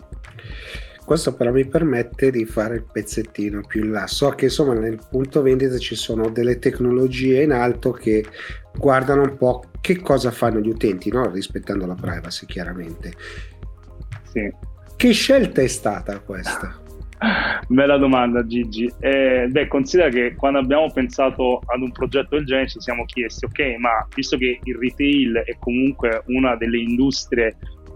Questo 1.06 1.36
però 1.36 1.52
mi 1.52 1.68
permette 1.68 2.32
di 2.32 2.46
fare 2.46 2.78
il 2.78 2.86
pezzettino 2.92 3.62
più 3.62 3.84
in 3.84 3.92
là. 3.92 4.08
So 4.08 4.30
che 4.30 4.46
insomma 4.46 4.74
nel 4.74 5.00
punto 5.08 5.44
vendita 5.44 5.78
ci 5.78 5.96
sono 5.96 6.30
delle 6.30 6.58
tecnologie 6.58 7.44
in 7.44 7.52
alto 7.52 7.92
che 7.92 8.26
guardano 8.76 9.22
un 9.22 9.38
po' 9.38 9.66
che 9.82 10.02
cosa 10.02 10.32
fanno 10.32 10.60
gli 10.60 10.70
utenti, 10.70 11.12
no? 11.12 11.30
rispettando 11.30 11.86
la 11.86 11.94
privacy 11.94 12.48
chiaramente. 12.48 13.14
Sì. 14.24 14.52
Che 14.96 15.12
scelta 15.12 15.62
è 15.62 15.68
stata 15.68 16.20
questa? 16.22 16.82
Bella 17.68 17.98
domanda 17.98 18.46
Gigi. 18.46 18.92
Eh, 19.00 19.48
beh, 19.50 19.68
considera 19.68 20.10
che 20.10 20.36
quando 20.36 20.60
abbiamo 20.60 20.92
pensato 20.92 21.62
ad 21.66 21.82
un 21.82 21.92
progetto 21.92 22.36
del 22.36 22.46
genere 22.46 22.68
ci 22.68 22.80
siamo 22.80 23.06
chiesti, 23.06 23.46
ok, 23.46 23.78
ma 23.78 24.08
visto 24.14 24.38
che 24.38 24.60
il 24.62 24.76
retail 24.76 25.44
è 25.46 25.56
comunque 25.60 26.24
una 26.28 26.56
delle 26.56 26.78
industrie 26.78 27.56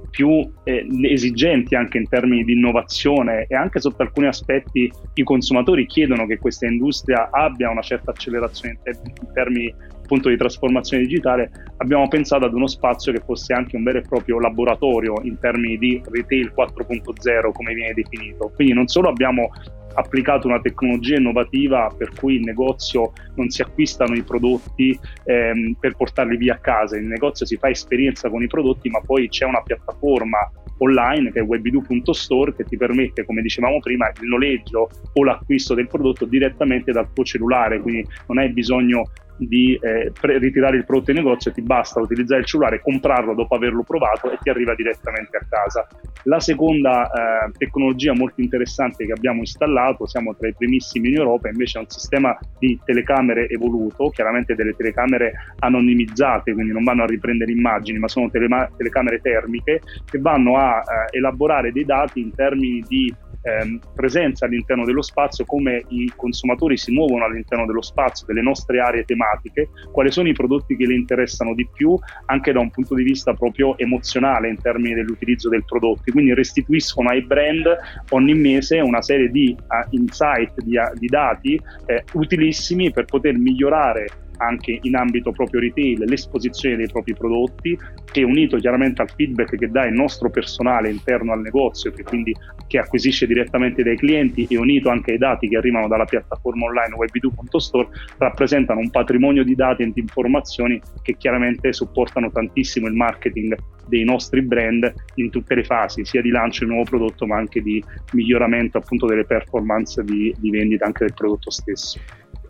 più 0.10 0.51
eh, 0.64 0.86
esigenti 1.03 1.76
anche 1.76 1.97
in 1.97 2.07
termini 2.07 2.43
di 2.43 2.53
innovazione 2.53 3.45
e 3.47 3.55
anche 3.55 3.80
sotto 3.80 4.01
alcuni 4.01 4.28
aspetti 4.28 4.91
i 5.14 5.24
consumatori 5.24 5.86
chiedono 5.86 6.26
che 6.26 6.38
questa 6.38 6.66
industria 6.66 7.30
abbia 7.32 7.70
una 7.70 7.82
certa 7.82 8.12
accelerazione 8.12 8.76
in, 8.76 8.82
ter- 8.84 9.01
in 9.05 9.34
termini 9.34 9.74
appunto 10.10 10.30
di 10.30 10.38
trasformazione 10.38 11.03
digitale, 11.03 11.51
abbiamo 11.78 12.07
pensato 12.07 12.45
ad 12.45 12.53
uno 12.55 12.66
spazio 12.66 13.12
che 13.12 13.22
fosse 13.24 13.53
anche 13.53 13.76
un 13.76 13.84
vero 13.84 13.99
e 13.99 14.07
proprio 14.07 14.39
laboratorio 14.39 15.22
in 15.22 15.38
termini 15.38 15.78
di 15.78 16.01
retail 16.10 16.51
4.0 16.57 17.51
come 17.51 17.76
viene 17.76 17.93
definito. 17.93 18.51
Quindi 18.55 18.74
non 18.74 18.88
solo 18.88 19.10
abbiamo 19.10 19.51
applicato 19.94 20.48
una 20.48 20.62
tecnologia 20.62 21.18
innovativa 21.18 21.94
per 21.96 22.12
cui 22.14 22.38
in 22.38 22.44
negozio 22.44 23.14
non 23.36 23.50
si 23.50 23.62
acquistano 23.62 24.16
i 24.16 24.24
prodotti 24.24 24.98
ehm, 25.26 25.76
per 25.80 25.96
portarli 25.96 26.38
via 26.38 26.56
a 26.56 26.60
casa, 26.60 26.98
in 26.98 27.08
negozio 27.08 27.46
si 27.46 27.58
fa 27.58 27.70
esperienza 27.70 28.30
con 28.30 28.44
i 28.44 28.48
prodotti, 28.48 28.90
ma 28.90 29.02
poi 29.02 29.30
c'è 29.30 29.46
una 29.46 29.62
piattaforma 29.62 30.38
online 30.80 31.32
che 31.32 31.40
è 31.40 31.44
webidu.store 31.44 32.56
che 32.56 32.64
ti 32.64 32.78
permette, 32.78 33.26
come 33.26 33.42
dicevamo 33.42 33.80
prima, 33.80 34.10
il 34.22 34.28
noleggio 34.28 34.90
o 35.14 35.24
l'acquisto 35.24 35.74
del 35.74 35.88
prodotto 35.88 36.26
direttamente 36.26 36.92
dal 36.92 37.12
tuo 37.14 37.24
cellulare, 37.24 37.82
quindi 37.82 38.06
non 38.28 38.38
hai 38.38 38.50
bisogno 38.50 39.10
di 39.40 39.80
eh, 39.82 40.12
pre- 40.20 40.38
ritirare 40.38 40.78
il 40.78 40.86
prodotto 40.86 41.12
in 41.12 41.18
negozio, 41.18 41.52
ti 41.52 41.62
basta 41.62 42.02
utilizzare 42.02 42.42
il 42.42 42.46
cellulare, 42.46 42.82
comprarlo 42.82 43.34
dopo 43.34 43.56
averlo 43.56 43.84
provato 43.84 44.32
e 44.32 44.38
ti 44.42 44.50
arriva 44.50 44.76
direttamente 44.76 45.38
a 45.38 45.46
casa. 45.48 45.88
La 46.24 46.40
seconda 46.40 47.06
eh, 47.06 47.52
tecnologia 47.58 48.14
molto 48.14 48.42
interessante 48.42 49.06
che 49.06 49.14
abbiamo 49.14 49.40
installato, 49.40 50.06
siamo 50.06 50.36
tra 50.36 50.50
i 50.50 50.56
primissimi 50.56 51.10
in 51.10 51.18
Europa, 51.18 51.48
invece 51.48 51.78
è 51.78 51.82
un 51.82 51.88
sistema 51.88 52.38
di 52.58 52.78
telecamere 52.84 53.48
evoluto, 53.48 54.10
chiaramente 54.10 54.56
delle 54.56 54.76
telecamere 54.76 55.34
anonimizzate, 55.60 56.54
quindi 56.54 56.74
non 56.74 56.84
vanno 56.84 57.04
a 57.04 57.08
riprendere 57.08 57.52
immagini, 57.52 57.98
ma 58.00 58.10
sono 58.10 58.30
telema- 58.30 58.70
telecamere 58.76 59.22
termiche 59.22 59.82
che 60.04 60.20
vanno 60.20 60.58
a 60.58 60.80
eh, 60.80 61.18
elaborare 61.18 61.72
dei 61.72 61.86
dati 61.86 62.20
in 62.20 62.34
termini 62.36 62.84
di 62.88 63.14
ehm, 63.42 63.80
presenza 63.94 64.46
all'interno 64.46 64.86
dello 64.86 65.02
spazio, 65.02 65.46
come 65.46 65.84
i 65.90 66.12
consumatori 66.16 66.78
si 66.78 66.92
muovono 66.92 67.26
all'interno 67.26 67.66
dello 67.66 67.82
spazio, 67.82 68.26
delle 68.28 68.42
nostre 68.42 68.80
aree 68.80 69.06
tematiche, 69.06 69.70
quali 69.92 70.12
sono 70.12 70.28
i 70.28 70.34
prodotti 70.34 70.76
che 70.76 70.86
le 70.86 70.96
interessano 70.96 71.54
di 71.54 71.68
più, 71.74 71.98
anche 72.26 72.52
da 72.52 72.60
un 72.60 72.70
punto 72.70 72.96
di 72.96 73.04
vista 73.04 73.34
proprio 73.34 73.78
emozionale 73.78 74.50
in 74.50 74.62
termini 74.62 74.96
dell'utilizzo 74.96 75.50
del 75.50 75.66
prodotto. 75.66 76.12
Quindi 76.12 76.34
restituiscono 76.34 77.10
ai 77.10 77.24
brand 77.24 77.66
ogni 78.10 78.34
mese 78.34 78.80
una 78.80 79.02
serie 79.02 79.30
di 79.30 79.56
uh, 79.58 79.96
insight, 79.96 80.62
di, 80.62 80.78
uh, 80.78 80.98
di 80.98 81.08
dati 81.08 81.60
eh, 81.86 82.04
utilissimi 82.14 82.92
per 82.92 83.06
poter 83.06 83.38
migliorare 83.38 84.28
anche 84.40 84.80
in 84.82 84.96
ambito 84.96 85.32
proprio 85.32 85.60
retail 85.60 86.04
l'esposizione 86.06 86.76
dei 86.76 86.88
propri 86.88 87.14
prodotti, 87.14 87.78
che 88.12 88.24
unito 88.24 88.58
chiaramente 88.58 89.02
al 89.02 89.10
feedback 89.10 89.58
che 89.58 89.70
dà 89.70 89.86
il 89.86 89.94
nostro 89.94 90.30
personale 90.30 90.90
interno 90.90 91.34
al 91.34 91.42
negozio, 91.42 91.92
che 91.92 92.04
quindi 92.04 92.36
che 92.68 92.78
acquisisce 92.78 93.28
direttamente 93.28 93.84
dai 93.84 93.98
clienti 93.98 94.46
e 94.50 94.58
unito 94.58 94.90
anche 94.90 95.12
ai 95.12 95.18
dati 95.18 95.48
che 95.48 95.58
arrivano 95.58 95.88
dalla 95.88 96.06
piattaforma 96.06 96.66
online 96.66 96.96
web2.store, 96.96 97.88
rappresentano 98.18 98.80
un 98.80 98.90
patrimonio 98.90 99.44
di 99.44 99.56
dati 99.56 99.84
e 99.84 99.92
di 99.92 100.00
informazioni 100.00 100.82
che 101.02 101.16
chiaramente 101.18 101.74
supportano 101.74 102.32
tantissimo 102.32 102.88
il 102.88 102.94
marketing 102.94 103.56
dei 103.88 104.04
nostri 104.04 104.42
brand 104.42 104.94
in 105.16 105.30
tutte 105.30 105.56
le 105.56 105.64
fasi, 105.64 106.06
sia 106.06 106.22
di 106.22 106.30
lancio 106.30 106.60
del 106.60 106.74
nuovo 106.74 106.90
prodotto 106.90 107.26
ma 107.26 107.38
anche 107.38 107.62
di 107.62 107.84
miglioramento 108.14 108.78
appunto 108.78 109.08
delle 109.08 109.26
performance 109.26 110.04
di, 110.04 110.34
di 110.38 110.50
vendita 110.50 110.86
anche 110.86 111.06
del 111.06 111.14
prodotto 111.14 111.50
stesso. 111.50 112.00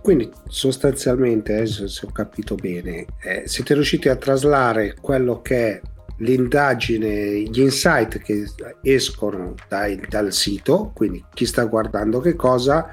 Quindi 0.02 0.32
sostanzialmente, 0.48 1.66
se 1.66 2.06
ho 2.06 2.12
capito 2.12 2.56
bene, 2.56 3.06
eh, 3.22 3.44
siete 3.46 3.74
riusciti 3.74 4.10
a 4.10 4.16
traslare 4.16 4.96
quello 5.00 5.42
che 5.42 5.68
è 5.68 5.82
l'indagine, 6.20 7.42
gli 7.42 7.60
insight 7.60 8.20
che 8.20 8.46
escono 8.82 9.56
dai, 9.68 10.02
dal 10.08 10.32
sito, 10.34 10.92
quindi 10.94 11.24
chi 11.34 11.46
sta 11.46 11.66
guardando 11.66 12.20
che 12.20 12.36
cosa, 12.36 12.90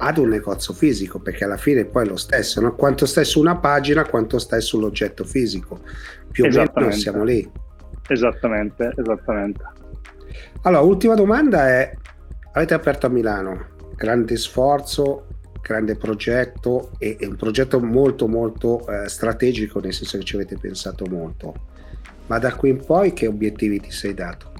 ad 0.00 0.18
un 0.18 0.28
negozio 0.28 0.74
fisico, 0.74 1.18
perché 1.18 1.44
alla 1.44 1.56
fine 1.56 1.84
poi 1.84 2.04
è 2.04 2.08
lo 2.08 2.16
stesso, 2.16 2.60
no? 2.60 2.74
quanto 2.74 3.06
stai 3.06 3.24
su 3.24 3.40
una 3.40 3.56
pagina, 3.56 4.04
quanto 4.04 4.38
stai 4.38 4.60
sull'oggetto 4.60 5.24
fisico, 5.24 5.80
più 6.30 6.44
o 6.44 6.48
meno 6.48 6.90
siamo 6.92 7.24
lì. 7.24 7.48
Esattamente, 8.06 8.92
esattamente. 8.96 9.62
Allora, 10.62 10.82
ultima 10.82 11.14
domanda 11.14 11.68
è, 11.68 11.92
avete 12.52 12.74
aperto 12.74 13.06
a 13.06 13.10
Milano, 13.10 13.66
grande 13.96 14.36
sforzo, 14.36 15.26
grande 15.60 15.96
progetto 15.96 16.90
e, 16.98 17.16
e 17.18 17.26
un 17.26 17.36
progetto 17.36 17.80
molto 17.80 18.26
molto 18.26 18.86
eh, 18.86 19.08
strategico, 19.08 19.80
nel 19.80 19.92
senso 19.92 20.18
che 20.18 20.24
ci 20.24 20.34
avete 20.34 20.56
pensato 20.56 21.06
molto. 21.06 21.54
Ma 22.26 22.38
da 22.38 22.54
qui 22.54 22.70
in 22.70 22.84
poi 22.84 23.12
che 23.12 23.26
obiettivi 23.26 23.80
ti 23.80 23.90
sei 23.90 24.14
dato? 24.14 24.57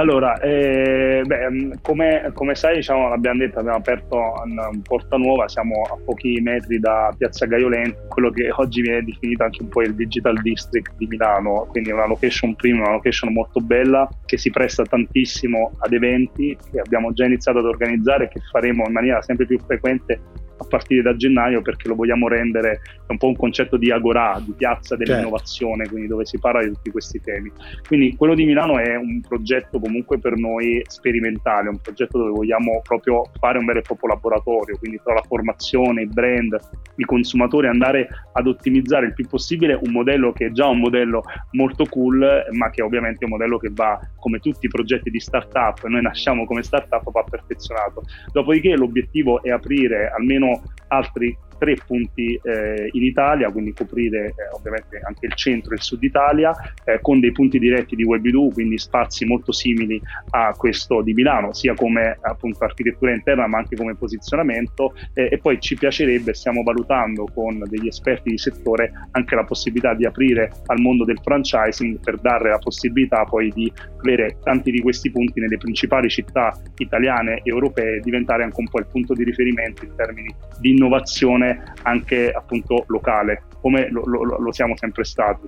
Allora, 0.00 0.38
eh, 0.38 1.22
beh, 1.26 1.50
mm, 1.50 1.72
come, 1.82 2.30
come, 2.32 2.54
sai, 2.54 2.76
diciamo, 2.76 3.08
l'abbiamo 3.08 3.40
detto, 3.40 3.58
abbiamo 3.58 3.78
aperto 3.78 4.16
una 4.44 4.70
Porta 4.80 5.16
Nuova, 5.16 5.48
siamo 5.48 5.82
a 5.90 5.98
pochi 6.04 6.40
metri 6.40 6.78
da 6.78 7.12
Piazza 7.18 7.46
Gaiolenti, 7.46 7.96
quello 8.06 8.30
che 8.30 8.48
oggi 8.54 8.80
viene 8.80 9.02
definito 9.02 9.42
anche 9.42 9.60
un 9.60 9.68
po' 9.68 9.82
il 9.82 9.96
Digital 9.96 10.40
District 10.40 10.94
di 10.96 11.08
Milano, 11.08 11.66
quindi 11.70 11.90
una 11.90 12.06
location 12.06 12.54
prima, 12.54 12.82
una 12.82 12.92
location 12.92 13.32
molto 13.32 13.60
bella 13.60 14.08
che 14.24 14.38
si 14.38 14.50
presta 14.50 14.84
tantissimo 14.84 15.72
ad 15.80 15.92
eventi 15.92 16.56
che 16.70 16.78
abbiamo 16.78 17.12
già 17.12 17.24
iniziato 17.24 17.58
ad 17.58 17.64
organizzare 17.64 18.26
e 18.26 18.28
che 18.28 18.40
faremo 18.52 18.86
in 18.86 18.92
maniera 18.92 19.20
sempre 19.20 19.46
più 19.46 19.58
frequente 19.58 20.20
a 20.58 20.64
partire 20.64 21.02
da 21.02 21.16
gennaio 21.16 21.62
perché 21.62 21.88
lo 21.88 21.94
vogliamo 21.94 22.28
rendere 22.28 22.80
un 23.06 23.16
po' 23.16 23.28
un 23.28 23.36
concetto 23.36 23.76
di 23.76 23.90
agorà, 23.90 24.40
di 24.44 24.52
piazza 24.52 24.96
dell'innovazione, 24.96 25.76
certo. 25.76 25.90
quindi 25.90 26.08
dove 26.08 26.26
si 26.26 26.38
parla 26.38 26.62
di 26.62 26.72
tutti 26.72 26.90
questi 26.90 27.20
temi. 27.20 27.50
Quindi 27.86 28.16
quello 28.16 28.34
di 28.34 28.44
Milano 28.44 28.78
è 28.78 28.96
un 28.96 29.20
progetto 29.26 29.78
comunque 29.78 30.18
per 30.18 30.36
noi 30.36 30.82
sperimentale, 30.86 31.68
un 31.68 31.80
progetto 31.80 32.18
dove 32.18 32.30
vogliamo 32.30 32.80
proprio 32.82 33.30
fare 33.38 33.58
un 33.58 33.64
vero 33.64 33.78
e 33.78 33.82
proprio 33.82 34.10
laboratorio, 34.10 34.76
quindi 34.78 35.00
tra 35.02 35.14
la 35.14 35.22
formazione, 35.22 36.02
i 36.02 36.06
brand, 36.06 36.56
i 36.96 37.04
consumatori, 37.04 37.66
andare 37.68 38.08
ad 38.32 38.46
ottimizzare 38.46 39.06
il 39.06 39.14
più 39.14 39.26
possibile 39.26 39.78
un 39.80 39.92
modello 39.92 40.32
che 40.32 40.46
è 40.46 40.50
già 40.50 40.66
un 40.66 40.78
modello 40.78 41.22
molto 41.52 41.86
cool, 41.86 42.46
ma 42.52 42.70
che 42.70 42.82
ovviamente 42.82 43.20
è 43.20 43.24
un 43.24 43.30
modello 43.30 43.58
che 43.58 43.70
va, 43.72 43.98
come 44.18 44.38
tutti 44.38 44.66
i 44.66 44.68
progetti 44.68 45.10
di 45.10 45.20
startup, 45.20 45.84
noi 45.86 46.02
nasciamo 46.02 46.44
come 46.44 46.62
startup, 46.62 47.10
va 47.10 47.24
perfezionato. 47.24 48.02
Dopodiché 48.32 48.76
l'obiettivo 48.76 49.42
è 49.42 49.50
aprire 49.50 50.10
almeno 50.10 50.47
altri 50.90 51.36
tre 51.58 51.76
punti 51.86 52.38
eh, 52.42 52.88
in 52.92 53.04
Italia, 53.04 53.50
quindi 53.50 53.72
coprire 53.72 54.26
eh, 54.26 54.34
ovviamente 54.54 55.00
anche 55.04 55.26
il 55.26 55.34
centro 55.34 55.72
e 55.72 55.76
il 55.76 55.82
sud 55.82 56.02
Italia, 56.02 56.54
eh, 56.84 57.00
con 57.00 57.20
dei 57.20 57.32
punti 57.32 57.58
diretti 57.58 57.96
di 57.96 58.06
Web2, 58.06 58.52
quindi 58.52 58.78
spazi 58.78 59.24
molto 59.24 59.52
simili 59.52 60.00
a 60.30 60.54
questo 60.56 61.02
di 61.02 61.12
Milano, 61.12 61.52
sia 61.52 61.74
come 61.74 62.18
appunto 62.20 62.64
architettura 62.64 63.12
interna 63.12 63.46
ma 63.46 63.58
anche 63.58 63.76
come 63.76 63.94
posizionamento. 63.94 64.94
Eh, 65.14 65.28
e 65.32 65.38
poi 65.38 65.60
ci 65.60 65.76
piacerebbe, 65.76 66.34
stiamo 66.34 66.62
valutando 66.62 67.26
con 67.34 67.62
degli 67.68 67.86
esperti 67.86 68.30
di 68.30 68.38
settore 68.38 68.92
anche 69.12 69.34
la 69.34 69.44
possibilità 69.44 69.94
di 69.94 70.06
aprire 70.06 70.52
al 70.66 70.80
mondo 70.80 71.04
del 71.04 71.18
franchising 71.22 71.98
per 72.00 72.18
dare 72.18 72.50
la 72.50 72.58
possibilità 72.58 73.24
poi 73.24 73.50
di 73.52 73.72
avere 73.98 74.38
tanti 74.42 74.70
di 74.70 74.80
questi 74.80 75.10
punti 75.10 75.40
nelle 75.40 75.58
principali 75.58 76.08
città 76.08 76.56
italiane 76.78 77.38
e 77.38 77.42
europee 77.44 77.96
e 77.96 78.00
diventare 78.00 78.44
anche 78.44 78.60
un 78.60 78.68
po' 78.68 78.78
il 78.78 78.86
punto 78.86 79.14
di 79.14 79.24
riferimento 79.24 79.84
in 79.84 79.94
termini 79.96 80.34
di 80.60 80.70
innovazione 80.70 81.47
anche 81.82 82.30
appunto 82.30 82.84
locale 82.88 83.42
come 83.60 83.88
lo, 83.90 84.04
lo, 84.06 84.38
lo, 84.38 84.52
siamo 84.52 84.76
sempre 84.76 85.04
stati. 85.04 85.46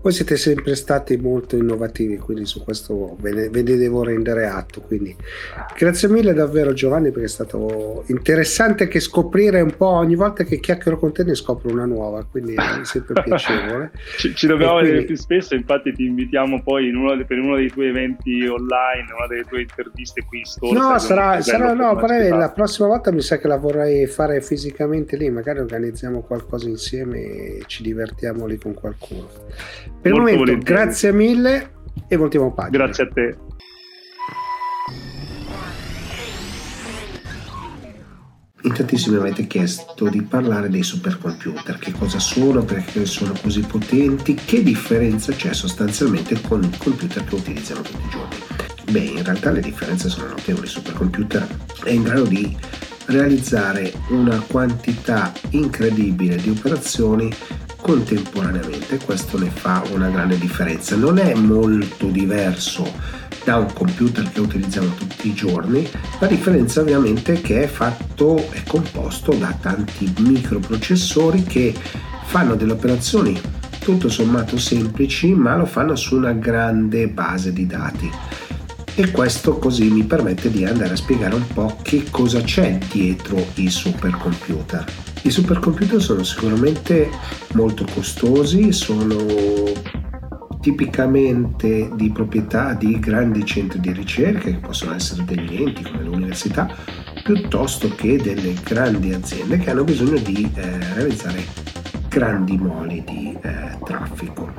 Voi 0.00 0.12
siete 0.12 0.36
sempre 0.36 0.74
stati 0.74 1.16
molto 1.16 1.56
innovativi, 1.56 2.16
quindi 2.16 2.46
su 2.46 2.62
questo 2.62 3.16
ve 3.20 3.32
ne, 3.32 3.48
ve 3.48 3.62
ne, 3.62 3.76
devo 3.76 4.04
rendere 4.04 4.46
atto. 4.46 4.80
Quindi 4.80 5.14
grazie 5.76 6.08
mille 6.08 6.32
davvero 6.32 6.72
Giovanni 6.72 7.10
perché 7.10 7.24
è 7.24 7.28
stato 7.28 8.04
interessante 8.06 8.88
che 8.88 9.00
scoprire 9.00 9.60
un 9.60 9.74
po' 9.76 9.88
ogni 9.88 10.14
volta 10.14 10.44
che 10.44 10.60
chiacchiero 10.60 10.98
con 10.98 11.12
te 11.12 11.24
ne 11.24 11.34
scopro 11.34 11.70
una 11.70 11.86
nuova, 11.86 12.24
quindi 12.24 12.54
è 12.54 12.84
sempre 12.84 13.20
piacevole. 13.22 13.90
ci, 14.16 14.34
ci, 14.34 14.46
dobbiamo 14.46 14.74
quindi... 14.74 14.90
vedere 14.90 15.06
più 15.06 15.16
spesso, 15.16 15.54
infatti 15.54 15.92
ti 15.92 16.04
invitiamo 16.04 16.62
poi 16.62 16.88
in 16.88 16.96
uno, 16.96 17.24
per 17.24 17.38
uno 17.38 17.56
dei 17.56 17.70
tuoi 17.70 17.88
eventi 17.88 18.46
online, 18.46 19.12
una 19.16 19.26
delle 19.28 19.44
tue 19.44 19.62
interviste 19.62 20.24
qui 20.24 20.38
in 20.38 20.44
store. 20.44 20.78
No, 20.78 20.98
sarà, 20.98 21.40
sarà 21.40 21.72
no, 21.72 21.98
la 22.00 22.50
prossima 22.50 22.88
volta 22.88 23.10
mi 23.10 23.20
sa 23.20 23.38
che 23.38 23.48
la 23.48 23.56
vorrei 23.56 24.06
fare 24.06 24.40
fisicamente 24.40 25.16
lì, 25.16 25.30
magari 25.30 25.58
organizziamo 25.58 26.22
qualcosa 26.22 26.68
insieme 26.68 27.39
ci 27.66 27.82
divertiamo 27.82 28.46
lì 28.46 28.58
con 28.58 28.74
qualcuno. 28.74 29.28
Per 29.28 29.42
Molto 29.44 30.06
il 30.08 30.12
momento, 30.12 30.38
volentieri. 30.38 30.62
grazie 30.64 31.12
mille 31.12 31.70
e 32.08 32.16
voltiamo 32.16 32.52
pagina. 32.52 32.84
Grazie 32.84 33.04
a 33.04 33.08
te. 33.08 33.36
In 38.62 38.74
tantissimi 38.74 39.16
avete 39.16 39.46
chiesto 39.46 40.08
di 40.08 40.20
parlare 40.20 40.68
dei 40.68 40.82
supercomputer, 40.82 41.78
che 41.78 41.92
cosa 41.92 42.18
sono, 42.18 42.62
perché 42.62 43.06
sono 43.06 43.32
così 43.40 43.60
potenti, 43.62 44.34
che 44.34 44.62
differenza 44.62 45.32
c'è 45.32 45.54
sostanzialmente 45.54 46.38
con 46.42 46.62
i 46.62 46.76
computer 46.76 47.24
che 47.24 47.34
utilizziamo 47.36 47.80
tutti 47.80 48.04
i 48.04 48.10
giorni. 48.10 48.36
Beh, 48.90 48.98
in 49.18 49.24
realtà 49.24 49.50
le 49.50 49.60
differenze 49.60 50.10
sono 50.10 50.28
notevoli, 50.28 50.64
il 50.64 50.70
supercomputer 50.70 51.46
è 51.84 51.90
in 51.90 52.02
grado 52.02 52.24
di 52.24 52.54
realizzare 53.10 53.92
una 54.08 54.38
quantità 54.46 55.32
incredibile 55.50 56.36
di 56.36 56.50
operazioni 56.50 57.32
contemporaneamente, 57.76 58.98
questo 58.98 59.38
ne 59.38 59.50
fa 59.50 59.82
una 59.92 60.08
grande 60.08 60.38
differenza. 60.38 60.96
Non 60.96 61.18
è 61.18 61.34
molto 61.34 62.06
diverso 62.06 62.92
da 63.44 63.56
un 63.56 63.72
computer 63.72 64.30
che 64.30 64.40
utilizziamo 64.40 64.94
tutti 64.94 65.28
i 65.28 65.34
giorni, 65.34 65.88
la 66.18 66.26
differenza 66.26 66.80
ovviamente 66.82 67.34
è 67.34 67.40
che 67.40 67.62
è 67.62 67.66
fatto, 67.66 68.36
è 68.50 68.62
composto 68.66 69.32
da 69.32 69.56
tanti 69.60 70.12
microprocessori 70.18 71.42
che 71.42 71.74
fanno 72.24 72.54
delle 72.54 72.72
operazioni 72.72 73.40
tutto 73.80 74.10
sommato 74.10 74.58
semplici, 74.58 75.32
ma 75.32 75.56
lo 75.56 75.64
fanno 75.64 75.96
su 75.96 76.16
una 76.16 76.32
grande 76.32 77.08
base 77.08 77.52
di 77.52 77.66
dati 77.66 78.10
e 78.94 79.10
questo 79.10 79.58
così 79.58 79.90
mi 79.90 80.04
permette 80.04 80.50
di 80.50 80.64
andare 80.64 80.92
a 80.92 80.96
spiegare 80.96 81.34
un 81.34 81.46
po' 81.46 81.76
che 81.82 82.04
cosa 82.10 82.40
c'è 82.40 82.78
dietro 82.90 83.44
i 83.54 83.68
supercomputer. 83.68 84.84
I 85.22 85.30
supercomputer 85.30 86.00
sono 86.00 86.22
sicuramente 86.22 87.10
molto 87.52 87.84
costosi, 87.92 88.72
sono 88.72 89.16
tipicamente 90.60 91.90
di 91.94 92.10
proprietà 92.10 92.74
di 92.74 92.98
grandi 92.98 93.44
centri 93.44 93.80
di 93.80 93.92
ricerca 93.92 94.50
che 94.50 94.56
possono 94.56 94.94
essere 94.94 95.24
degli 95.24 95.62
enti 95.62 95.82
come 95.82 96.02
l'università 96.02 96.74
piuttosto 97.22 97.94
che 97.94 98.16
delle 98.18 98.54
grandi 98.62 99.12
aziende 99.12 99.58
che 99.58 99.70
hanno 99.70 99.84
bisogno 99.84 100.18
di 100.18 100.50
eh, 100.54 100.78
realizzare 100.94 101.44
grandi 102.10 102.58
moli 102.58 103.04
di 103.06 103.38
eh, 103.40 103.78
traffico. 103.84 104.52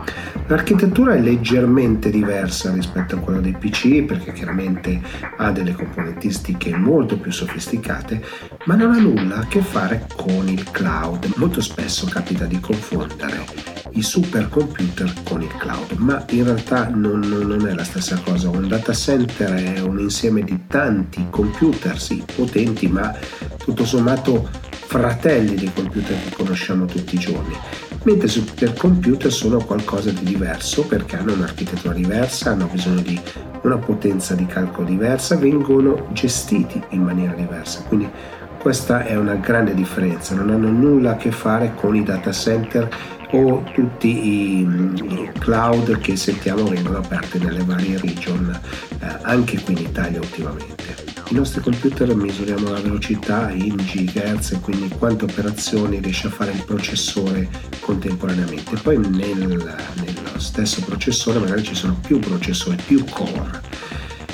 L'architettura 0.48 1.16
è 1.16 1.20
leggermente 1.20 2.10
diversa 2.10 2.72
rispetto 2.72 3.16
a 3.16 3.20
quella 3.20 3.42
dei 3.42 3.52
PC 3.54 4.04
perché 4.04 4.32
chiaramente 4.32 5.00
ha 5.38 5.52
delle 5.52 5.74
componentistiche 5.74 6.76
molto 6.78 7.20
più 7.20 7.32
sofisticate, 7.32 8.24
ma 8.66 8.76
non 8.76 8.94
ha 8.94 9.00
nulla 9.00 9.40
a 9.40 9.46
che 9.48 9.62
fare 9.62 10.08
con 10.16 10.48
il 10.48 10.64
cloud. 10.72 11.34
Molto 11.36 11.62
spesso 11.62 12.08
capita 12.08 12.46
di 12.46 12.60
confondere 12.62 13.81
i 13.94 14.02
supercomputer 14.02 15.14
con 15.24 15.42
il 15.42 15.56
cloud, 15.58 15.92
ma 15.98 16.24
in 16.30 16.44
realtà 16.44 16.90
non, 16.90 17.20
non, 17.20 17.68
è 17.68 17.74
la 17.74 17.84
stessa 17.84 18.20
cosa. 18.24 18.50
Un 18.50 18.68
data 18.68 18.94
center 18.94 19.76
è 19.76 19.80
un 19.80 20.00
insieme 20.00 20.42
di 20.44 20.66
tanti 20.68 21.26
computer, 21.30 22.00
sì, 22.00 22.24
potenti, 22.36 22.88
ma 22.88 23.14
tutto 23.58 23.86
sommato 23.86 24.50
fratelli 24.70 25.56
dei 25.56 25.72
computer 25.74 26.18
che 26.24 26.36
conosciamo 26.36 26.86
tutti 26.86 27.16
i 27.16 27.20
giorni, 27.20 27.56
mentre 28.04 28.28
i 28.28 28.30
supercomputer 28.30 29.32
sono 29.32 29.64
qualcosa 29.64 30.12
di 30.12 30.24
diverso 30.24 30.86
perché 30.86 31.18
hanno 31.18 31.34
un'architettura 31.34 31.94
diversa, 31.94 32.52
hanno 32.52 32.68
bisogno 32.68 33.02
di 33.02 33.20
una 33.64 33.78
potenza 33.78 34.34
di 34.36 34.46
calcolo 34.46 34.88
diversa, 34.88 35.36
vengono 35.36 36.08
gestiti 36.12 36.82
in 36.90 37.04
maniera 37.04 37.34
diversa. 37.34 37.84
Quindi 37.84 38.10
Questa 38.62 39.06
è 39.06 39.16
una 39.16 39.34
grande 39.34 39.74
differenza, 39.74 40.36
non 40.36 40.52
hanno 40.52 40.70
nulla 40.70 41.14
a 41.14 41.16
che 41.16 41.32
fare 41.32 41.74
con 41.74 41.96
i 41.96 42.04
data 42.04 42.32
center 42.32 42.88
o 43.32 43.64
tutti 43.74 44.08
i 44.08 45.30
cloud 45.40 46.00
che 46.00 46.16
sentiamo 46.16 46.66
vengono 46.66 46.98
aperti 46.98 47.40
nelle 47.40 47.64
varie 47.64 47.98
region, 48.00 48.60
eh, 49.00 49.08
anche 49.22 49.60
qui 49.62 49.74
in 49.74 49.86
Italia 49.86 50.20
ultimamente. 50.20 51.10
I 51.30 51.36
nostri 51.36 51.62
computer 51.62 52.14
misuriamo 52.14 52.70
la 52.70 52.82
velocità 52.82 53.50
in 53.52 53.78
gigahertz, 53.78 54.60
quindi 54.62 54.90
quante 54.98 55.24
operazioni 55.24 56.00
riesce 56.02 56.28
a 56.28 56.30
fare 56.30 56.52
il 56.52 56.64
processore 56.66 57.48
contemporaneamente. 57.80 58.76
Poi 58.76 58.98
nel, 58.98 59.48
nello 59.48 60.40
stesso 60.40 60.82
processore 60.82 61.40
magari 61.40 61.64
ci 61.64 61.74
sono 61.74 61.98
più 62.06 62.20
processori, 62.20 62.76
più 62.86 63.06
core. 63.06 63.62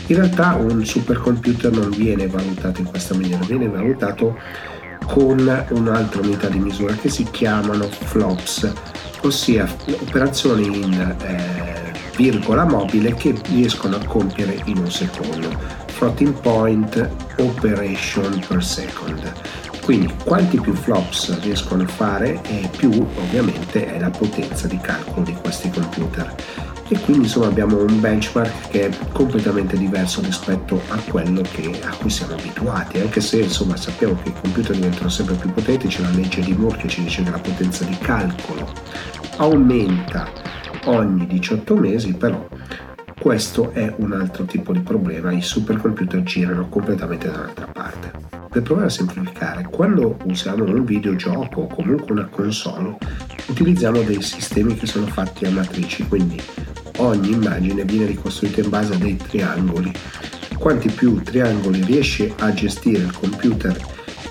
In 0.07 0.15
realtà 0.15 0.55
un 0.55 0.83
supercomputer 0.83 1.71
non 1.71 1.91
viene 1.91 2.27
valutato 2.27 2.81
in 2.81 2.87
questa 2.87 3.13
maniera, 3.13 3.43
viene 3.45 3.67
valutato 3.67 4.35
con 5.05 5.65
un'altra 5.69 6.21
unità 6.21 6.47
di 6.47 6.59
misura 6.59 6.93
che 6.93 7.09
si 7.09 7.23
chiamano 7.31 7.87
flops, 7.89 8.71
ossia 9.21 9.67
operazioni 10.01 10.65
in 10.65 11.15
eh, 11.21 11.93
virgola 12.15 12.65
mobile 12.65 13.13
che 13.13 13.33
riescono 13.45 13.95
a 13.95 14.05
compiere 14.05 14.59
in 14.65 14.77
un 14.77 14.91
secondo. 14.91 15.49
Floating 15.87 16.33
point 16.41 17.09
operation 17.37 18.43
per 18.47 18.63
second. 18.63 19.33
Quindi 19.81 20.13
quanti 20.23 20.59
più 20.59 20.73
flops 20.73 21.39
riescono 21.41 21.83
a 21.83 21.87
fare 21.87 22.41
e 22.43 22.69
più 22.75 22.91
ovviamente 22.91 23.95
è 23.95 23.99
la 23.99 24.09
potenza 24.09 24.67
di 24.67 24.77
calcolo 24.79 25.25
di 25.25 25.33
questi 25.33 25.69
computer 25.69 26.35
e 26.89 26.99
quindi 26.99 27.23
insomma 27.23 27.47
abbiamo 27.47 27.77
un 27.77 27.99
benchmark 27.99 28.69
che 28.69 28.87
è 28.87 28.97
completamente 29.11 29.77
diverso 29.77 30.21
rispetto 30.21 30.81
a 30.89 30.97
quello 31.09 31.41
che, 31.51 31.79
a 31.83 31.95
cui 31.95 32.09
siamo 32.09 32.33
abituati 32.33 32.99
anche 32.99 33.19
se 33.19 33.41
insomma 33.41 33.75
sappiamo 33.75 34.17
che 34.23 34.29
i 34.29 34.33
computer 34.41 34.75
diventano 34.75 35.09
sempre 35.09 35.35
più 35.35 35.51
potenti 35.51 35.87
c'è 35.87 36.01
la 36.01 36.09
legge 36.09 36.41
di 36.41 36.53
Moore 36.53 36.77
che 36.77 36.87
ci 36.87 37.03
dice 37.03 37.23
che 37.23 37.29
la 37.29 37.39
potenza 37.39 37.83
di 37.83 37.97
calcolo 37.97 38.71
aumenta 39.37 40.29
ogni 40.85 41.27
18 41.27 41.75
mesi 41.75 42.13
però 42.13 42.47
questo 43.19 43.71
è 43.71 43.93
un 43.97 44.13
altro 44.13 44.45
tipo 44.45 44.71
di 44.73 44.79
problema 44.79 45.31
i 45.31 45.41
supercomputer 45.41 46.23
girano 46.23 46.67
completamente 46.69 47.29
dall'altra 47.29 47.67
parte 47.67 48.11
per 48.49 48.61
provare 48.61 48.87
a 48.87 48.91
semplificare 48.91 49.67
quando 49.69 50.17
usiamo 50.25 50.63
un 50.63 50.83
videogioco 50.85 51.61
o 51.61 51.67
comunque 51.67 52.11
una 52.11 52.25
console 52.25 52.97
utilizziamo 53.47 54.01
dei 54.01 54.21
sistemi 54.21 54.75
che 54.75 54.85
sono 54.85 55.07
fatti 55.07 55.45
a 55.45 55.51
matrici 55.51 56.07
quindi 56.07 56.41
ogni 56.97 57.31
immagine 57.31 57.83
viene 57.83 58.05
ricostruita 58.05 58.61
in 58.61 58.69
base 58.69 58.93
a 58.93 58.97
dei 58.97 59.17
triangoli. 59.17 59.91
Quanti 60.57 60.89
più 60.89 61.21
triangoli 61.21 61.83
riesce 61.83 62.33
a 62.39 62.53
gestire 62.53 63.03
il 63.03 63.11
computer 63.11 63.77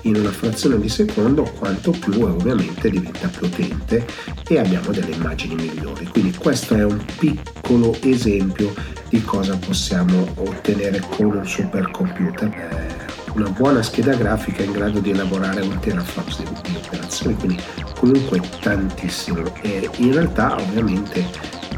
in 0.07 0.15
una 0.15 0.31
frazione 0.31 0.79
di 0.79 0.89
secondo, 0.89 1.43
quanto 1.43 1.91
più 1.91 2.23
ovviamente 2.23 2.89
diventa 2.89 3.27
potente 3.27 4.05
e 4.47 4.59
abbiamo 4.59 4.91
delle 4.91 5.11
immagini 5.11 5.55
migliori. 5.55 6.05
Quindi 6.05 6.33
questo 6.37 6.75
è 6.75 6.83
un 6.83 7.03
piccolo 7.17 7.95
esempio 8.01 8.73
di 9.09 9.21
cosa 9.23 9.57
possiamo 9.57 10.27
ottenere 10.35 11.01
con 11.09 11.35
un 11.35 11.45
supercomputer. 11.45 12.47
Eh, 12.47 13.05
una 13.33 13.49
buona 13.49 13.83
scheda 13.83 14.15
grafica 14.15 14.63
in 14.63 14.71
grado 14.71 14.99
di 14.99 15.11
elaborare 15.11 15.61
un 15.61 15.77
teraflops 15.79 16.41
di 16.63 16.75
operazioni, 16.75 17.35
quindi 17.35 17.61
comunque 17.99 18.41
tantissimo. 18.61 19.43
E 19.61 19.89
in 19.97 20.13
realtà 20.13 20.55
ovviamente 20.55 21.25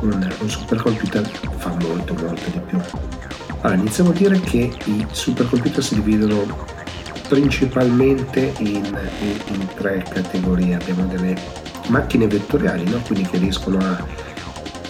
un, 0.02 0.36
un 0.40 0.50
supercomputer 0.50 1.30
fa 1.58 1.76
molto 1.82 2.14
molto 2.14 2.50
di 2.52 2.60
più. 2.68 2.80
Allora, 3.62 3.78
iniziamo 3.78 4.12
a 4.12 4.14
dire 4.14 4.40
che 4.40 4.72
i 4.86 5.06
supercomputer 5.12 5.84
si 5.84 5.96
dividono 5.96 6.78
principalmente 7.30 8.54
in, 8.58 8.84
in, 9.22 9.40
in 9.54 9.68
tre 9.76 10.04
categorie. 10.10 10.76
Abbiamo 10.76 11.06
delle 11.06 11.38
macchine 11.88 12.28
vettoriali, 12.28 12.90
no? 12.90 13.00
quindi 13.06 13.30
che 13.30 13.38
riescono 13.38 13.78
a 13.78 14.04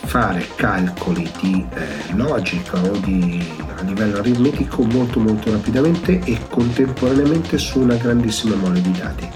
fare 0.05 0.47
calcoli 0.55 1.29
di 1.39 1.63
eh, 1.75 2.15
logica 2.15 2.81
o 2.81 2.97
di, 2.97 3.45
a 3.77 3.83
livello 3.83 4.17
aritmetico 4.17 4.83
molto 4.83 5.19
molto 5.19 5.51
rapidamente 5.51 6.19
e 6.23 6.39
contemporaneamente 6.49 7.59
su 7.59 7.79
una 7.81 7.95
grandissima 7.95 8.55
mole 8.55 8.81
di 8.81 8.91
dati. 8.91 9.29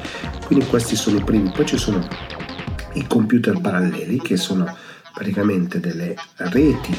Quindi 0.46 0.66
questi 0.66 0.96
sono 0.96 1.18
i 1.18 1.24
primi, 1.24 1.52
poi 1.52 1.66
ci 1.66 1.78
sono 1.78 2.08
i 2.94 3.06
computer 3.06 3.60
paralleli 3.60 4.20
che 4.20 4.38
sono 4.38 4.76
praticamente 5.14 5.80
delle 5.80 6.16
reti 6.38 6.98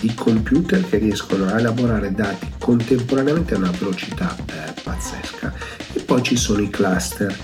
di 0.00 0.12
computer 0.14 0.86
che 0.88 0.98
riescono 0.98 1.46
a 1.46 1.58
elaborare 1.58 2.12
dati 2.12 2.52
contemporaneamente 2.58 3.54
a 3.54 3.58
una 3.58 3.70
velocità 3.70 4.36
eh, 4.46 4.80
pazzesca. 4.82 5.52
E 5.92 6.00
poi 6.00 6.22
ci 6.22 6.36
sono 6.36 6.60
i 6.60 6.70
cluster. 6.70 7.36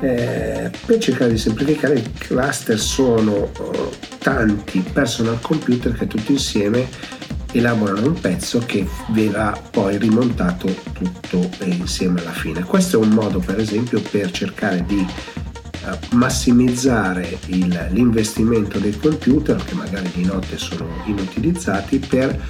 Eh, 0.00 0.70
per 0.86 0.98
cercare 0.98 1.32
di 1.32 1.38
semplificare 1.38 1.98
i 1.98 2.12
cluster 2.12 2.78
sono 2.78 3.50
oh, 3.56 3.92
tanti 4.18 4.80
personal 4.80 5.40
computer 5.40 5.92
che 5.92 6.06
tutti 6.06 6.32
insieme 6.32 6.88
elaborano 7.52 8.06
un 8.06 8.20
pezzo 8.20 8.62
che 8.64 8.86
verrà 9.08 9.58
poi 9.70 9.96
rimontato 9.96 10.72
tutto 10.92 11.48
insieme 11.64 12.20
alla 12.20 12.32
fine. 12.32 12.62
Questo 12.62 13.00
è 13.00 13.04
un 13.04 13.10
modo 13.10 13.38
per 13.38 13.58
esempio 13.58 14.00
per 14.00 14.30
cercare 14.30 14.84
di 14.86 15.06
massimizzare 16.12 17.38
il, 17.46 17.88
l'investimento 17.90 18.78
dei 18.78 18.96
computer 18.96 19.62
che 19.62 19.74
magari 19.74 20.10
di 20.14 20.24
notte 20.24 20.58
sono 20.58 20.86
inutilizzati 21.04 21.98
per 21.98 22.40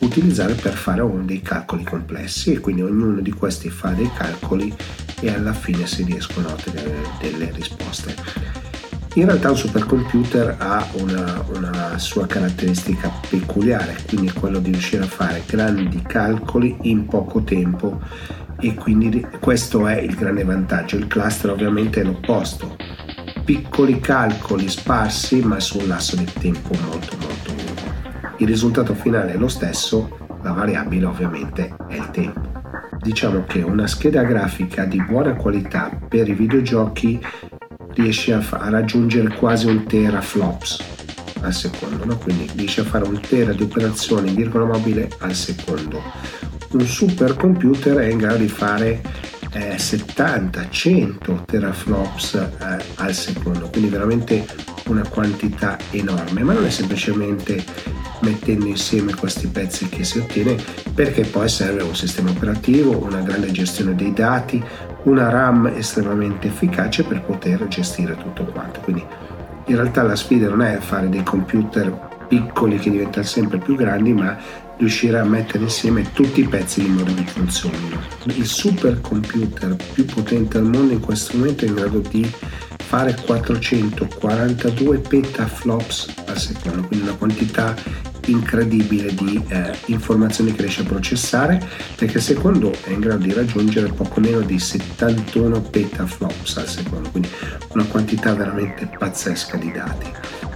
utilizzare 0.00 0.54
per 0.54 0.74
fare 0.74 1.02
dei 1.24 1.40
calcoli 1.40 1.84
complessi 1.84 2.52
e 2.52 2.60
quindi 2.60 2.82
ognuno 2.82 3.20
di 3.20 3.32
questi 3.32 3.70
fa 3.70 3.90
dei 3.90 4.10
calcoli 4.14 4.74
e 5.20 5.28
alla 5.32 5.54
fine 5.54 5.86
si 5.86 6.02
riescono 6.02 6.48
a 6.48 6.52
ottenere 6.52 6.94
delle 7.20 7.50
risposte. 7.52 8.14
In 9.16 9.26
realtà 9.26 9.50
un 9.50 9.56
supercomputer 9.56 10.56
ha 10.58 10.88
una, 10.94 11.44
una, 11.54 11.98
sua 11.98 12.26
caratteristica 12.26 13.12
peculiare, 13.28 13.96
quindi 14.08 14.32
quello 14.32 14.58
di 14.58 14.72
riuscire 14.72 15.04
a 15.04 15.06
fare 15.06 15.44
grandi 15.46 16.02
calcoli 16.02 16.76
in 16.82 17.06
poco 17.06 17.42
tempo 17.42 18.00
e 18.60 18.74
quindi 18.74 19.26
questo 19.40 19.86
è 19.86 19.98
il 19.98 20.14
grande 20.14 20.44
vantaggio. 20.44 20.96
Il 20.96 21.06
cluster 21.06 21.50
ovviamente 21.50 22.00
è 22.00 22.04
l'opposto, 22.04 22.76
piccoli 23.44 24.00
calcoli 24.00 24.68
sparsi 24.68 25.40
ma 25.42 25.60
su 25.60 25.78
un 25.78 25.88
lasso 25.88 26.16
di 26.16 26.26
tempo 26.38 26.70
molto 26.86 27.16
molto 27.20 27.52
lungo. 27.52 27.82
Il 28.38 28.46
risultato 28.46 28.94
finale 28.94 29.34
è 29.34 29.36
lo 29.36 29.48
stesso, 29.48 30.18
la 30.42 30.52
variabile 30.52 31.06
ovviamente 31.06 31.74
è 31.88 31.94
il 31.94 32.10
tempo. 32.10 32.52
Diciamo 33.00 33.44
che 33.44 33.60
una 33.60 33.86
scheda 33.86 34.22
grafica 34.22 34.84
di 34.84 35.02
buona 35.02 35.34
qualità 35.34 35.90
per 36.08 36.28
i 36.28 36.34
videogiochi 36.34 37.20
riesce 37.94 38.32
a, 38.32 38.40
fa- 38.40 38.58
a 38.58 38.70
raggiungere 38.70 39.34
quasi 39.36 39.66
un 39.66 39.84
teraflops 39.84 40.92
al 41.42 41.52
secondo, 41.52 42.04
no? 42.06 42.16
quindi 42.16 42.50
riesce 42.54 42.80
a 42.80 42.84
fare 42.84 43.04
un 43.04 43.20
tera 43.20 43.52
di 43.52 43.62
operazioni 43.62 44.30
in 44.30 44.34
virgola 44.34 44.64
mobile 44.64 45.10
al 45.18 45.34
secondo 45.34 46.00
un 46.74 46.86
supercomputer 46.86 47.96
è 47.96 48.06
in 48.06 48.18
grado 48.18 48.38
di 48.38 48.48
fare 48.48 49.00
eh, 49.52 49.76
70-100 49.76 51.44
teraflops 51.44 52.34
eh, 52.34 52.84
al 52.96 53.14
secondo, 53.14 53.68
quindi 53.68 53.90
veramente 53.90 54.46
una 54.86 55.06
quantità 55.08 55.78
enorme, 55.90 56.42
ma 56.42 56.52
non 56.52 56.64
è 56.64 56.70
semplicemente 56.70 57.64
mettendo 58.20 58.66
insieme 58.66 59.14
questi 59.14 59.46
pezzi 59.48 59.88
che 59.88 60.02
si 60.04 60.18
ottiene 60.18 60.56
perché 60.94 61.24
poi 61.24 61.48
serve 61.48 61.82
un 61.82 61.94
sistema 61.94 62.30
operativo, 62.30 63.04
una 63.04 63.20
grande 63.20 63.50
gestione 63.50 63.94
dei 63.94 64.12
dati, 64.12 64.62
una 65.04 65.28
RAM 65.28 65.66
estremamente 65.74 66.48
efficace 66.48 67.04
per 67.04 67.22
poter 67.22 67.66
gestire 67.68 68.16
tutto 68.16 68.44
quanto. 68.44 68.80
Quindi 68.80 69.04
in 69.66 69.76
realtà 69.76 70.02
la 70.02 70.16
sfida 70.16 70.48
non 70.48 70.62
è 70.62 70.78
fare 70.78 71.08
dei 71.08 71.22
computer 71.22 72.12
piccoli 72.26 72.78
che 72.78 72.90
diventano 72.90 73.24
sempre 73.24 73.58
più 73.58 73.76
grandi, 73.76 74.12
ma 74.12 74.36
riuscire 74.78 75.18
a 75.18 75.24
mettere 75.24 75.64
insieme 75.64 76.10
tutti 76.12 76.40
i 76.40 76.48
pezzi 76.48 76.84
in 76.84 76.94
modo 76.94 77.14
che 77.14 77.24
funzionino. 77.24 78.00
Il 78.24 78.46
supercomputer 78.46 79.76
più 79.92 80.04
potente 80.04 80.58
al 80.58 80.64
mondo 80.64 80.92
in 80.92 81.00
questo 81.00 81.36
momento 81.36 81.64
è 81.64 81.68
in 81.68 81.74
grado 81.74 81.98
di 82.00 82.30
fare 82.76 83.14
442 83.24 84.98
petaflops 84.98 86.14
al 86.26 86.38
secondo, 86.38 86.86
quindi 86.86 87.06
una 87.06 87.16
quantità 87.16 87.74
incredibile 88.26 89.14
di 89.14 89.42
eh, 89.48 89.72
informazioni 89.86 90.52
che 90.52 90.62
riesce 90.62 90.82
a 90.82 90.84
processare 90.84 91.66
perché 91.96 92.20
secondo 92.20 92.72
è 92.84 92.90
in 92.90 93.00
grado 93.00 93.24
di 93.24 93.32
raggiungere 93.32 93.92
poco 93.92 94.20
meno 94.20 94.40
di 94.40 94.58
71 94.58 95.60
petaflops 95.60 96.56
al 96.56 96.68
secondo 96.68 97.10
quindi 97.10 97.28
una 97.72 97.84
quantità 97.84 98.34
veramente 98.34 98.88
pazzesca 98.98 99.56
di 99.56 99.72
dati 99.72 100.12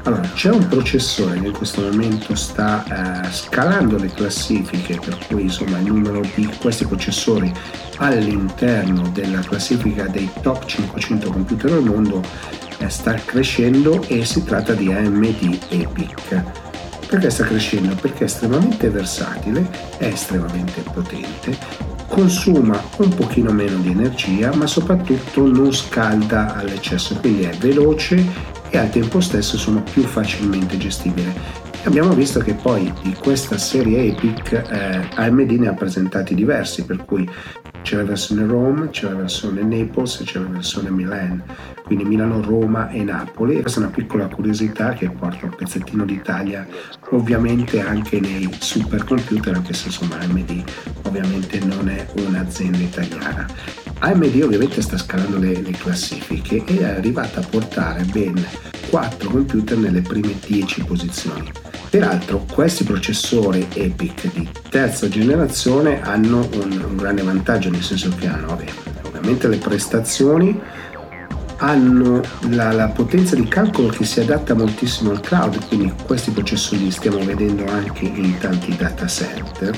allora, 0.08 0.26
c'è 0.32 0.50
un 0.50 0.66
processore 0.68 1.38
che 1.38 1.48
in 1.48 1.52
questo 1.52 1.82
momento 1.82 2.34
sta 2.34 3.26
eh, 3.26 3.30
scalando 3.30 3.98
le 3.98 4.08
classifiche, 4.08 4.98
per 4.98 5.18
cui 5.26 5.42
insomma 5.42 5.78
il 5.78 5.84
numero 5.84 6.22
di 6.34 6.48
questi 6.58 6.86
processori 6.86 7.52
all'interno 7.98 9.06
della 9.12 9.40
classifica 9.40 10.06
dei 10.06 10.30
top 10.40 10.64
500 10.64 11.30
computer 11.30 11.72
al 11.72 11.84
mondo 11.84 12.22
eh, 12.78 12.88
sta 12.88 13.14
crescendo 13.14 14.02
e 14.06 14.24
si 14.24 14.42
tratta 14.44 14.72
di 14.72 14.90
AMD 14.90 15.58
EPIC. 15.68 16.67
Perché 17.08 17.30
sta 17.30 17.44
crescendo? 17.44 17.94
Perché 17.94 18.20
è 18.20 18.24
estremamente 18.24 18.90
versatile, 18.90 19.68
è 19.96 20.06
estremamente 20.06 20.82
potente 20.92 21.96
consuma 22.08 22.82
un 22.96 23.14
pochino 23.14 23.52
meno 23.52 23.76
di 23.78 23.90
energia 23.90 24.52
ma 24.54 24.66
soprattutto 24.66 25.46
non 25.46 25.70
scalda 25.72 26.56
all'eccesso 26.56 27.14
quindi 27.16 27.42
è 27.42 27.54
veloce 27.58 28.24
e 28.70 28.78
al 28.78 28.88
tempo 28.90 29.20
stesso 29.20 29.58
sono 29.58 29.82
più 29.82 30.02
facilmente 30.02 30.78
gestibili 30.78 31.32
abbiamo 31.84 32.14
visto 32.14 32.40
che 32.40 32.54
poi 32.54 32.92
di 33.02 33.14
questa 33.14 33.58
serie 33.58 34.06
Epic 34.06 34.52
eh, 34.52 35.08
AMD 35.14 35.50
ne 35.50 35.68
ha 35.68 35.74
presentati 35.74 36.34
diversi 36.34 36.84
per 36.84 37.04
cui 37.04 37.28
c'è 37.82 37.96
la 37.96 38.04
versione 38.04 38.44
Rome, 38.44 38.90
c'è 38.90 39.08
la 39.08 39.14
versione 39.14 39.62
Naples 39.62 40.20
e 40.20 40.24
c'è 40.24 40.38
la 40.40 40.48
versione 40.48 40.90
Milan, 40.90 41.42
quindi 41.88 42.04
Milano, 42.04 42.42
Roma 42.42 42.90
e 42.90 43.02
Napoli. 43.02 43.62
Questa 43.62 43.80
è 43.80 43.82
una 43.84 43.92
piccola 43.92 44.26
curiosità 44.26 44.92
che 44.92 45.08
porta 45.08 45.46
un 45.46 45.54
pezzettino 45.56 46.04
d'Italia 46.04 46.66
ovviamente 47.12 47.80
anche 47.80 48.20
nei 48.20 48.46
supercomputer, 48.58 49.54
anche 49.54 49.72
se 49.72 49.86
insomma 49.86 50.18
AMD 50.18 50.64
ovviamente 51.04 51.58
non 51.60 51.88
è 51.88 52.06
un'azienda 52.16 52.76
italiana. 52.76 53.46
AMD 54.00 54.40
ovviamente 54.42 54.82
sta 54.82 54.98
scalando 54.98 55.38
le, 55.38 55.62
le 55.62 55.70
classifiche 55.70 56.62
e 56.66 56.80
è 56.80 56.84
arrivata 56.84 57.40
a 57.40 57.46
portare 57.48 58.04
ben 58.04 58.34
4 58.90 59.30
computer 59.30 59.78
nelle 59.78 60.02
prime 60.02 60.34
10 60.46 60.84
posizioni. 60.84 61.50
Peraltro 61.88 62.44
questi 62.52 62.84
processori 62.84 63.66
EPIC 63.72 64.34
di 64.34 64.46
terza 64.68 65.08
generazione 65.08 66.02
hanno 66.02 66.46
un, 66.52 66.84
un 66.86 66.96
grande 66.96 67.22
vantaggio, 67.22 67.70
nel 67.70 67.82
senso 67.82 68.12
che 68.14 68.26
hanno 68.26 68.58
ovviamente 69.04 69.48
le 69.48 69.56
prestazioni, 69.56 70.60
hanno 71.58 72.20
la, 72.50 72.72
la, 72.72 72.88
potenza 72.88 73.34
di 73.34 73.46
calcolo 73.48 73.88
che 73.88 74.04
si 74.04 74.20
adatta 74.20 74.54
moltissimo 74.54 75.10
al 75.10 75.20
cloud, 75.20 75.66
quindi 75.66 75.92
questi 76.04 76.30
processori 76.30 76.84
li 76.84 76.90
stiamo 76.90 77.18
vedendo 77.18 77.66
anche 77.66 78.04
in 78.04 78.38
tanti 78.38 78.76
data 78.76 79.06
center, 79.06 79.76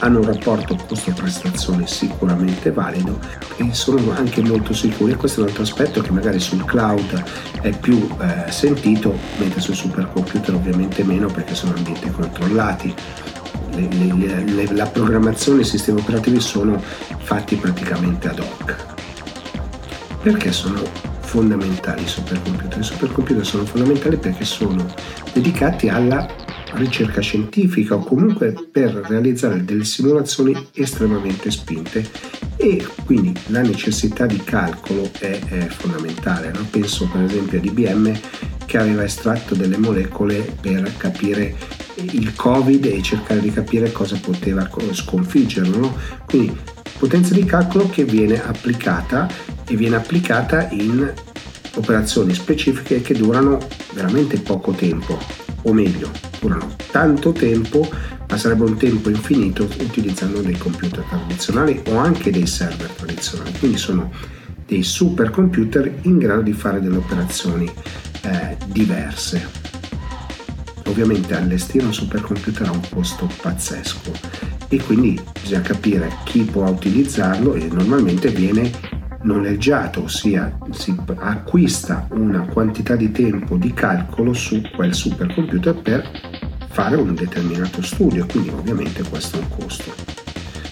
hanno 0.00 0.18
un 0.18 0.26
rapporto 0.26 0.76
costo-prestazione 0.86 1.86
sicuramente 1.86 2.70
valido 2.70 3.18
e 3.56 3.72
sono 3.72 4.12
anche 4.12 4.42
molto 4.42 4.74
sicuri. 4.74 5.14
Questo 5.14 5.40
è 5.40 5.42
un 5.44 5.48
altro 5.48 5.62
aspetto 5.62 6.02
che 6.02 6.10
magari 6.10 6.38
sul 6.40 6.64
cloud 6.64 7.22
è 7.60 7.70
più 7.70 8.08
eh, 8.20 8.50
sentito, 8.50 9.16
mentre 9.38 9.60
sul 9.60 9.74
supercomputer 9.74 10.54
ovviamente 10.54 11.04
meno 11.04 11.28
perché 11.28 11.54
sono 11.54 11.74
ambienti 11.76 12.10
controllati. 12.10 12.94
Le, 13.74 13.88
le, 13.90 14.44
le, 14.44 14.74
la 14.74 14.86
programmazione 14.86 15.60
e 15.60 15.62
i 15.62 15.66
sistemi 15.66 16.00
operativi 16.00 16.40
sono 16.40 16.82
fatti 17.18 17.56
praticamente 17.56 18.28
ad 18.28 18.38
hoc. 18.38 18.76
Perché 20.20 20.52
sono 20.52 21.10
fondamentali 21.32 22.02
i 22.02 22.06
supercomputer. 22.06 22.78
I 22.78 22.82
supercomputer 22.82 23.46
sono 23.46 23.64
fondamentali 23.64 24.18
perché 24.18 24.44
sono 24.44 24.86
dedicati 25.32 25.88
alla 25.88 26.28
ricerca 26.72 27.22
scientifica 27.22 27.94
o 27.94 28.00
comunque 28.00 28.54
per 28.70 28.92
realizzare 28.92 29.64
delle 29.64 29.84
simulazioni 29.84 30.54
estremamente 30.74 31.50
spinte 31.50 32.06
e 32.56 32.86
quindi 33.06 33.34
la 33.46 33.62
necessità 33.62 34.26
di 34.26 34.42
calcolo 34.44 35.10
è, 35.20 35.38
è 35.48 35.66
fondamentale. 35.68 36.52
No? 36.52 36.66
Penso 36.70 37.08
per 37.10 37.22
esempio 37.22 37.56
ad 37.56 37.64
IBM 37.64 38.12
che 38.66 38.76
aveva 38.76 39.02
estratto 39.02 39.54
delle 39.54 39.78
molecole 39.78 40.54
per 40.60 40.94
capire 40.98 41.56
il 41.94 42.34
Covid 42.34 42.84
e 42.84 43.02
cercare 43.02 43.40
di 43.40 43.50
capire 43.50 43.90
cosa 43.90 44.20
poteva 44.20 44.68
sconfiggerlo. 44.90 45.78
No? 45.78 45.96
Quindi 46.26 46.54
potenza 46.98 47.32
di 47.32 47.44
calcolo 47.44 47.88
che 47.88 48.04
viene 48.04 48.44
applicata 48.44 49.26
e 49.72 49.76
viene 49.76 49.96
applicata 49.96 50.68
in 50.70 51.10
operazioni 51.76 52.34
specifiche 52.34 53.00
che 53.00 53.14
durano 53.14 53.58
veramente 53.94 54.38
poco 54.38 54.72
tempo, 54.72 55.18
o 55.62 55.72
meglio, 55.72 56.10
durano 56.40 56.74
tanto 56.90 57.32
tempo, 57.32 57.88
ma 58.28 58.36
sarebbe 58.36 58.64
un 58.64 58.76
tempo 58.76 59.08
infinito 59.08 59.66
utilizzando 59.80 60.42
dei 60.42 60.58
computer 60.58 61.02
tradizionali 61.04 61.82
o 61.88 61.96
anche 61.96 62.30
dei 62.30 62.46
server 62.46 62.90
tradizionali. 62.90 63.52
Quindi 63.58 63.78
sono 63.78 64.12
dei 64.66 64.82
supercomputer 64.82 66.00
in 66.02 66.18
grado 66.18 66.42
di 66.42 66.52
fare 66.52 66.80
delle 66.80 66.98
operazioni 66.98 67.70
eh, 68.22 68.56
diverse. 68.66 69.60
Ovviamente 70.84 71.34
allestire 71.34 71.86
un 71.86 71.94
supercomputer 71.94 72.68
ha 72.68 72.72
un 72.72 72.82
costo 72.90 73.26
pazzesco 73.40 74.10
e 74.68 74.82
quindi 74.82 75.18
bisogna 75.40 75.62
capire 75.62 76.12
chi 76.24 76.42
può 76.42 76.68
utilizzarlo 76.68 77.54
e 77.54 77.68
normalmente 77.70 78.28
viene 78.28 79.00
noleggiato, 79.22 80.04
ossia 80.04 80.56
si 80.70 80.94
acquista 81.16 82.06
una 82.10 82.40
quantità 82.46 82.96
di 82.96 83.10
tempo 83.10 83.56
di 83.56 83.72
calcolo 83.72 84.32
su 84.32 84.60
quel 84.74 84.94
supercomputer 84.94 85.74
per 85.80 86.10
fare 86.68 86.96
un 86.96 87.14
determinato 87.14 87.82
studio, 87.82 88.26
quindi 88.26 88.48
ovviamente 88.50 89.02
questo 89.08 89.38
è 89.38 89.40
un 89.40 89.48
costo. 89.48 89.92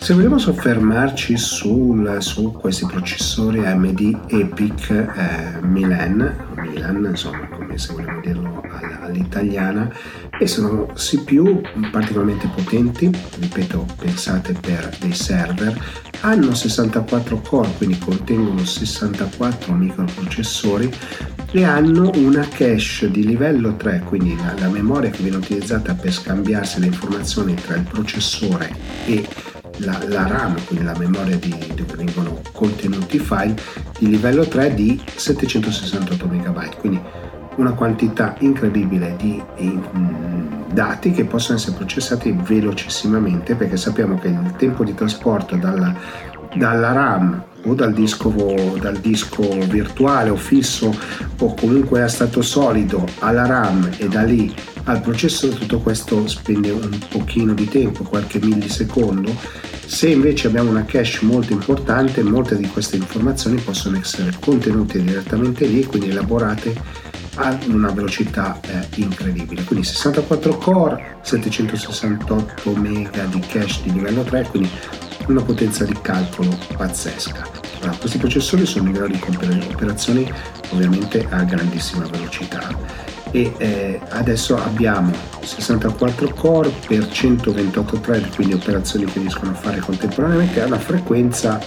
Se 0.01 0.15
vogliamo 0.15 0.39
soffermarci 0.39 1.37
sul, 1.37 2.17
su 2.21 2.53
questi 2.53 2.87
processori 2.87 3.67
AMD 3.67 4.21
EPIC 4.29 4.91
eh, 4.91 5.61
Milan, 5.61 6.49
Milan, 6.57 7.05
insomma 7.05 7.47
come 7.49 7.77
se 7.77 7.93
vogliamo 7.93 8.21
dirlo 8.21 8.63
all'italiana, 9.03 9.93
e 10.41 10.47
sono 10.47 10.87
CPU 10.95 11.61
particolarmente 11.91 12.49
potenti, 12.55 13.11
ripeto, 13.41 13.87
pensate 13.99 14.55
per 14.59 14.89
dei 14.99 15.13
server, 15.13 15.79
hanno 16.21 16.55
64 16.55 17.43
core, 17.43 17.69
quindi 17.77 17.99
contengono 17.99 18.65
64 18.65 19.75
microprocessori 19.75 20.91
e 21.51 21.65
hanno 21.65 22.11
una 22.15 22.49
cache 22.49 23.11
di 23.11 23.27
livello 23.27 23.77
3, 23.77 24.05
quindi 24.07 24.35
la, 24.37 24.55
la 24.59 24.71
memoria 24.71 25.11
che 25.11 25.23
viene 25.23 25.37
utilizzata 25.37 25.93
per 25.93 26.11
scambiarsi 26.11 26.81
le 26.81 26.87
informazioni 26.87 27.55
tra 27.55 27.75
il 27.75 27.83
processore 27.83 28.75
e 29.05 29.29
la, 29.79 30.03
la, 30.09 30.27
RAM, 30.27 30.65
quindi 30.65 30.87
la 30.87 30.97
memoria 30.97 31.37
di, 31.37 31.55
dove 31.75 31.97
vengono 31.97 32.41
contenuti 32.53 33.17
i 33.17 33.19
file, 33.19 33.57
di 33.99 34.09
livello 34.09 34.47
3 34.47 34.73
di 34.73 34.99
768 35.17 36.27
MB, 36.27 36.77
quindi 36.77 37.01
una 37.57 37.73
quantità 37.73 38.37
incredibile 38.39 39.15
di, 39.17 39.43
di 39.57 39.81
dati 40.73 41.11
che 41.11 41.25
possono 41.25 41.59
essere 41.59 41.77
processati 41.77 42.37
velocissimamente 42.43 43.55
perché 43.55 43.77
sappiamo 43.77 44.19
che 44.19 44.29
il 44.29 44.55
tempo 44.57 44.85
di 44.85 44.95
trasporto 44.95 45.57
dalla, 45.57 45.95
dalla 46.55 46.93
RAM 46.93 47.45
o 47.65 47.75
dal 47.75 47.93
disco, 47.93 48.31
dal 48.81 48.97
disco 48.97 49.43
virtuale 49.67 50.31
o 50.31 50.37
fisso 50.37 50.95
o 51.39 51.55
comunque 51.55 52.03
a 52.03 52.09
stato 52.09 52.41
solido 52.41 53.07
alla 53.19 53.47
RAM 53.47 53.91
e 53.99 54.09
da 54.09 54.23
lì 54.23 54.55
al 54.85 55.01
processore 55.01 55.55
tutto 55.55 55.81
questo 55.81 56.27
spende 56.27 56.71
un 56.71 56.99
pochino 57.11 57.53
di 57.53 57.67
tempo, 57.67 58.03
qualche 58.03 58.41
millisecondo. 58.41 59.33
Se 59.85 60.09
invece 60.09 60.47
abbiamo 60.47 60.71
una 60.71 60.85
cache 60.85 61.19
molto 61.23 61.53
importante, 61.53 62.23
molte 62.23 62.57
di 62.57 62.67
queste 62.69 62.97
informazioni 62.97 63.61
possono 63.61 63.99
essere 63.99 64.33
contenute 64.41 65.03
direttamente 65.03 65.67
lì, 65.67 65.85
quindi 65.85 66.11
elaborate 66.11 67.10
a 67.37 67.59
una 67.67 67.91
velocità 67.91 68.59
eh, 68.63 68.87
incredibile. 68.97 69.65
Quindi 69.65 69.87
64 69.87 70.57
core, 70.57 71.19
768 71.23 72.73
mega 72.75 73.25
di 73.25 73.41
cache 73.41 73.81
di 73.85 73.93
livello 73.93 74.23
3, 74.23 74.47
quindi 74.51 74.71
una 75.27 75.43
potenza 75.43 75.85
di 75.85 75.97
calcolo 76.01 76.57
pazzesca. 76.77 77.47
Allora, 77.81 77.97
questi 77.97 78.19
processori 78.19 78.67
sono 78.67 78.89
in 78.89 78.93
grado 78.93 79.13
di 79.13 79.19
compiere 79.19 79.65
operazioni 79.73 80.31
ovviamente 80.71 81.27
a 81.31 81.43
grandissima 81.45 82.07
velocità 82.07 82.69
e 83.33 83.53
eh, 83.59 84.01
adesso 84.11 84.57
abbiamo 84.57 85.13
64 85.41 86.35
core 86.35 86.73
per 86.87 87.09
128 87.09 88.01
thread, 88.01 88.35
quindi 88.35 88.55
operazioni 88.55 89.05
che 89.05 89.21
riescono 89.21 89.53
a 89.53 89.55
fare 89.55 89.79
contemporaneamente 89.79 90.61
alla 90.61 90.79
frequenza 90.79 91.59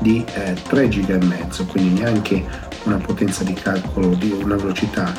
di 0.00 0.24
eh, 0.34 0.54
3 0.68 0.88
giga 0.88 1.14
e 1.14 1.24
mezzo, 1.24 1.64
quindi 1.66 2.00
neanche 2.00 2.44
una 2.84 2.96
potenza 2.96 3.44
di 3.44 3.54
calcolo 3.54 4.08
di 4.14 4.30
una 4.30 4.56
velocità 4.56 5.12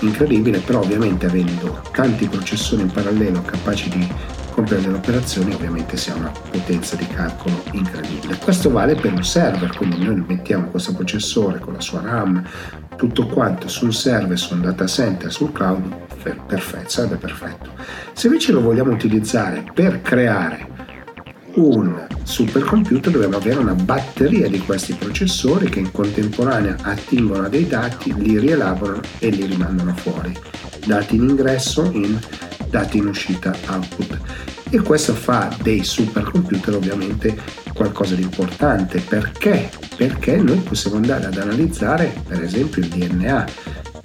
incredibile, 0.00 0.58
però 0.58 0.80
ovviamente 0.80 1.26
avendo 1.26 1.82
tanti 1.92 2.26
processori 2.26 2.82
in 2.82 2.90
parallelo 2.90 3.42
capaci 3.42 3.88
di 3.90 4.08
compiere 4.50 4.82
delle 4.82 4.96
operazioni 4.96 5.54
ovviamente 5.54 5.96
si 5.96 6.10
ha 6.10 6.14
una 6.14 6.32
potenza 6.50 6.96
di 6.96 7.06
calcolo 7.06 7.62
incredibile. 7.72 8.36
Questo 8.36 8.70
vale 8.70 8.94
per 8.94 9.12
un 9.12 9.24
server, 9.24 9.74
quindi 9.76 10.04
noi 10.04 10.24
mettiamo 10.26 10.66
questo 10.66 10.94
processore 10.94 11.58
con 11.58 11.74
la 11.74 11.80
sua 11.80 12.00
RAM, 12.02 12.42
tutto 12.96 13.26
quanto 13.26 13.68
su 13.68 13.86
un 13.86 13.92
server, 13.92 14.38
su 14.38 14.54
un 14.54 14.62
data 14.62 14.86
center, 14.86 15.32
sul 15.32 15.52
cloud, 15.52 15.82
perfetto, 16.46 16.88
sarebbe 16.88 17.16
perfetto. 17.16 17.70
Se 18.12 18.26
invece 18.26 18.52
lo 18.52 18.60
vogliamo 18.60 18.92
utilizzare 18.92 19.64
per 19.72 20.02
creare 20.02 20.68
un 21.54 22.06
supercomputer 22.22 23.12
dobbiamo 23.12 23.36
avere 23.36 23.58
una 23.58 23.74
batteria 23.74 24.48
di 24.48 24.58
questi 24.60 24.94
processori 24.94 25.68
che 25.68 25.80
in 25.80 25.90
contemporanea 25.90 26.76
attingono 26.82 27.44
a 27.44 27.48
dei 27.48 27.66
dati, 27.66 28.14
li 28.14 28.38
rielaborano 28.38 29.00
e 29.18 29.30
li 29.30 29.46
rimandano 29.46 29.94
fuori. 29.94 30.36
Dati 30.86 31.16
in 31.16 31.28
ingresso 31.28 31.90
in 31.92 32.18
dati 32.68 32.98
in 32.98 33.06
uscita 33.06 33.54
output. 33.68 34.18
E 34.70 34.80
questo 34.80 35.14
fa 35.14 35.54
dei 35.62 35.82
supercomputer 35.82 36.74
ovviamente 36.74 37.36
qualcosa 37.74 38.14
di 38.14 38.22
importante. 38.22 39.00
Perché? 39.00 39.70
Perché 39.96 40.36
noi 40.36 40.58
possiamo 40.58 40.96
andare 40.96 41.26
ad 41.26 41.36
analizzare 41.36 42.14
per 42.26 42.40
esempio 42.42 42.80
il 42.80 42.88
DNA 42.88 43.46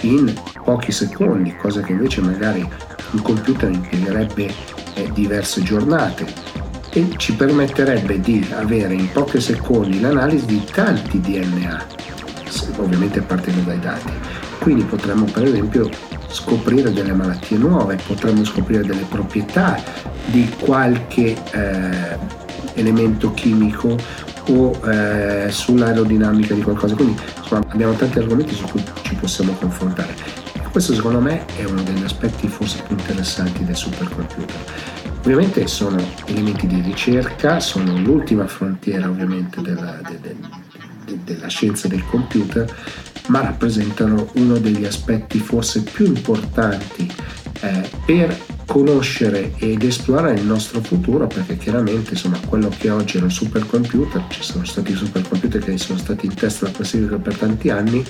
in 0.02 0.34
pochi 0.64 0.92
secondi, 0.92 1.56
cosa 1.56 1.82
che 1.82 1.92
invece 1.92 2.22
magari 2.22 2.68
un 3.12 3.22
computer 3.22 3.70
impiegherebbe 3.70 4.52
eh, 4.96 5.12
diverse 5.14 5.62
giornate 5.62 6.55
e 6.96 7.10
ci 7.18 7.34
permetterebbe 7.34 8.22
di 8.22 8.48
avere 8.56 8.94
in 8.94 9.12
pochi 9.12 9.42
secondi 9.42 10.00
l'analisi 10.00 10.46
di 10.46 10.64
tanti 10.72 11.20
DNA, 11.20 11.86
ovviamente 12.78 13.22
partendo 13.22 13.60
dai 13.62 13.80
dati. 13.80 14.14
Quindi 14.60 14.84
potremmo 14.84 15.26
per 15.26 15.44
esempio 15.44 15.90
scoprire 16.28 16.94
delle 16.94 17.12
malattie 17.12 17.58
nuove, 17.58 18.00
potremmo 18.08 18.46
scoprire 18.46 18.86
delle 18.86 19.06
proprietà 19.10 19.78
di 20.28 20.50
qualche 20.58 21.36
eh, 21.52 22.18
elemento 22.76 23.34
chimico 23.34 23.98
o 24.48 24.80
eh, 24.90 25.48
sull'aerodinamica 25.50 26.54
di 26.54 26.62
qualcosa. 26.62 26.96
Quindi 26.96 27.20
insomma, 27.38 27.66
abbiamo 27.68 27.94
tanti 27.94 28.20
argomenti 28.20 28.56
su 28.56 28.64
cui 28.68 28.82
ci 29.02 29.16
possiamo 29.16 29.52
confrontare. 29.52 30.16
questo 30.72 30.94
secondo 30.94 31.20
me 31.20 31.46
è 31.58 31.66
uno 31.66 31.82
degli 31.84 32.04
aspetti 32.06 32.48
forse 32.48 32.82
più 32.88 32.96
interessanti 32.98 33.66
del 33.66 33.76
supercomputer. 33.76 34.95
Ovviamente 35.26 35.66
sono 35.66 35.98
elementi 36.26 36.68
di 36.68 36.82
ricerca, 36.82 37.60
sono 37.60 37.98
l'ultima 37.98 38.46
frontiera 38.46 39.10
ovviamente 39.10 39.60
della, 39.60 40.00
de, 40.08 40.20
de, 40.22 40.36
de, 41.04 41.20
della 41.24 41.48
scienza 41.48 41.88
del 41.88 42.06
computer, 42.06 42.72
ma 43.30 43.42
rappresentano 43.42 44.30
uno 44.34 44.60
degli 44.60 44.86
aspetti 44.86 45.40
forse 45.40 45.82
più 45.82 46.06
importanti 46.06 47.12
eh, 47.62 47.90
per 48.06 48.40
conoscere 48.68 49.54
ed 49.58 49.82
esplorare 49.82 50.36
il 50.36 50.46
nostro 50.46 50.80
futuro 50.82 51.26
perché 51.26 51.58
chiaramente 51.58 52.12
insomma 52.12 52.40
quello 52.46 52.70
che 52.70 52.92
oggi 52.92 53.18
è 53.18 53.22
un 53.22 53.32
supercomputer 53.32 54.26
ci 54.28 54.44
sono 54.44 54.64
stati 54.64 54.94
supercomputer 54.94 55.64
che 55.64 55.78
sono 55.80 55.98
stati 55.98 56.28
in 56.28 56.36
testa 56.36 56.66
alla 56.66 56.76
classifica 56.76 57.18
per 57.18 57.36
tanti 57.36 57.72
anni 57.72 58.06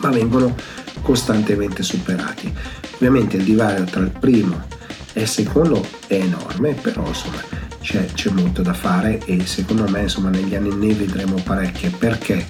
ma 0.00 0.10
vengono 0.10 0.54
costantemente 1.00 1.82
superati. 1.82 2.52
Ovviamente 2.96 3.38
il 3.38 3.44
divario 3.44 3.84
tra 3.84 4.02
il 4.02 4.10
primo 4.10 4.76
e 5.18 5.26
secondo 5.26 5.84
è 6.06 6.14
enorme 6.14 6.74
però 6.74 7.04
insomma 7.04 7.42
c'è, 7.80 8.04
c'è 8.06 8.30
molto 8.30 8.62
da 8.62 8.72
fare 8.72 9.20
e 9.24 9.44
secondo 9.46 9.88
me 9.88 10.02
insomma 10.02 10.30
negli 10.30 10.54
anni 10.54 10.72
ne 10.72 10.94
vedremo 10.94 11.40
parecchie 11.42 11.90
perché 11.90 12.46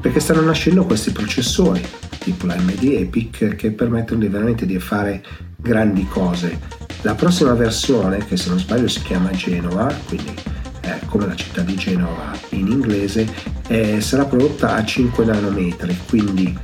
perché 0.00 0.18
stanno 0.18 0.40
nascendo 0.40 0.84
questi 0.84 1.12
processori 1.12 1.80
tipo 2.18 2.46
l'AMD 2.46 2.82
EPIC 2.82 3.54
che 3.54 3.70
permettono 3.70 4.20
di 4.20 4.28
veramente 4.28 4.66
di 4.66 4.78
fare 4.78 5.24
grandi 5.56 6.06
cose. 6.06 6.58
La 7.02 7.14
prossima 7.14 7.54
versione, 7.54 8.24
che 8.26 8.36
se 8.36 8.48
non 8.48 8.58
sbaglio 8.58 8.88
si 8.88 9.02
chiama 9.02 9.30
Genova, 9.30 9.92
quindi 10.06 10.34
eh, 10.82 11.00
come 11.06 11.26
la 11.26 11.34
città 11.34 11.62
di 11.62 11.74
Genova 11.74 12.32
in 12.50 12.66
inglese, 12.68 13.26
eh, 13.68 14.00
sarà 14.00 14.24
prodotta 14.24 14.74
a 14.74 14.84
5 14.84 15.24
nanometri, 15.24 15.96
quindi 16.08 16.56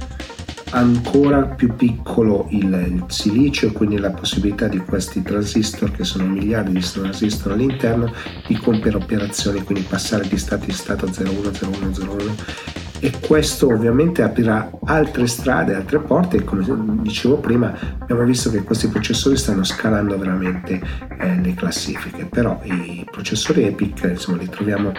ancora 0.74 1.42
più 1.42 1.74
piccolo 1.74 2.46
il, 2.50 2.64
il, 2.64 3.04
silicio 3.06 3.66
e 3.66 3.72
quindi 3.72 3.98
la 3.98 4.10
possibilità 4.10 4.66
di 4.66 4.78
questi 4.78 5.22
transistor 5.22 5.92
che 5.92 6.04
sono 6.04 6.26
miliardi 6.26 6.72
di 6.72 6.80
transistor 6.80 7.52
all'interno 7.52 8.12
di 8.46 8.56
compiere 8.56 8.96
operazioni 8.96 9.62
quindi 9.62 9.84
passare 9.88 10.26
di 10.26 10.36
stato 10.36 10.64
in 10.66 10.74
stato 10.74 11.06
010101 11.06 12.82
e 13.04 13.12
questo 13.20 13.66
ovviamente 13.66 14.22
aprirà 14.22 14.70
altre 14.84 15.26
strade, 15.26 15.74
altre 15.74 15.98
porte 15.98 16.38
e 16.38 16.44
come 16.44 16.64
dicevo 17.02 17.36
prima 17.36 17.70
abbiamo 17.98 18.24
visto 18.24 18.50
che 18.50 18.62
questi 18.62 18.88
processori 18.88 19.36
stanno 19.36 19.62
scalando 19.62 20.16
veramente 20.16 20.80
eh, 21.18 21.38
le 21.38 21.52
classifiche, 21.52 22.24
però 22.24 22.58
i 22.62 23.06
processori 23.10 23.64
EPIC 23.64 24.04
insomma 24.04 24.38
li 24.38 24.48
troviamo 24.48 24.92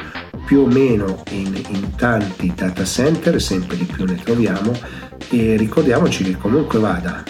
più 0.45 0.59
o 0.59 0.67
meno 0.67 1.23
in, 1.31 1.59
in 1.69 1.95
tanti 1.95 2.53
data 2.55 2.83
center, 2.83 3.41
sempre 3.41 3.75
di 3.75 3.85
più 3.85 4.05
ne 4.05 4.15
troviamo 4.15 4.73
e 5.29 5.55
ricordiamoci 5.57 6.23
che 6.23 6.37
comunque 6.37 6.79
vada 6.79 7.23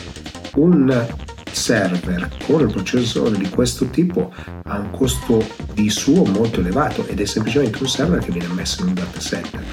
un 0.55 1.07
server 1.51 2.29
con 2.45 2.61
un 2.61 2.71
processore 2.71 3.37
di 3.37 3.49
questo 3.49 3.85
tipo 3.85 4.33
ha 4.63 4.77
un 4.77 4.91
costo 4.91 5.45
di 5.73 5.89
suo 5.89 6.25
molto 6.25 6.59
elevato 6.59 7.07
ed 7.07 7.19
è 7.19 7.25
semplicemente 7.25 7.77
un 7.81 7.87
server 7.87 8.19
che 8.19 8.31
viene 8.31 8.53
messo 8.53 8.81
in 8.81 8.89
un 8.89 8.93
data 8.93 9.19
center 9.19 9.63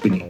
quindi 0.00 0.26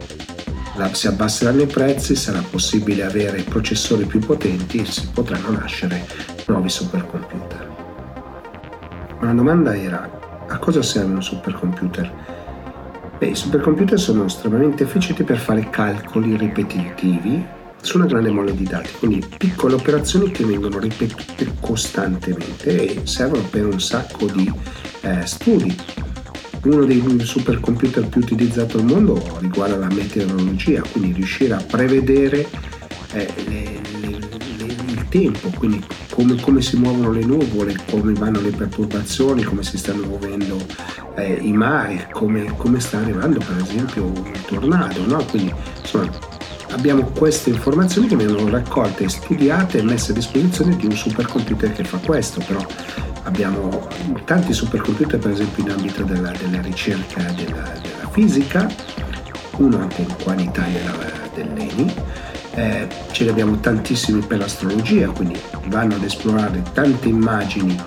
si 0.93 1.07
abbasseranno 1.07 1.61
i 1.61 1.67
prezzi, 1.67 2.15
sarà 2.15 2.41
possibile 2.41 3.03
avere 3.03 3.41
processori 3.43 4.05
più 4.05 4.19
potenti 4.19 4.79
e 4.79 4.85
si 4.85 5.07
potranno 5.13 5.51
nascere 5.51 6.07
nuovi 6.47 6.69
supercomputer. 6.69 7.67
Ma 9.19 9.25
la 9.25 9.33
domanda 9.33 9.75
era, 9.75 10.45
a 10.47 10.57
cosa 10.57 10.81
serve 10.81 11.13
un 11.13 11.23
supercomputer? 11.23 12.38
Beh, 13.19 13.27
i 13.27 13.35
supercomputer 13.35 13.99
sono 13.99 14.23
estremamente 14.23 14.83
efficienti 14.83 15.23
per 15.23 15.37
fare 15.39 15.69
calcoli 15.69 16.37
ripetitivi 16.37 17.45
su 17.81 17.97
una 17.97 18.05
grande 18.05 18.29
mole 18.29 18.55
di 18.55 18.63
dati, 18.63 18.91
quindi 18.97 19.25
piccole 19.37 19.73
operazioni 19.73 20.31
che 20.31 20.45
vengono 20.45 20.79
ripetute 20.79 21.53
costantemente 21.59 22.95
e 22.95 23.05
servono 23.05 23.43
per 23.43 23.65
un 23.65 23.81
sacco 23.81 24.25
di 24.25 24.49
eh, 25.01 25.25
studi. 25.25 25.75
Uno 26.63 26.85
dei 26.85 27.03
supercomputer 27.19 28.07
più 28.07 28.21
utilizzati 28.21 28.77
al 28.77 28.85
mondo 28.85 29.21
riguarda 29.39 29.75
la 29.75 29.87
meteorologia, 29.87 30.81
quindi 30.89 31.11
riuscire 31.11 31.55
a 31.55 31.61
prevedere 31.61 32.47
eh, 33.11 33.33
le, 33.47 33.81
le, 33.99 34.28
tempo, 35.09 35.49
quindi 35.57 35.83
come, 36.11 36.39
come, 36.39 36.61
si 36.61 36.77
muovono 36.77 37.11
le 37.11 37.23
nuvole, 37.23 37.75
come 37.89 38.13
vanno 38.13 38.39
le 38.39 38.51
perturbazioni, 38.51 39.43
come 39.43 39.63
si 39.63 39.77
stanno 39.77 40.05
muovendo 40.05 40.57
eh, 41.15 41.39
i 41.41 41.51
mari, 41.51 42.07
come, 42.11 42.55
come, 42.55 42.79
sta 42.79 42.99
arrivando 42.99 43.39
per 43.39 43.57
esempio 43.61 44.05
un 44.05 44.31
tornado. 44.45 45.05
No? 45.05 45.23
Quindi 45.25 45.53
insomma 45.81 46.09
abbiamo 46.71 47.03
queste 47.05 47.49
informazioni 47.49 48.07
che 48.07 48.15
vengono 48.15 48.49
raccolte, 48.49 49.09
studiate 49.09 49.79
e 49.79 49.83
messe 49.83 50.11
a 50.11 50.15
disposizione 50.15 50.75
di 50.75 50.85
un 50.85 50.95
supercomputer 50.95 51.73
che 51.73 51.83
fa 51.83 51.97
questo, 51.97 52.41
però 52.45 52.65
abbiamo 53.23 53.87
tanti 54.25 54.53
supercomputer 54.53 55.19
per 55.19 55.31
esempio 55.31 55.63
in 55.63 55.71
ambito 55.71 56.03
della, 56.03 56.31
della 56.31 56.61
ricerca 56.61 57.21
della, 57.33 57.73
della, 57.81 58.09
fisica, 58.11 58.69
uno 59.57 59.79
anche 59.79 60.05
qua 60.23 60.33
in 60.33 60.39
Italia 60.39 60.81
dell'ENI, 61.33 61.93
eh, 62.55 62.87
ce 63.11 63.23
ne 63.23 63.29
abbiamo 63.29 63.59
tantissimi 63.59 64.21
per 64.21 64.39
l'astrologia, 64.39 65.09
quindi 65.09 65.39
vanno 65.67 65.95
ad 65.95 66.03
esplorare 66.03 66.61
tante 66.73 67.07
immagini 67.07 67.77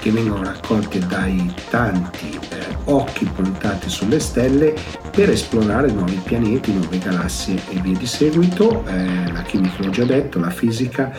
che 0.00 0.10
vengono 0.10 0.42
raccolte 0.42 0.98
dai 0.98 1.54
tanti 1.70 2.38
eh, 2.50 2.76
occhi 2.86 3.24
puntati 3.24 3.88
sulle 3.88 4.18
stelle 4.18 4.74
per 5.12 5.30
esplorare 5.30 5.92
nuovi 5.92 6.20
pianeti, 6.24 6.72
nuove 6.72 6.98
galassie 6.98 7.60
e 7.70 7.80
via 7.80 7.96
di 7.96 8.06
seguito. 8.06 8.84
Eh, 8.86 9.32
la 9.32 9.42
chimica 9.42 9.82
l'ho 9.82 9.90
già 9.90 10.04
detto, 10.04 10.40
la 10.40 10.50
fisica 10.50 11.12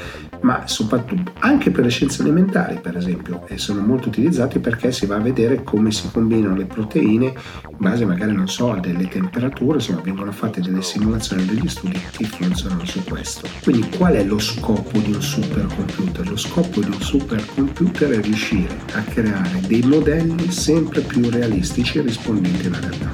ma 0.44 0.68
soprattutto 0.68 1.34
anche 1.40 1.72
per 1.72 1.84
le 1.84 1.90
scienze 1.90 2.22
alimentari, 2.22 2.80
per 2.82 2.96
esempio, 2.96 3.46
e 3.48 3.58
sono 3.58 3.82
molto 3.82 4.10
utilizzati 4.10 4.60
perché 4.60 4.92
si 4.92 5.06
va 5.06 5.16
a 5.16 5.20
vedere 5.20 5.64
come 5.64 5.92
si 5.92 6.10
combinano 6.12 6.56
le 6.56 6.66
proteine 6.66 7.26
in 7.26 7.78
base 7.78 8.06
magari, 8.06 8.34
non 8.34 8.48
so, 8.48 8.72
a 8.72 8.80
delle 8.80 9.08
temperature, 9.08 9.76
insomma, 9.76 10.02
vengono 10.02 10.32
fatte 10.32 10.62
delle 10.62 10.82
simulazioni, 10.82 11.46
degli 11.46 11.68
studi 11.68 12.00
che 12.12 12.26
funzionano 12.26 12.86
su 12.86 13.04
questo. 13.04 13.48
Quindi 13.62 13.90
qual 13.98 14.14
è 14.14 14.24
lo 14.24 14.40
scopo 14.40 14.98
di 15.00 15.14
un 15.14 15.22
supercomputer? 15.22 16.30
Lo 16.30 16.38
scopo 16.38 16.82
di 16.82 16.88
un 16.88 17.02
supercomputer 17.02 18.12
è 18.12 18.22
riuscire 18.22 18.78
a 18.94 19.02
creare 19.02 19.62
dei 19.68 19.82
modelli 19.82 20.52
sempre 20.52 21.02
più 21.02 21.30
realistici 21.30 21.98
e 21.98 22.02
rispondenti 22.02 22.68
alla 22.68 22.80
realtà. 22.80 23.12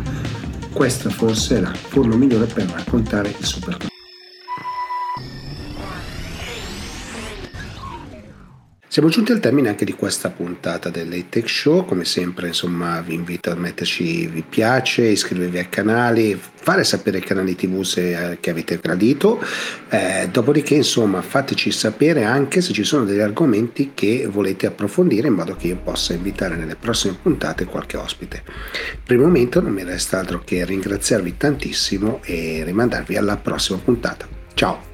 Questa 0.72 1.10
forse 1.10 1.58
è 1.58 1.62
la 1.62 1.74
forma 1.74 2.16
migliore 2.16 2.46
per 2.46 2.66
raccontare 2.70 3.30
il 3.30 3.46
supercomputer. 3.46 3.99
Siamo 8.92 9.10
giunti 9.10 9.32
al 9.32 9.40
termine 9.40 9.70
anche 9.70 9.86
di 9.86 9.94
questa 9.94 10.32
puntata 10.32 10.90
dell'Atech 10.90 11.48
Show, 11.48 11.86
come 11.86 12.06
sempre 12.06 12.48
insomma 12.48 13.02
vi 13.02 13.14
invito 13.14 13.52
a 13.52 13.56
metterci 13.56 14.26
vi 14.26 14.42
piace, 14.42 15.04
iscrivervi 15.04 15.60
ai 15.60 15.70
canali, 15.70 16.42
fare 16.56 16.84
sapere 16.84 17.18
ai 17.18 17.24
canali 17.24 17.56
tv 17.56 17.84
se, 17.84 18.32
eh, 18.32 18.40
che 18.40 18.50
avete 18.50 18.80
gradito, 18.82 19.40
eh, 19.90 20.28
dopodiché 20.32 20.74
insomma 20.74 21.22
fateci 21.22 21.70
sapere 21.70 22.24
anche 22.24 22.62
se 22.62 22.74
ci 22.74 22.84
sono 22.84 23.06
degli 23.06 23.20
argomenti 23.20 23.92
che 23.94 24.26
volete 24.26 24.66
approfondire 24.66 25.28
in 25.28 25.36
modo 25.36 25.56
che 25.56 25.68
io 25.68 25.78
possa 25.78 26.14
invitare 26.14 26.56
nelle 26.56 26.76
prossime 26.76 27.16
puntate 27.22 27.66
qualche 27.66 27.96
ospite. 27.96 28.42
Per 29.04 29.16
il 29.16 29.22
momento 29.22 29.62
non 29.62 29.72
mi 29.72 29.84
resta 29.84 30.18
altro 30.18 30.42
che 30.44 30.66
ringraziarvi 30.66 31.38
tantissimo 31.38 32.22
e 32.24 32.64
rimandarvi 32.66 33.16
alla 33.18 33.38
prossima 33.38 33.78
puntata. 33.78 34.28
Ciao! 34.56 34.90